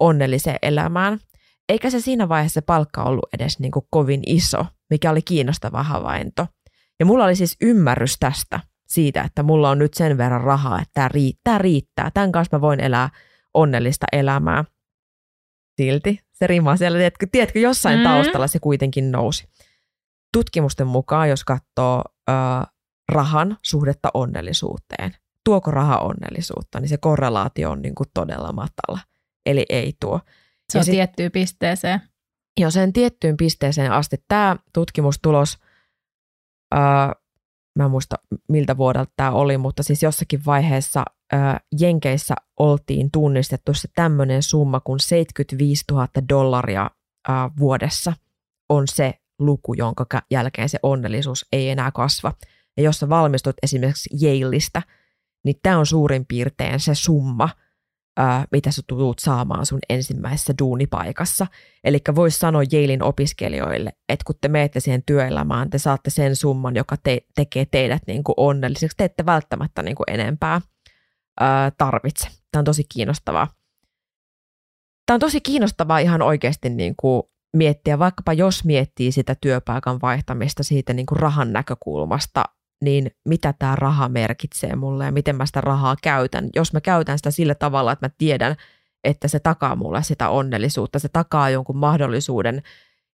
onnelliseen 0.00 0.58
elämään. 0.62 1.18
Eikä 1.68 1.90
se 1.90 2.00
siinä 2.00 2.28
vaiheessa 2.28 2.62
palkka 2.62 3.02
ollut 3.02 3.28
edes 3.32 3.58
niin 3.58 3.72
kuin 3.72 3.86
kovin 3.90 4.22
iso, 4.26 4.66
mikä 4.90 5.10
oli 5.10 5.22
kiinnostava 5.22 5.82
havainto. 5.82 6.46
Ja 7.00 7.06
mulla 7.06 7.24
oli 7.24 7.36
siis 7.36 7.56
ymmärrys 7.60 8.16
tästä, 8.20 8.60
siitä, 8.90 9.22
että 9.22 9.42
mulla 9.42 9.70
on 9.70 9.78
nyt 9.78 9.94
sen 9.94 10.18
verran 10.18 10.40
rahaa, 10.40 10.80
että 10.80 10.90
tämä 10.94 11.08
riittää, 11.08 11.58
riittää. 11.58 12.10
Tämän 12.14 12.32
kanssa 12.32 12.56
mä 12.56 12.60
voin 12.60 12.80
elää 12.80 13.10
onnellista 13.54 14.06
elämää. 14.12 14.64
Silti 15.76 16.20
se 16.32 16.46
rima 16.46 16.76
siellä, 16.76 16.98
tiedätkö, 16.98 17.26
tiedätkö 17.32 17.58
jossain 17.58 17.98
mm. 17.98 18.04
taustalla 18.04 18.46
se 18.46 18.58
kuitenkin 18.58 19.10
nousi. 19.10 19.48
Tutkimusten 20.32 20.86
mukaan, 20.86 21.28
jos 21.28 21.44
katsoo 21.44 22.04
ö, 22.30 22.32
rahan 23.12 23.58
suhdetta 23.62 24.10
onnellisuuteen, 24.14 25.16
tuoko 25.44 25.70
raha 25.70 25.98
onnellisuutta, 25.98 26.80
niin 26.80 26.88
se 26.88 26.96
korrelaatio 26.96 27.70
on 27.70 27.82
niin 27.82 27.94
kuin 27.94 28.08
todella 28.14 28.52
matala. 28.52 28.98
Eli 29.46 29.66
ei 29.68 29.92
tuo. 30.00 30.20
Se 30.72 30.78
on 30.78 30.84
sit, 30.84 30.92
tiettyyn 30.92 31.32
pisteeseen. 31.32 32.00
Jo 32.60 32.70
sen 32.70 32.92
tiettyyn 32.92 33.36
pisteeseen 33.36 33.92
asti. 33.92 34.16
Tämä 34.28 34.56
tutkimustulos 34.74 35.58
ö, 36.74 36.78
mä 37.80 37.84
en 37.84 37.90
muista 37.90 38.16
miltä 38.48 38.76
vuodelta 38.76 39.12
tämä 39.16 39.30
oli, 39.30 39.58
mutta 39.58 39.82
siis 39.82 40.02
jossakin 40.02 40.44
vaiheessa 40.46 41.04
ää, 41.32 41.60
Jenkeissä 41.80 42.34
oltiin 42.58 43.10
tunnistettu 43.10 43.74
se 43.74 43.88
tämmöinen 43.94 44.42
summa 44.42 44.80
kuin 44.80 45.00
75 45.00 45.84
000 45.90 46.08
dollaria 46.28 46.90
ää, 47.28 47.50
vuodessa 47.58 48.12
on 48.68 48.88
se 48.88 49.14
luku, 49.38 49.74
jonka 49.74 50.06
jälkeen 50.30 50.68
se 50.68 50.78
onnellisuus 50.82 51.46
ei 51.52 51.70
enää 51.70 51.90
kasva. 51.90 52.32
Ja 52.76 52.82
jos 52.82 52.98
sä 52.98 53.08
valmistut 53.08 53.56
esimerkiksi 53.62 54.26
Yaleista, 54.26 54.82
niin 55.44 55.56
tämä 55.62 55.78
on 55.78 55.86
suurin 55.86 56.26
piirtein 56.26 56.80
se 56.80 56.94
summa– 56.94 57.48
ää, 58.16 58.44
mitä 58.52 58.70
sä 58.70 58.82
tulet 58.86 59.18
saamaan 59.18 59.66
sun 59.66 59.78
ensimmäisessä 59.88 60.54
duunipaikassa. 60.58 61.46
Eli 61.84 61.98
voisi 62.14 62.38
sanoa 62.38 62.62
Jailin 62.72 63.02
opiskelijoille, 63.02 63.92
että 64.08 64.24
kun 64.26 64.34
te 64.40 64.48
menette 64.48 64.80
siihen 64.80 65.02
työelämään, 65.06 65.70
te 65.70 65.78
saatte 65.78 66.10
sen 66.10 66.36
summan, 66.36 66.76
joka 66.76 66.96
te- 66.96 67.20
tekee 67.34 67.66
teidät 67.66 68.02
niin 68.06 68.24
kuin 68.24 68.34
onnelliseksi. 68.36 68.96
Te 68.96 69.04
ette 69.04 69.26
välttämättä 69.26 69.82
niin 69.82 69.96
kuin 69.96 70.10
enempää 70.10 70.60
ää, 71.40 71.70
tarvitse. 71.78 72.28
Tämä 72.52 72.60
on 72.60 72.64
tosi 72.64 72.84
kiinnostavaa. 72.94 73.48
Tämä 75.06 75.14
on 75.14 75.20
tosi 75.20 75.40
kiinnostavaa 75.40 75.98
ihan 75.98 76.22
oikeasti 76.22 76.70
niin 76.70 76.94
kuin 76.96 77.22
miettiä, 77.56 77.98
vaikkapa 77.98 78.32
jos 78.32 78.64
miettii 78.64 79.12
sitä 79.12 79.36
työpaikan 79.40 80.00
vaihtamista 80.02 80.62
siitä 80.62 80.92
niin 80.92 81.06
kuin 81.06 81.20
rahan 81.20 81.52
näkökulmasta, 81.52 82.44
niin 82.84 83.10
mitä 83.28 83.54
tämä 83.58 83.76
raha 83.76 84.08
merkitsee 84.08 84.76
mulle 84.76 85.04
ja 85.04 85.12
miten 85.12 85.36
mä 85.36 85.46
sitä 85.46 85.60
rahaa 85.60 85.96
käytän. 86.02 86.48
Jos 86.56 86.72
mä 86.72 86.80
käytän 86.80 87.18
sitä 87.18 87.30
sillä 87.30 87.54
tavalla, 87.54 87.92
että 87.92 88.06
mä 88.06 88.10
tiedän, 88.18 88.56
että 89.04 89.28
se 89.28 89.40
takaa 89.40 89.76
mulle 89.76 90.02
sitä 90.02 90.28
onnellisuutta, 90.28 90.98
se 90.98 91.08
takaa 91.08 91.50
jonkun 91.50 91.76
mahdollisuuden 91.76 92.62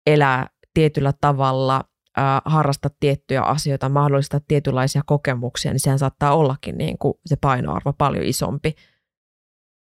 elää 0.08 0.48
tietyllä 0.74 1.14
tavalla, 1.22 1.84
äh, 2.20 2.42
harrastaa 2.46 2.92
tiettyjä 3.00 3.42
asioita, 3.42 3.90
mahdollistaa 3.90 4.40
tietynlaisia 4.48 5.02
kokemuksia, 5.06 5.72
niin 5.72 5.80
sehän 5.80 6.00
saattaa 6.00 6.36
ollakin 6.36 6.78
niin 6.78 6.98
kuin 6.98 7.14
se 7.26 7.36
painoarvo 7.36 7.94
paljon 7.94 8.26
isompi. 8.26 8.76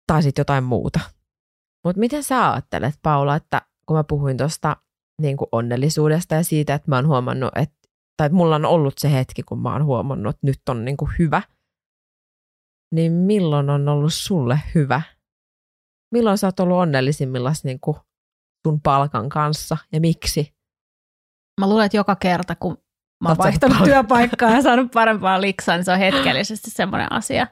Tai 0.07 0.23
sitten 0.23 0.41
jotain 0.41 0.63
muuta. 0.63 0.99
Mutta 1.83 1.99
miten 1.99 2.23
sä 2.23 2.51
ajattelet, 2.51 2.95
Paula, 3.03 3.35
että 3.35 3.61
kun 3.85 3.97
mä 3.97 4.03
puhuin 4.03 4.37
tuosta 4.37 4.77
niin 5.21 5.37
onnellisuudesta 5.51 6.35
ja 6.35 6.43
siitä, 6.43 6.73
että 6.73 6.91
mä 6.91 6.95
oon 6.95 7.07
huomannut, 7.07 7.51
että 7.55 7.78
tai 8.19 8.25
että 8.25 8.35
mulla 8.35 8.55
on 8.55 8.65
ollut 8.65 8.97
se 8.97 9.11
hetki, 9.11 9.43
kun 9.43 9.61
mä 9.61 9.73
oon 9.73 9.85
huomannut, 9.85 10.35
että 10.35 10.47
nyt 10.47 10.69
on 10.69 10.85
niin 10.85 10.97
kuin 10.97 11.11
hyvä, 11.19 11.41
niin 12.93 13.11
milloin 13.11 13.69
on 13.69 13.89
ollut 13.89 14.13
sulle 14.13 14.59
hyvä? 14.75 15.01
Milloin 16.13 16.37
sä 16.37 16.47
oot 16.47 16.59
ollut 16.59 16.77
onnellisimmillaan 16.77 17.55
niin 17.63 17.79
kuin 17.79 17.97
sun 18.67 18.81
palkan 18.81 19.29
kanssa 19.29 19.77
ja 19.91 19.99
miksi? 19.99 20.55
Mä 21.61 21.69
luulen, 21.69 21.85
että 21.85 21.97
joka 21.97 22.15
kerta, 22.15 22.55
kun 22.55 22.77
mä 23.23 23.29
oon 23.29 23.37
vaihtanut 23.37 23.83
työpaikkaa 23.83 24.51
ja 24.51 24.61
saanut 24.61 24.91
parempaa 24.91 25.41
liksaa, 25.41 25.75
niin 25.75 25.85
se 25.85 25.91
on 25.91 25.99
hetkellisesti 25.99 26.71
semmoinen 26.71 27.11
asia, 27.11 27.47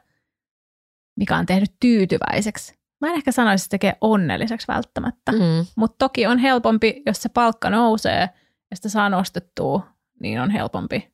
mikä 1.20 1.38
on 1.38 1.46
tehnyt 1.46 1.72
tyytyväiseksi. 1.80 2.78
Mä 3.02 3.08
en 3.08 3.16
ehkä 3.16 3.32
sanoisi, 3.32 3.62
että 3.62 3.64
se 3.64 3.70
tekee 3.70 3.98
onnelliseksi 4.02 4.68
välttämättä, 4.68 5.32
mm. 5.32 5.66
mutta 5.78 5.96
toki 5.98 6.28
on 6.28 6.38
helpompi, 6.38 7.02
jos 7.06 7.22
se 7.22 7.30
palkka 7.30 7.70
nousee 7.70 8.30
ja 8.72 8.76
sitä 8.76 8.90
saa 8.90 9.10
nostettua 9.10 9.97
niin 10.20 10.42
on 10.42 10.50
helpompi 10.50 11.14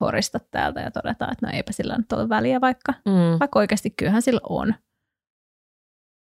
horista 0.00 0.38
täältä 0.50 0.80
ja 0.80 0.90
todeta, 0.90 1.28
että 1.32 1.46
no 1.46 1.52
eipä 1.52 1.72
sillä 1.72 1.98
nyt 1.98 2.12
ole 2.12 2.28
väliä 2.28 2.60
vaikka, 2.60 2.92
mm. 2.92 3.38
vaikka 3.40 3.58
oikeasti 3.58 3.90
kyllähän 3.90 4.22
sillä 4.22 4.40
on. 4.48 4.74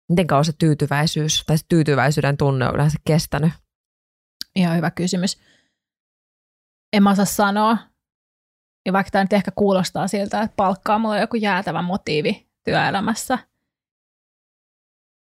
Miten 0.10 0.28
kauan 0.28 0.46
se 0.46 0.54
tyytyväisyys 0.60 1.44
tai 1.46 1.58
se 1.58 1.66
tyytyväisyyden 1.70 2.38
tunne 2.38 2.68
on 2.68 2.76
yleensä 2.76 2.98
kestänyt? 3.08 3.54
Ihan 4.56 4.78
hyvä 4.78 4.92
kysymys. 4.92 5.42
En 6.94 7.04
mä 7.04 7.12
osaa 7.12 7.26
sanoa. 7.26 7.78
Ja 8.86 8.94
vaikka 8.94 9.12
tämä 9.12 9.24
nyt 9.24 9.34
ehkä 9.34 9.52
kuulostaa 9.56 10.08
siltä, 10.08 10.42
että 10.42 10.56
palkkaa 10.56 11.00
mulla 11.00 11.16
on 11.16 11.22
joku 11.22 11.36
jäätävä 11.36 11.82
motiivi 11.82 12.50
työelämässä, 12.66 13.40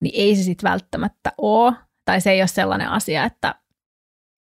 niin 0.03 0.15
ei 0.17 0.37
se 0.37 0.43
sitten 0.43 0.71
välttämättä 0.71 1.33
ole. 1.39 1.73
Tai 2.05 2.21
se 2.21 2.31
ei 2.31 2.41
ole 2.41 2.47
sellainen 2.47 2.89
asia, 2.89 3.25
että, 3.25 3.60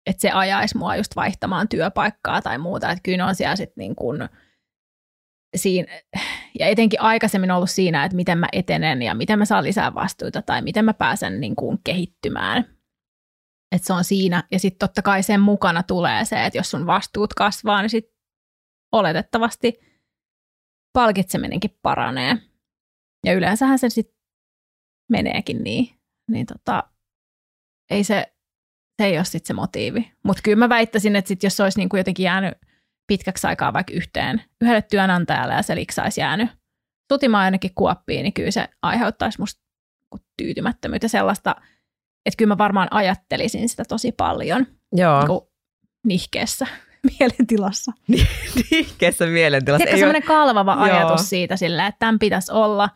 että 0.06 0.20
se 0.20 0.30
ajaisi 0.30 0.76
mua 0.76 0.96
just 0.96 1.16
vaihtamaan 1.16 1.68
työpaikkaa 1.68 2.42
tai 2.42 2.58
muuta. 2.58 2.90
Että 2.90 3.02
kyllä 3.02 3.26
on 3.26 3.34
siellä 3.34 3.56
sitten 3.56 3.82
niin 3.82 3.96
kuin 3.96 4.28
siinä, 5.56 5.92
ja 6.58 6.66
etenkin 6.66 7.00
aikaisemmin 7.00 7.50
ollut 7.50 7.70
siinä, 7.70 8.04
että 8.04 8.16
miten 8.16 8.38
mä 8.38 8.46
etenen 8.52 9.02
ja 9.02 9.14
miten 9.14 9.38
mä 9.38 9.44
saan 9.44 9.64
lisää 9.64 9.94
vastuuta 9.94 10.42
tai 10.42 10.62
miten 10.62 10.84
mä 10.84 10.94
pääsen 10.94 11.40
niin 11.40 11.56
kuin 11.56 11.78
kehittymään. 11.84 12.78
Että 13.72 13.86
se 13.86 13.92
on 13.92 14.04
siinä. 14.04 14.42
Ja 14.50 14.58
sitten 14.58 14.78
totta 14.78 15.02
kai 15.02 15.22
sen 15.22 15.40
mukana 15.40 15.82
tulee 15.82 16.24
se, 16.24 16.44
että 16.44 16.58
jos 16.58 16.70
sun 16.70 16.86
vastuut 16.86 17.34
kasvaa, 17.34 17.82
niin 17.82 17.90
sitten 17.90 18.14
oletettavasti 18.92 19.80
palkitseminenkin 20.92 21.78
paranee. 21.82 22.36
Ja 23.26 23.32
yleensähän 23.32 23.78
se 23.78 23.88
sitten 23.88 24.16
meneekin 25.10 25.64
niin. 25.64 26.00
Niin 26.30 26.46
tota, 26.46 26.82
ei 27.90 28.04
se, 28.04 28.33
se 29.02 29.06
ei 29.06 29.16
ole 29.16 29.24
sitten 29.24 29.46
se 29.46 29.52
motiivi. 29.52 30.12
Mutta 30.22 30.42
kyllä 30.42 30.56
mä 30.56 30.68
väittäisin, 30.68 31.16
että 31.16 31.28
sit 31.28 31.42
jos 31.42 31.56
se 31.56 31.62
olisi 31.62 31.78
niin 31.78 31.88
kuin 31.88 31.98
jotenkin 31.98 32.24
jäänyt 32.24 32.54
pitkäksi 33.06 33.46
aikaa 33.46 33.72
vaikka 33.72 33.92
yhteen 33.92 34.42
yhdelle 34.60 34.82
työnantajalle 34.82 35.54
ja 35.54 35.62
se 35.62 36.02
olisi 36.02 36.20
jäänyt 36.20 36.50
tutimaan 37.08 37.44
ainakin 37.44 37.70
kuoppiin, 37.74 38.22
niin 38.22 38.32
kyllä 38.32 38.50
se 38.50 38.68
aiheuttaisi 38.82 39.40
musta 39.40 39.60
tyytymättömyyttä 40.36 41.08
sellaista, 41.08 41.56
että 42.26 42.36
kyllä 42.36 42.48
mä 42.48 42.58
varmaan 42.58 42.88
ajattelisin 42.90 43.68
sitä 43.68 43.84
tosi 43.88 44.12
paljon 44.12 44.66
Joo. 44.92 45.26
niin 45.26 45.40
nihkeessä 46.06 46.66
mielentilassa. 47.18 47.92
nihkeessä 48.70 49.26
mielentilassa. 49.26 49.84
Tiedätkö 49.84 49.98
semmoinen 49.98 50.22
kalvava 50.22 50.72
Joo. 50.72 50.82
ajatus 50.82 51.28
siitä 51.28 51.56
sillä, 51.56 51.86
että 51.86 51.98
tämän 51.98 52.18
pitäisi 52.18 52.52
olla 52.52 52.88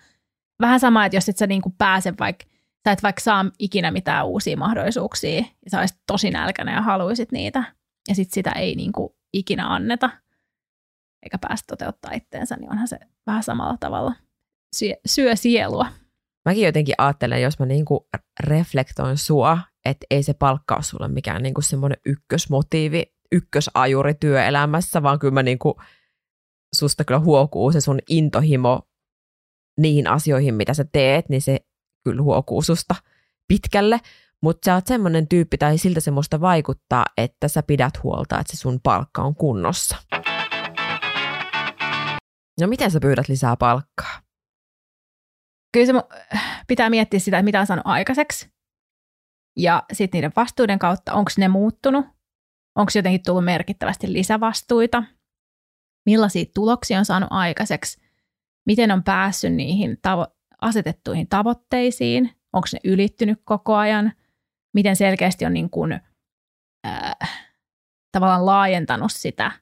vähän 0.61 0.81
sama, 0.81 1.05
että 1.05 1.17
jos 1.17 1.29
et 1.29 1.37
sä 1.37 1.47
niin 1.47 1.63
kuin 1.63 1.75
pääse 1.79 2.15
vaikka, 2.21 2.45
sä 2.89 2.93
et 2.93 3.03
vaikka 3.03 3.20
saa 3.20 3.45
ikinä 3.59 3.91
mitään 3.91 4.26
uusia 4.26 4.57
mahdollisuuksia, 4.57 5.39
ja 5.39 5.70
sä 5.70 5.80
olisit 5.80 5.99
tosi 6.07 6.30
nälkäinen 6.30 6.74
ja 6.74 6.82
haluaisit 6.82 7.32
niitä, 7.32 7.74
ja 8.09 8.14
sitten 8.14 8.34
sitä 8.34 8.53
ei 8.53 8.74
niin 8.74 8.93
kuin 8.93 9.09
ikinä 9.32 9.74
anneta, 9.74 10.11
eikä 11.22 11.39
päästä 11.39 11.66
toteuttaa 11.66 12.12
itteensä, 12.12 12.57
niin 12.57 12.70
onhan 12.70 12.89
se 12.89 12.99
vähän 13.26 13.43
samalla 13.43 13.76
tavalla 13.80 14.14
syö, 14.76 14.95
syö 15.07 15.36
sielua. 15.36 15.86
Mäkin 16.49 16.64
jotenkin 16.64 16.95
ajattelen, 16.99 17.43
jos 17.43 17.59
mä 17.59 17.66
niinku 17.66 18.09
reflektoin 18.41 19.18
sua, 19.18 19.59
että 19.84 20.07
ei 20.11 20.22
se 20.22 20.34
palkka 20.34 20.74
ole 20.74 20.82
sulle 20.82 21.09
mikään 21.09 21.43
niinku 21.43 21.61
semmoinen 21.61 21.99
ykkösmotiivi, 22.07 23.03
ykkösajuri 23.32 24.14
työelämässä, 24.14 25.03
vaan 25.03 25.18
kyllä 25.18 25.34
mä 25.34 25.43
niinku, 25.43 25.80
susta 26.74 27.05
kyllä 27.05 27.20
huokuu 27.20 27.72
se 27.72 27.80
sun 27.80 27.99
intohimo 28.09 28.82
niihin 29.78 30.07
asioihin, 30.07 30.55
mitä 30.55 30.74
sä 30.74 30.84
teet, 30.93 31.28
niin 31.28 31.43
se 31.43 31.68
kyllä 32.11 32.23
huokuu 32.23 32.63
susta 32.63 32.95
pitkälle. 33.49 34.01
Mutta 34.43 34.67
sä 34.67 34.75
oot 34.75 34.87
semmoinen 34.87 35.29
tyyppi 35.29 35.59
tai 35.59 35.79
siltä 35.79 36.01
semmoista 36.01 36.41
vaikuttaa, 36.41 37.07
että 37.17 37.49
sä 37.49 37.63
pidät 37.63 38.03
huolta, 38.03 38.41
että 38.41 38.57
se 38.57 38.61
sun 38.61 38.81
palkka 38.83 39.23
on 39.23 39.35
kunnossa. 39.35 39.97
No 42.61 42.67
miten 42.67 42.91
sä 42.91 43.01
pyydät 43.01 43.29
lisää 43.29 43.57
palkkaa? 43.57 44.21
Kyllä 45.73 45.87
se 45.87 45.93
pitää 46.69 46.91
miettiä 46.91 47.21
sitä, 47.21 47.39
että 47.39 47.45
mitä 47.45 47.61
on 47.61 47.67
saanut 47.67 47.87
aikaiseksi. 47.87 48.51
Ja 49.57 49.83
sitten 49.93 50.19
niiden 50.19 50.33
vastuuden 50.37 50.79
kautta, 50.79 51.15
onko 51.15 51.31
ne 51.39 51.49
muuttunut? 51.49 52.07
Onko 52.77 52.91
jotenkin 52.95 53.23
tullut 53.23 53.45
merkittävästi 53.45 54.13
lisävastuita? 54.13 55.03
Millaisia 56.07 56.45
tuloksia 56.55 56.99
on 56.99 57.05
saanut 57.05 57.29
aikaiseksi? 57.33 58.01
Miten 58.67 58.91
on 58.91 59.05
päässyt 59.05 59.53
niihin 59.53 59.99
tavo- 60.09 60.38
asetettuihin 60.61 61.29
tavoitteisiin? 61.29 62.31
Onko 62.53 62.69
ne 62.73 62.93
ylittynyt 62.93 63.41
koko 63.45 63.75
ajan? 63.75 64.13
miten 64.75 64.97
selkeästi 64.97 65.47
on 65.47 65.55
niin 65.55 65.71
kuin, 65.71 66.01
äh, 66.87 67.17
tavallaan 68.13 68.47
laajentanut 68.47 69.13
sitä 69.13 69.53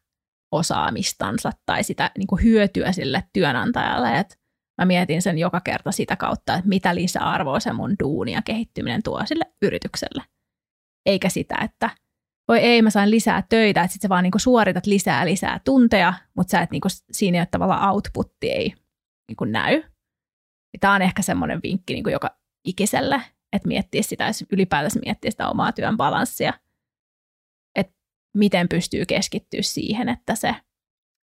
osaamistansa 0.52 1.50
tai 1.66 1.84
sitä 1.84 2.10
niin 2.18 2.26
kuin 2.26 2.42
hyötyä 2.42 2.92
sille 2.92 3.24
työnantajalle. 3.32 4.18
Et 4.18 4.40
mä 4.80 4.86
mietin 4.86 5.22
sen 5.22 5.38
joka 5.38 5.60
kerta 5.60 5.92
sitä 5.92 6.16
kautta, 6.16 6.54
että 6.54 6.68
mitä 6.68 6.94
lisäarvoa 6.94 7.60
se 7.60 7.72
mun 7.72 7.96
duuni 8.02 8.32
ja 8.32 8.42
kehittyminen 8.42 9.02
tuo 9.02 9.26
sille 9.26 9.44
yritykselle. 9.62 10.22
Eikä 11.06 11.28
sitä, 11.28 11.56
että 11.64 11.90
voi 12.48 12.58
ei, 12.58 12.82
mä 12.82 12.90
sain 12.90 13.10
lisää 13.10 13.42
töitä, 13.48 13.82
että 13.82 13.92
sit 13.92 14.02
sä 14.02 14.08
vaan 14.08 14.22
niinku 14.22 14.38
suoritat 14.38 14.86
lisää 14.86 15.26
lisää 15.26 15.60
tunteja, 15.64 16.14
mutta 16.36 16.50
sä 16.50 16.60
et 16.60 16.70
niinku, 16.70 16.88
siinä 17.12 17.38
ei 17.38 17.40
ole 17.40 17.48
tavallaan 17.50 17.94
outputti 17.94 18.50
ei 18.50 18.74
niinku 19.28 19.44
näy. 19.44 19.82
Tämä 20.80 20.94
on 20.94 21.02
ehkä 21.02 21.22
semmoinen 21.22 21.60
vinkki 21.62 21.94
niinku 21.94 22.10
joka 22.10 22.38
ikiselle, 22.64 23.22
että 23.52 23.68
miettiä 23.68 24.02
sitä, 24.02 24.30
ylipäätänsä 24.52 25.00
miettiä 25.04 25.30
sitä 25.30 25.48
omaa 25.48 25.72
työn 25.72 25.96
balanssia, 25.96 26.52
että 27.74 27.94
miten 28.34 28.68
pystyy 28.68 29.06
keskittyä 29.06 29.62
siihen, 29.62 30.08
että 30.08 30.34
se 30.34 30.54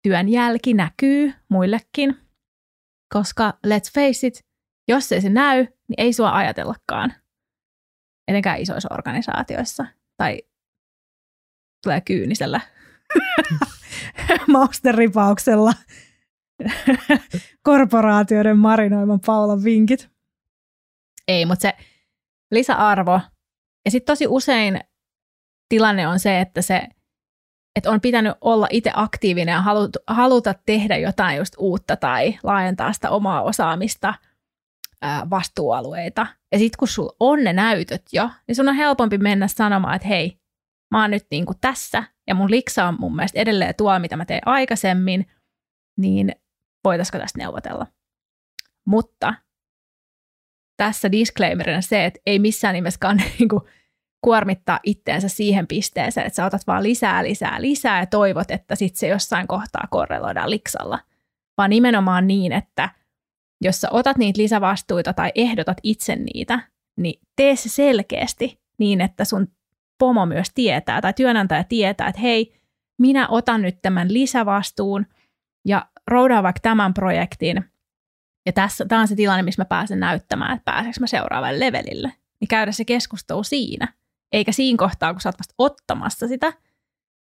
työn 0.03 0.29
jälki 0.29 0.73
näkyy 0.73 1.33
muillekin, 1.49 2.17
koska 3.13 3.53
let's 3.67 3.91
face 3.93 4.27
it, 4.27 4.45
jos 4.87 5.11
ei 5.11 5.21
se 5.21 5.29
näy, 5.29 5.59
niin 5.59 5.95
ei 5.97 6.13
sua 6.13 6.35
ajatellakaan, 6.35 7.13
etenkään 8.27 8.59
isoissa 8.59 8.89
organisaatioissa, 8.91 9.85
tai 10.17 10.41
tulee 11.83 12.01
kyynisellä 12.01 12.61
mausteripauksella 14.47 15.73
korporaatioiden 17.63 18.57
marinoiman 18.57 19.19
Paulan 19.25 19.63
vinkit. 19.63 20.09
Ei, 21.27 21.45
mutta 21.45 21.61
se 21.61 21.73
lisäarvo. 22.51 23.19
Ja 23.85 23.91
sitten 23.91 24.11
tosi 24.13 24.27
usein 24.27 24.79
tilanne 25.69 26.07
on 26.07 26.19
se, 26.19 26.41
että 26.41 26.61
se 26.61 26.87
että 27.75 27.91
on 27.91 28.01
pitänyt 28.01 28.33
olla 28.41 28.67
itse 28.69 28.91
aktiivinen 28.93 29.53
ja 29.53 29.61
haluta, 29.61 29.99
haluta 30.07 30.53
tehdä 30.65 30.97
jotain 30.97 31.37
just 31.37 31.53
uutta 31.57 31.95
tai 31.95 32.39
laajentaa 32.43 32.93
sitä 32.93 33.09
omaa 33.09 33.41
osaamista, 33.41 34.13
ää, 35.01 35.29
vastuualueita. 35.29 36.27
Ja 36.51 36.59
sitten 36.59 36.77
kun 36.79 36.87
sulla 36.87 37.15
on 37.19 37.43
ne 37.43 37.53
näytöt 37.53 38.03
jo, 38.11 38.29
niin 38.47 38.55
sun 38.55 38.69
on 38.69 38.75
helpompi 38.75 39.17
mennä 39.17 39.47
sanomaan, 39.47 39.95
että 39.95 40.07
hei, 40.07 40.37
mä 40.91 41.01
oon 41.01 41.11
nyt 41.11 41.25
niinku 41.31 41.53
tässä 41.61 42.03
ja 42.27 42.35
mun 42.35 42.51
liksa 42.51 42.85
on 42.85 42.97
mun 42.99 43.15
mielestä 43.15 43.39
edelleen 43.39 43.75
tuo, 43.75 43.99
mitä 43.99 44.17
mä 44.17 44.25
tein 44.25 44.41
aikaisemmin, 44.45 45.25
niin 45.97 46.35
voitaisiko 46.83 47.17
tästä 47.17 47.39
neuvotella. 47.39 47.87
Mutta 48.85 49.33
tässä 50.77 51.11
disclaimerina 51.11 51.81
se, 51.81 52.05
että 52.05 52.19
ei 52.25 52.39
missään 52.39 52.73
nimessä 52.73 53.13
niin 53.39 53.49
kuin, 53.49 53.61
kuormittaa 54.23 54.79
itteensä 54.83 55.27
siihen 55.27 55.67
pisteeseen, 55.67 56.27
että 56.27 56.35
sä 56.35 56.45
otat 56.45 56.67
vaan 56.67 56.83
lisää, 56.83 57.23
lisää, 57.23 57.61
lisää 57.61 57.99
ja 57.99 58.05
toivot, 58.05 58.51
että 58.51 58.75
sitten 58.75 58.99
se 58.99 59.07
jossain 59.07 59.47
kohtaa 59.47 59.87
korreloidaan 59.89 60.49
liksalla. 60.49 60.99
Vaan 61.57 61.69
nimenomaan 61.69 62.27
niin, 62.27 62.51
että 62.51 62.89
jos 63.61 63.81
sä 63.81 63.87
otat 63.91 64.17
niitä 64.17 64.41
lisävastuita 64.41 65.13
tai 65.13 65.31
ehdotat 65.35 65.77
itse 65.83 66.15
niitä, 66.15 66.59
niin 66.97 67.21
tee 67.35 67.55
se 67.55 67.69
selkeästi 67.69 68.61
niin, 68.77 69.01
että 69.01 69.25
sun 69.25 69.47
pomo 69.99 70.25
myös 70.25 70.47
tietää 70.55 71.01
tai 71.01 71.13
työnantaja 71.13 71.63
tietää, 71.63 72.07
että 72.07 72.21
hei, 72.21 72.53
minä 72.97 73.27
otan 73.27 73.61
nyt 73.61 73.81
tämän 73.81 74.13
lisävastuun 74.13 75.05
ja 75.65 75.85
roudaan 76.07 76.43
vaikka 76.43 76.59
tämän 76.59 76.93
projektin 76.93 77.65
ja 78.45 78.53
tässä, 78.53 78.85
tämä 78.85 79.01
on 79.01 79.07
se 79.07 79.15
tilanne, 79.15 79.43
missä 79.43 79.61
mä 79.61 79.65
pääsen 79.65 79.99
näyttämään, 79.99 80.55
että 80.55 80.71
pääseekö 80.71 80.99
mä 80.99 81.07
seuraavalle 81.07 81.59
levelille. 81.59 82.13
Niin 82.39 82.47
käydä 82.47 82.71
se 82.71 82.85
keskustelu 82.85 83.43
siinä, 83.43 83.93
eikä 84.31 84.51
siinä 84.51 84.77
kohtaa, 84.77 85.13
kun 85.13 85.21
sä 85.21 85.29
oot 85.29 85.39
vasta 85.39 85.53
ottamassa 85.57 86.27
sitä, 86.27 86.53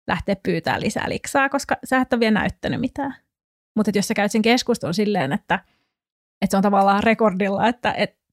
lähteä 0.07 0.35
pyytää 0.43 0.79
lisää 0.79 1.09
liksaa, 1.09 1.49
koska 1.49 1.75
sä 1.83 2.01
et 2.01 2.13
ole 2.13 2.19
vielä 2.19 2.39
näyttänyt 2.39 2.79
mitään. 2.79 3.15
Mutta 3.75 3.91
jos 3.95 4.07
sä 4.07 4.13
käyt 4.13 4.31
sen 4.31 4.41
keskustelun 4.41 4.93
silleen, 4.93 5.33
että, 5.33 5.55
että 6.41 6.51
se 6.51 6.57
on 6.57 6.63
tavallaan 6.63 7.03
rekordilla, 7.03 7.67
että, 7.67 7.93
että, 7.93 8.23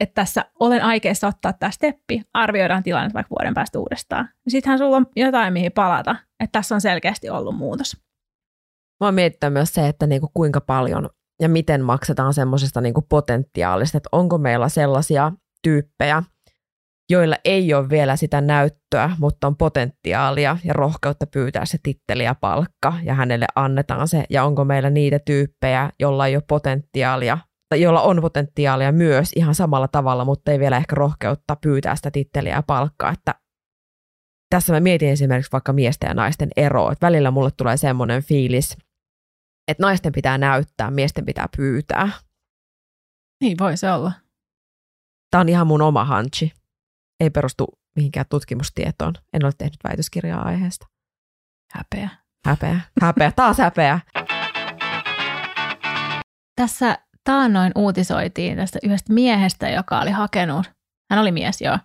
että 0.00 0.14
tässä 0.14 0.44
olen 0.60 0.82
aikeissa 0.82 1.26
ottaa 1.28 1.52
tämä 1.52 1.70
steppi, 1.70 2.22
arvioidaan 2.34 2.82
tilanne 2.82 3.14
vaikka 3.14 3.34
vuoden 3.38 3.54
päästä 3.54 3.78
uudestaan, 3.78 4.28
niin 4.44 4.50
sittenhän 4.50 4.78
sulla 4.78 4.96
on 4.96 5.06
jotain, 5.16 5.52
mihin 5.52 5.72
palata, 5.72 6.16
että 6.40 6.58
tässä 6.58 6.74
on 6.74 6.80
selkeästi 6.80 7.30
ollut 7.30 7.56
muutos. 7.56 8.03
Mä 9.00 9.06
oon 9.06 9.14
myös 9.50 9.74
se, 9.74 9.88
että 9.88 10.06
niinku 10.06 10.30
kuinka 10.34 10.60
paljon 10.60 11.10
ja 11.42 11.48
miten 11.48 11.84
maksetaan 11.84 12.34
semmoisesta 12.34 12.80
niin 12.80 12.94
potentiaalista, 13.08 13.96
että 13.96 14.08
onko 14.12 14.38
meillä 14.38 14.68
sellaisia 14.68 15.32
tyyppejä, 15.62 16.22
joilla 17.10 17.36
ei 17.44 17.74
ole 17.74 17.88
vielä 17.88 18.16
sitä 18.16 18.40
näyttöä, 18.40 19.10
mutta 19.18 19.46
on 19.46 19.56
potentiaalia 19.56 20.56
ja 20.64 20.72
rohkeutta 20.72 21.26
pyytää 21.26 21.66
se 21.66 21.78
titteli 21.82 22.24
ja 22.24 22.34
palkka 22.34 22.94
ja 23.02 23.14
hänelle 23.14 23.46
annetaan 23.54 24.08
se. 24.08 24.24
Ja 24.30 24.44
onko 24.44 24.64
meillä 24.64 24.90
niitä 24.90 25.18
tyyppejä, 25.18 25.90
joilla 26.00 26.26
ei 26.26 26.36
ole 26.36 26.44
potentiaalia 26.48 27.38
tai 27.68 27.80
jolla 27.80 28.02
on 28.02 28.20
potentiaalia 28.20 28.92
myös 28.92 29.32
ihan 29.36 29.54
samalla 29.54 29.88
tavalla, 29.88 30.24
mutta 30.24 30.52
ei 30.52 30.58
vielä 30.58 30.76
ehkä 30.76 30.94
rohkeutta 30.94 31.56
pyytää 31.56 31.96
sitä 31.96 32.10
titteliä 32.10 32.54
ja 32.54 32.62
palkkaa, 32.66 33.12
että 33.12 33.34
tässä 34.54 34.72
mä 34.72 34.80
mietin 34.80 35.08
esimerkiksi 35.08 35.52
vaikka 35.52 35.72
miesten 35.72 36.08
ja 36.08 36.14
naisten 36.14 36.48
eroa, 36.56 36.92
että 36.92 37.06
välillä 37.06 37.30
mulle 37.30 37.50
tulee 37.50 37.76
semmoinen 37.76 38.22
fiilis, 38.22 38.76
että 39.68 39.82
naisten 39.82 40.12
pitää 40.12 40.38
näyttää, 40.38 40.90
miesten 40.90 41.24
pitää 41.24 41.46
pyytää. 41.56 42.08
Niin 43.40 43.58
voi 43.58 43.76
se 43.76 43.92
olla. 43.92 44.12
Tämä 45.30 45.40
on 45.40 45.48
ihan 45.48 45.66
mun 45.66 45.82
oma 45.82 46.04
hanchi. 46.04 46.52
Ei 47.20 47.30
perustu 47.30 47.66
mihinkään 47.96 48.26
tutkimustietoon. 48.30 49.14
En 49.32 49.44
ole 49.44 49.52
tehnyt 49.58 49.78
väitöskirjaa 49.84 50.42
aiheesta. 50.42 50.86
Häpeä. 51.72 52.08
Häpeä. 52.46 52.80
Häpeä. 53.00 53.32
Taas 53.32 53.58
häpeä. 53.58 54.00
Tässä 56.60 56.98
taannoin 57.24 57.72
uutisoitiin 57.74 58.56
tästä 58.56 58.78
yhdestä 58.82 59.12
miehestä, 59.12 59.68
joka 59.68 60.00
oli 60.00 60.10
hakenut, 60.10 60.72
hän 61.10 61.20
oli 61.20 61.32
mies 61.32 61.60
jo, 61.60 61.78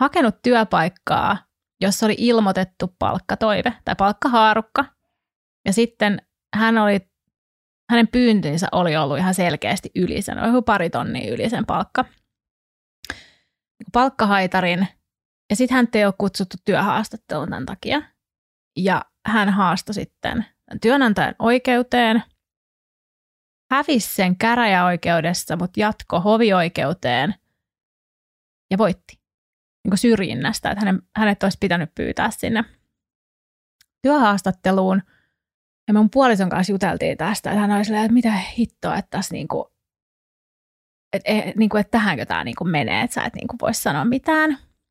hakenut 0.00 0.42
työpaikkaa, 0.42 1.51
jossa 1.82 2.06
oli 2.06 2.14
ilmoitettu 2.18 2.94
palkkatoive 2.98 3.72
tai 3.84 3.94
palkkahaarukka. 3.98 4.84
Ja 5.66 5.72
sitten 5.72 6.22
hän 6.54 6.78
oli, 6.78 7.00
hänen 7.90 8.08
pyyntinsä 8.08 8.68
oli 8.72 8.96
ollut 8.96 9.18
ihan 9.18 9.34
selkeästi 9.34 9.90
yli 9.94 10.22
sen, 10.22 10.38
oli 10.38 10.62
pari 10.62 10.90
tonnia 10.90 11.34
yli 11.34 11.50
sen 11.50 11.66
palkka. 11.66 12.04
Palkkahaitarin. 13.92 14.88
Ja 15.50 15.56
sitten 15.56 15.74
hän 15.74 15.88
ei 15.94 16.04
ole 16.04 16.14
kutsuttu 16.18 16.56
työhaastatteluun 16.64 17.48
tämän 17.48 17.66
takia. 17.66 18.02
Ja 18.76 19.04
hän 19.26 19.48
haastoi 19.48 19.94
sitten 19.94 20.46
työnantajan 20.80 21.34
oikeuteen– 21.38 22.22
hävisi 23.72 24.14
sen 24.14 24.36
käräjäoikeudessa, 24.36 25.56
mutta 25.56 25.80
jatko 25.80 26.20
hovioikeuteen 26.20 27.34
ja 28.70 28.78
voitti 28.78 29.21
niin 29.84 29.98
syrjinnästä, 29.98 30.70
että 30.70 30.84
hänen, 30.84 31.02
hänet 31.16 31.42
olisi 31.42 31.58
pitänyt 31.60 31.94
pyytää 31.94 32.30
sinne 32.30 32.64
työhaastatteluun. 34.02 35.02
Ja 35.88 35.94
mun 35.94 36.10
puolison 36.10 36.48
kanssa 36.48 36.72
juteltiin 36.72 37.18
tästä, 37.18 37.50
että 37.50 37.60
hän 37.60 37.70
oli 37.70 37.84
silleen, 37.84 38.04
että 38.04 38.14
mitä 38.14 38.32
hittoa, 38.32 38.96
että 38.96 39.10
tässä 39.10 39.34
niin 39.34 39.48
kuin, 39.48 39.64
että, 41.12 41.30
niin 41.56 41.68
kuin, 41.68 41.80
että 41.80 41.90
tähänkö 41.90 42.26
tämä 42.26 42.44
niin 42.44 42.54
kuin 42.58 42.70
menee, 42.70 43.02
että 43.02 43.14
sä 43.14 43.24
et 43.24 43.34
niin 43.34 43.48
kuin 43.48 43.58
voi 43.62 43.74
sanoa 43.74 44.04
mitään. 44.04 44.50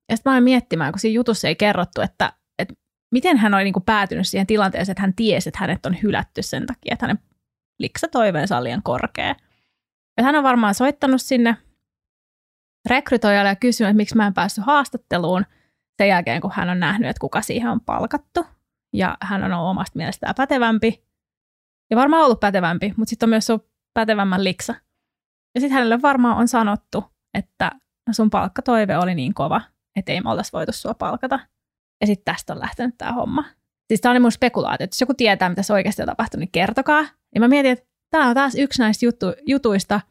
Ja 0.10 0.18
sitten 0.18 0.32
mä 0.32 0.34
olin 0.34 0.44
miettimään, 0.44 0.92
kun 0.92 1.00
siinä 1.00 1.16
jutussa 1.16 1.48
ei 1.48 1.56
kerrottu, 1.56 2.02
että, 2.02 2.34
että 2.60 2.74
miten 3.12 3.38
hän 3.38 3.54
oli 3.54 3.64
niin 3.64 3.74
kuin 3.74 3.84
päätynyt 3.84 4.28
siihen 4.28 4.48
tilanteeseen, 4.48 4.94
että 4.94 5.02
hän 5.02 5.16
tiesi, 5.16 5.50
että 5.50 5.60
hänet 5.60 5.86
on 5.86 5.98
hylätty 6.04 6.42
sen 6.42 6.66
takia, 6.66 6.94
että 6.94 7.06
hänen 7.06 7.20
liksa 7.80 8.08
toiveensa 8.08 8.58
on 8.58 8.64
liian 8.64 8.84
korkea. 8.84 9.36
Ja 10.18 10.24
hän 10.24 10.36
on 10.36 10.44
varmaan 10.44 10.76
soittanut 10.76 11.22
sinne 11.22 11.58
rekrytoijalle 12.90 13.50
ja 13.50 13.56
kysynyt, 13.56 13.90
että 13.90 13.98
miksi 13.98 14.18
mä 14.18 14.28
en 14.28 14.34
päässyt 14.34 14.66
haastatteluun 14.66 15.46
sen 15.98 16.08
jälkeen, 16.08 16.42
kun 16.42 16.52
hän 16.54 16.70
on 16.70 16.80
nähnyt, 16.80 17.10
että 17.10 17.20
kuka 17.20 17.42
siihen 17.42 17.70
on 17.70 17.82
palkattu. 17.82 18.46
Ja 18.94 19.18
hän 19.22 19.44
on 19.44 19.54
ollut 19.54 19.70
omasta 19.70 19.98
mielestään 19.98 20.36
pätevämpi. 20.36 21.06
Ja 21.92 21.98
varmaan 21.98 22.24
ollut 22.24 22.40
pätevämpi, 22.40 22.94
mutta 22.98 23.10
sitten 23.10 23.28
on 23.28 23.30
myös 23.30 23.50
ollut 23.50 23.70
pätevämmän 23.94 24.44
liksa. 24.44 24.76
Ja 25.56 25.62
sitten 25.62 25.74
hänelle 25.74 26.02
varmaan 26.02 26.38
on 26.38 26.48
sanottu, 26.48 27.04
että 27.34 27.72
no 28.08 28.14
sun 28.14 28.30
palkkatoive 28.30 28.98
oli 28.98 29.16
niin 29.16 29.34
kova, 29.34 29.62
että 29.96 30.12
ei 30.12 30.22
me 30.22 30.30
oltaisi 30.30 30.54
voitu 30.54 30.72
sua 30.72 30.94
palkata. 30.94 31.40
Ja 32.02 32.08
sitten 32.08 32.34
tästä 32.34 32.54
on 32.54 32.60
lähtenyt 32.60 32.98
tämä 32.98 33.12
homma. 33.12 33.44
Siis 33.88 34.02
tämä 34.02 34.12
oli 34.12 34.20
mun 34.20 34.32
spekulaatio, 34.32 34.84
että 34.84 34.94
jos 34.94 35.02
joku 35.02 35.14
tietää, 35.14 35.50
mitä 35.50 35.64
se 35.64 35.74
oikeasti 35.74 36.02
on 36.02 36.08
tapahtunut, 36.08 36.40
niin 36.40 36.52
kertokaa. 36.52 37.06
Ja 37.36 37.42
mä 37.42 37.48
mietin, 37.48 37.72
että 37.72 37.86
tämä 38.10 38.28
on 38.28 38.36
taas 38.36 38.56
yksi 38.56 38.82
näistä 38.82 39.06
jutu, 39.06 39.26
jutuista, 39.46 40.02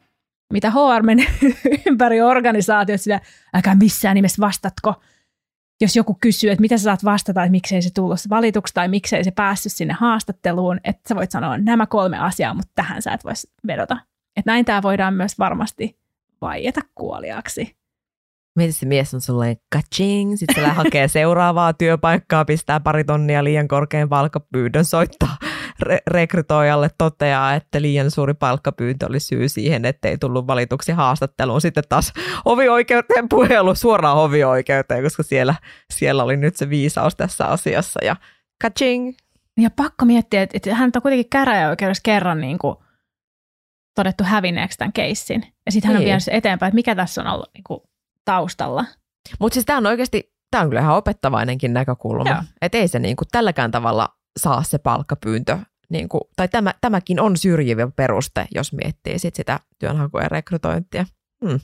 mitä 0.51 0.71
HR 0.71 1.03
menee 1.03 1.27
ympäri 1.87 2.21
organisaatiot, 2.21 3.01
sitä, 3.01 3.21
älkää 3.53 3.75
missään 3.75 4.15
nimessä 4.15 4.41
vastatko. 4.41 4.93
Jos 5.81 5.95
joku 5.95 6.17
kysyy, 6.21 6.51
että 6.51 6.61
mitä 6.61 6.77
sä 6.77 6.83
saat 6.83 7.03
vastata, 7.03 7.43
että 7.43 7.51
miksei 7.51 7.81
se 7.81 7.89
tullut 7.93 8.19
valituksi 8.29 8.73
tai 8.73 8.87
miksei 8.87 9.23
se 9.23 9.31
päässyt 9.31 9.71
sinne 9.71 9.93
haastatteluun, 9.93 10.79
että 10.83 11.09
sä 11.09 11.15
voit 11.15 11.31
sanoa 11.31 11.57
nämä 11.57 11.85
kolme 11.85 12.17
asiaa, 12.17 12.53
mutta 12.53 12.71
tähän 12.75 13.01
sä 13.01 13.11
et 13.11 13.25
voisi 13.25 13.47
vedota. 13.67 13.97
Että 14.35 14.51
näin 14.51 14.65
tämä 14.65 14.81
voidaan 14.81 15.13
myös 15.13 15.39
varmasti 15.39 15.97
vaieta 16.41 16.81
kuoliaksi. 16.95 17.75
Mietin 18.55 18.73
se 18.73 18.85
mies 18.85 19.13
on 19.13 19.21
sulle 19.21 19.57
kaching, 19.69 20.37
sitten 20.37 20.63
se 20.63 20.69
hakee 20.69 21.07
seuraavaa 21.07 21.73
työpaikkaa, 21.73 22.45
pistää 22.45 22.79
pari 22.79 23.03
tonnia 23.03 23.43
liian 23.43 23.67
korkean 23.67 24.09
palkkapyynnön, 24.09 24.85
soittaa 24.85 25.37
re- 25.83 26.01
rekrytoijalle, 26.07 26.89
toteaa, 26.97 27.55
että 27.55 27.81
liian 27.81 28.11
suuri 28.11 28.33
palkkapyyntö 28.33 29.05
oli 29.05 29.19
syy 29.19 29.49
siihen, 29.49 29.85
ettei 29.85 30.17
tullut 30.17 30.47
valituksi 30.47 30.91
haastatteluun. 30.91 31.61
Sitten 31.61 31.83
taas 31.89 32.13
hovioikeuteen 32.45 33.29
puhelu 33.29 33.75
suoraan 33.75 34.17
hovioikeuteen, 34.17 35.03
koska 35.03 35.23
siellä, 35.23 35.55
siellä 35.93 36.23
oli 36.23 36.37
nyt 36.37 36.55
se 36.55 36.69
viisaus 36.69 37.15
tässä 37.15 37.45
asiassa 37.45 38.05
ja 38.05 38.15
kaching. 38.61 39.13
Ja 39.59 39.69
pakko 39.69 40.05
miettiä, 40.05 40.41
että, 40.41 40.57
että 40.57 40.75
hän 40.75 40.91
on 40.95 41.01
kuitenkin 41.01 41.29
käräjäoikeudessa 41.29 42.01
kerran 42.03 42.41
niin 42.41 42.57
kuin 42.59 42.75
todettu 43.95 44.23
hävinneeksi 44.23 44.77
tämän 44.77 44.93
keissin. 44.93 45.45
Ja 45.65 45.71
sitten 45.71 45.87
hän 45.87 45.95
on 45.95 45.99
niin. 45.99 46.05
vienyt 46.05 46.23
eteenpäin, 46.31 46.67
että 46.67 46.75
mikä 46.75 46.95
tässä 46.95 47.21
on 47.21 47.27
ollut 47.27 47.49
niin 47.53 47.63
kuin 47.63 47.79
taustalla. 48.25 48.85
Mutta 49.39 49.53
siis 49.53 49.65
tämä 49.65 49.77
on 49.77 49.85
oikeasti, 49.85 50.33
tämä 50.51 50.61
on 50.63 50.69
kyllä 50.69 50.81
ihan 50.81 50.95
opettavainenkin 50.95 51.73
näkökulma. 51.73 52.43
Että 52.61 52.77
ei 52.77 52.87
se 52.87 52.99
niinku 52.99 53.23
tälläkään 53.31 53.71
tavalla 53.71 54.09
saa 54.39 54.63
se 54.63 54.77
palkkapyyntö, 54.77 55.57
niinku, 55.91 56.29
tai 56.35 56.47
tämä, 56.47 56.73
tämäkin 56.81 57.19
on 57.19 57.37
syrjivä 57.37 57.87
peruste, 57.95 58.47
jos 58.55 58.73
miettii 58.73 59.19
sit 59.19 59.35
sitä 59.35 59.59
työnhakua 59.79 60.21
ja 60.21 60.29
rekrytointia. 60.29 61.05
Hmm. 61.45 61.59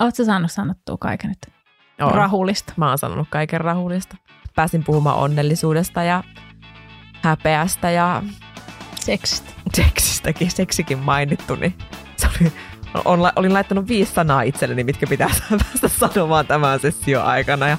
Oletko 0.00 0.24
saanut 0.24 0.52
sanottua 0.52 0.96
kaiken 1.00 1.30
nyt 1.30 1.54
Oon. 2.02 2.14
rahulista? 2.14 2.72
Mä 2.76 2.88
oon 2.88 2.98
sanonut 2.98 3.28
kaiken 3.30 3.60
rahulista. 3.60 4.16
Pääsin 4.56 4.84
puhumaan 4.84 5.18
onnellisuudesta 5.18 6.02
ja 6.02 6.24
häpeästä 7.22 7.90
ja... 7.90 8.22
Seksistä. 8.94 9.50
Seksistäkin, 9.74 10.50
seksikin 10.50 10.98
mainittu, 10.98 11.54
niin 11.54 11.74
se 12.16 12.26
oli 12.26 12.52
on, 13.04 13.20
olin 13.36 13.54
laittanut 13.54 13.88
viisi 13.88 14.12
sanaa 14.12 14.42
itselleni, 14.42 14.84
mitkä 14.84 15.06
pitää 15.06 15.30
päästä 15.50 15.88
sanomaan 15.88 16.46
tämän 16.46 16.80
session 16.80 17.24
aikana 17.24 17.68
ja 17.68 17.78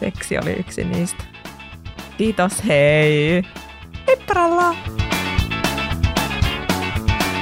seksi 0.00 0.38
oli 0.38 0.52
yksi 0.52 0.84
niistä. 0.84 1.33
Kiitos, 2.18 2.52
hei. 2.66 3.42
Heipparalla! 4.06 4.74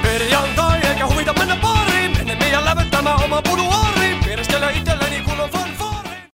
Perjantai 0.03 0.81
eikä 0.89 1.07
huvita 1.07 1.33
mennä 1.33 1.57
baariin, 1.57 2.11
menemme 2.11 2.35
meidän 2.35 2.65
lävettämään 2.65 3.25
oma 3.25 3.43
pudun. 3.43 3.62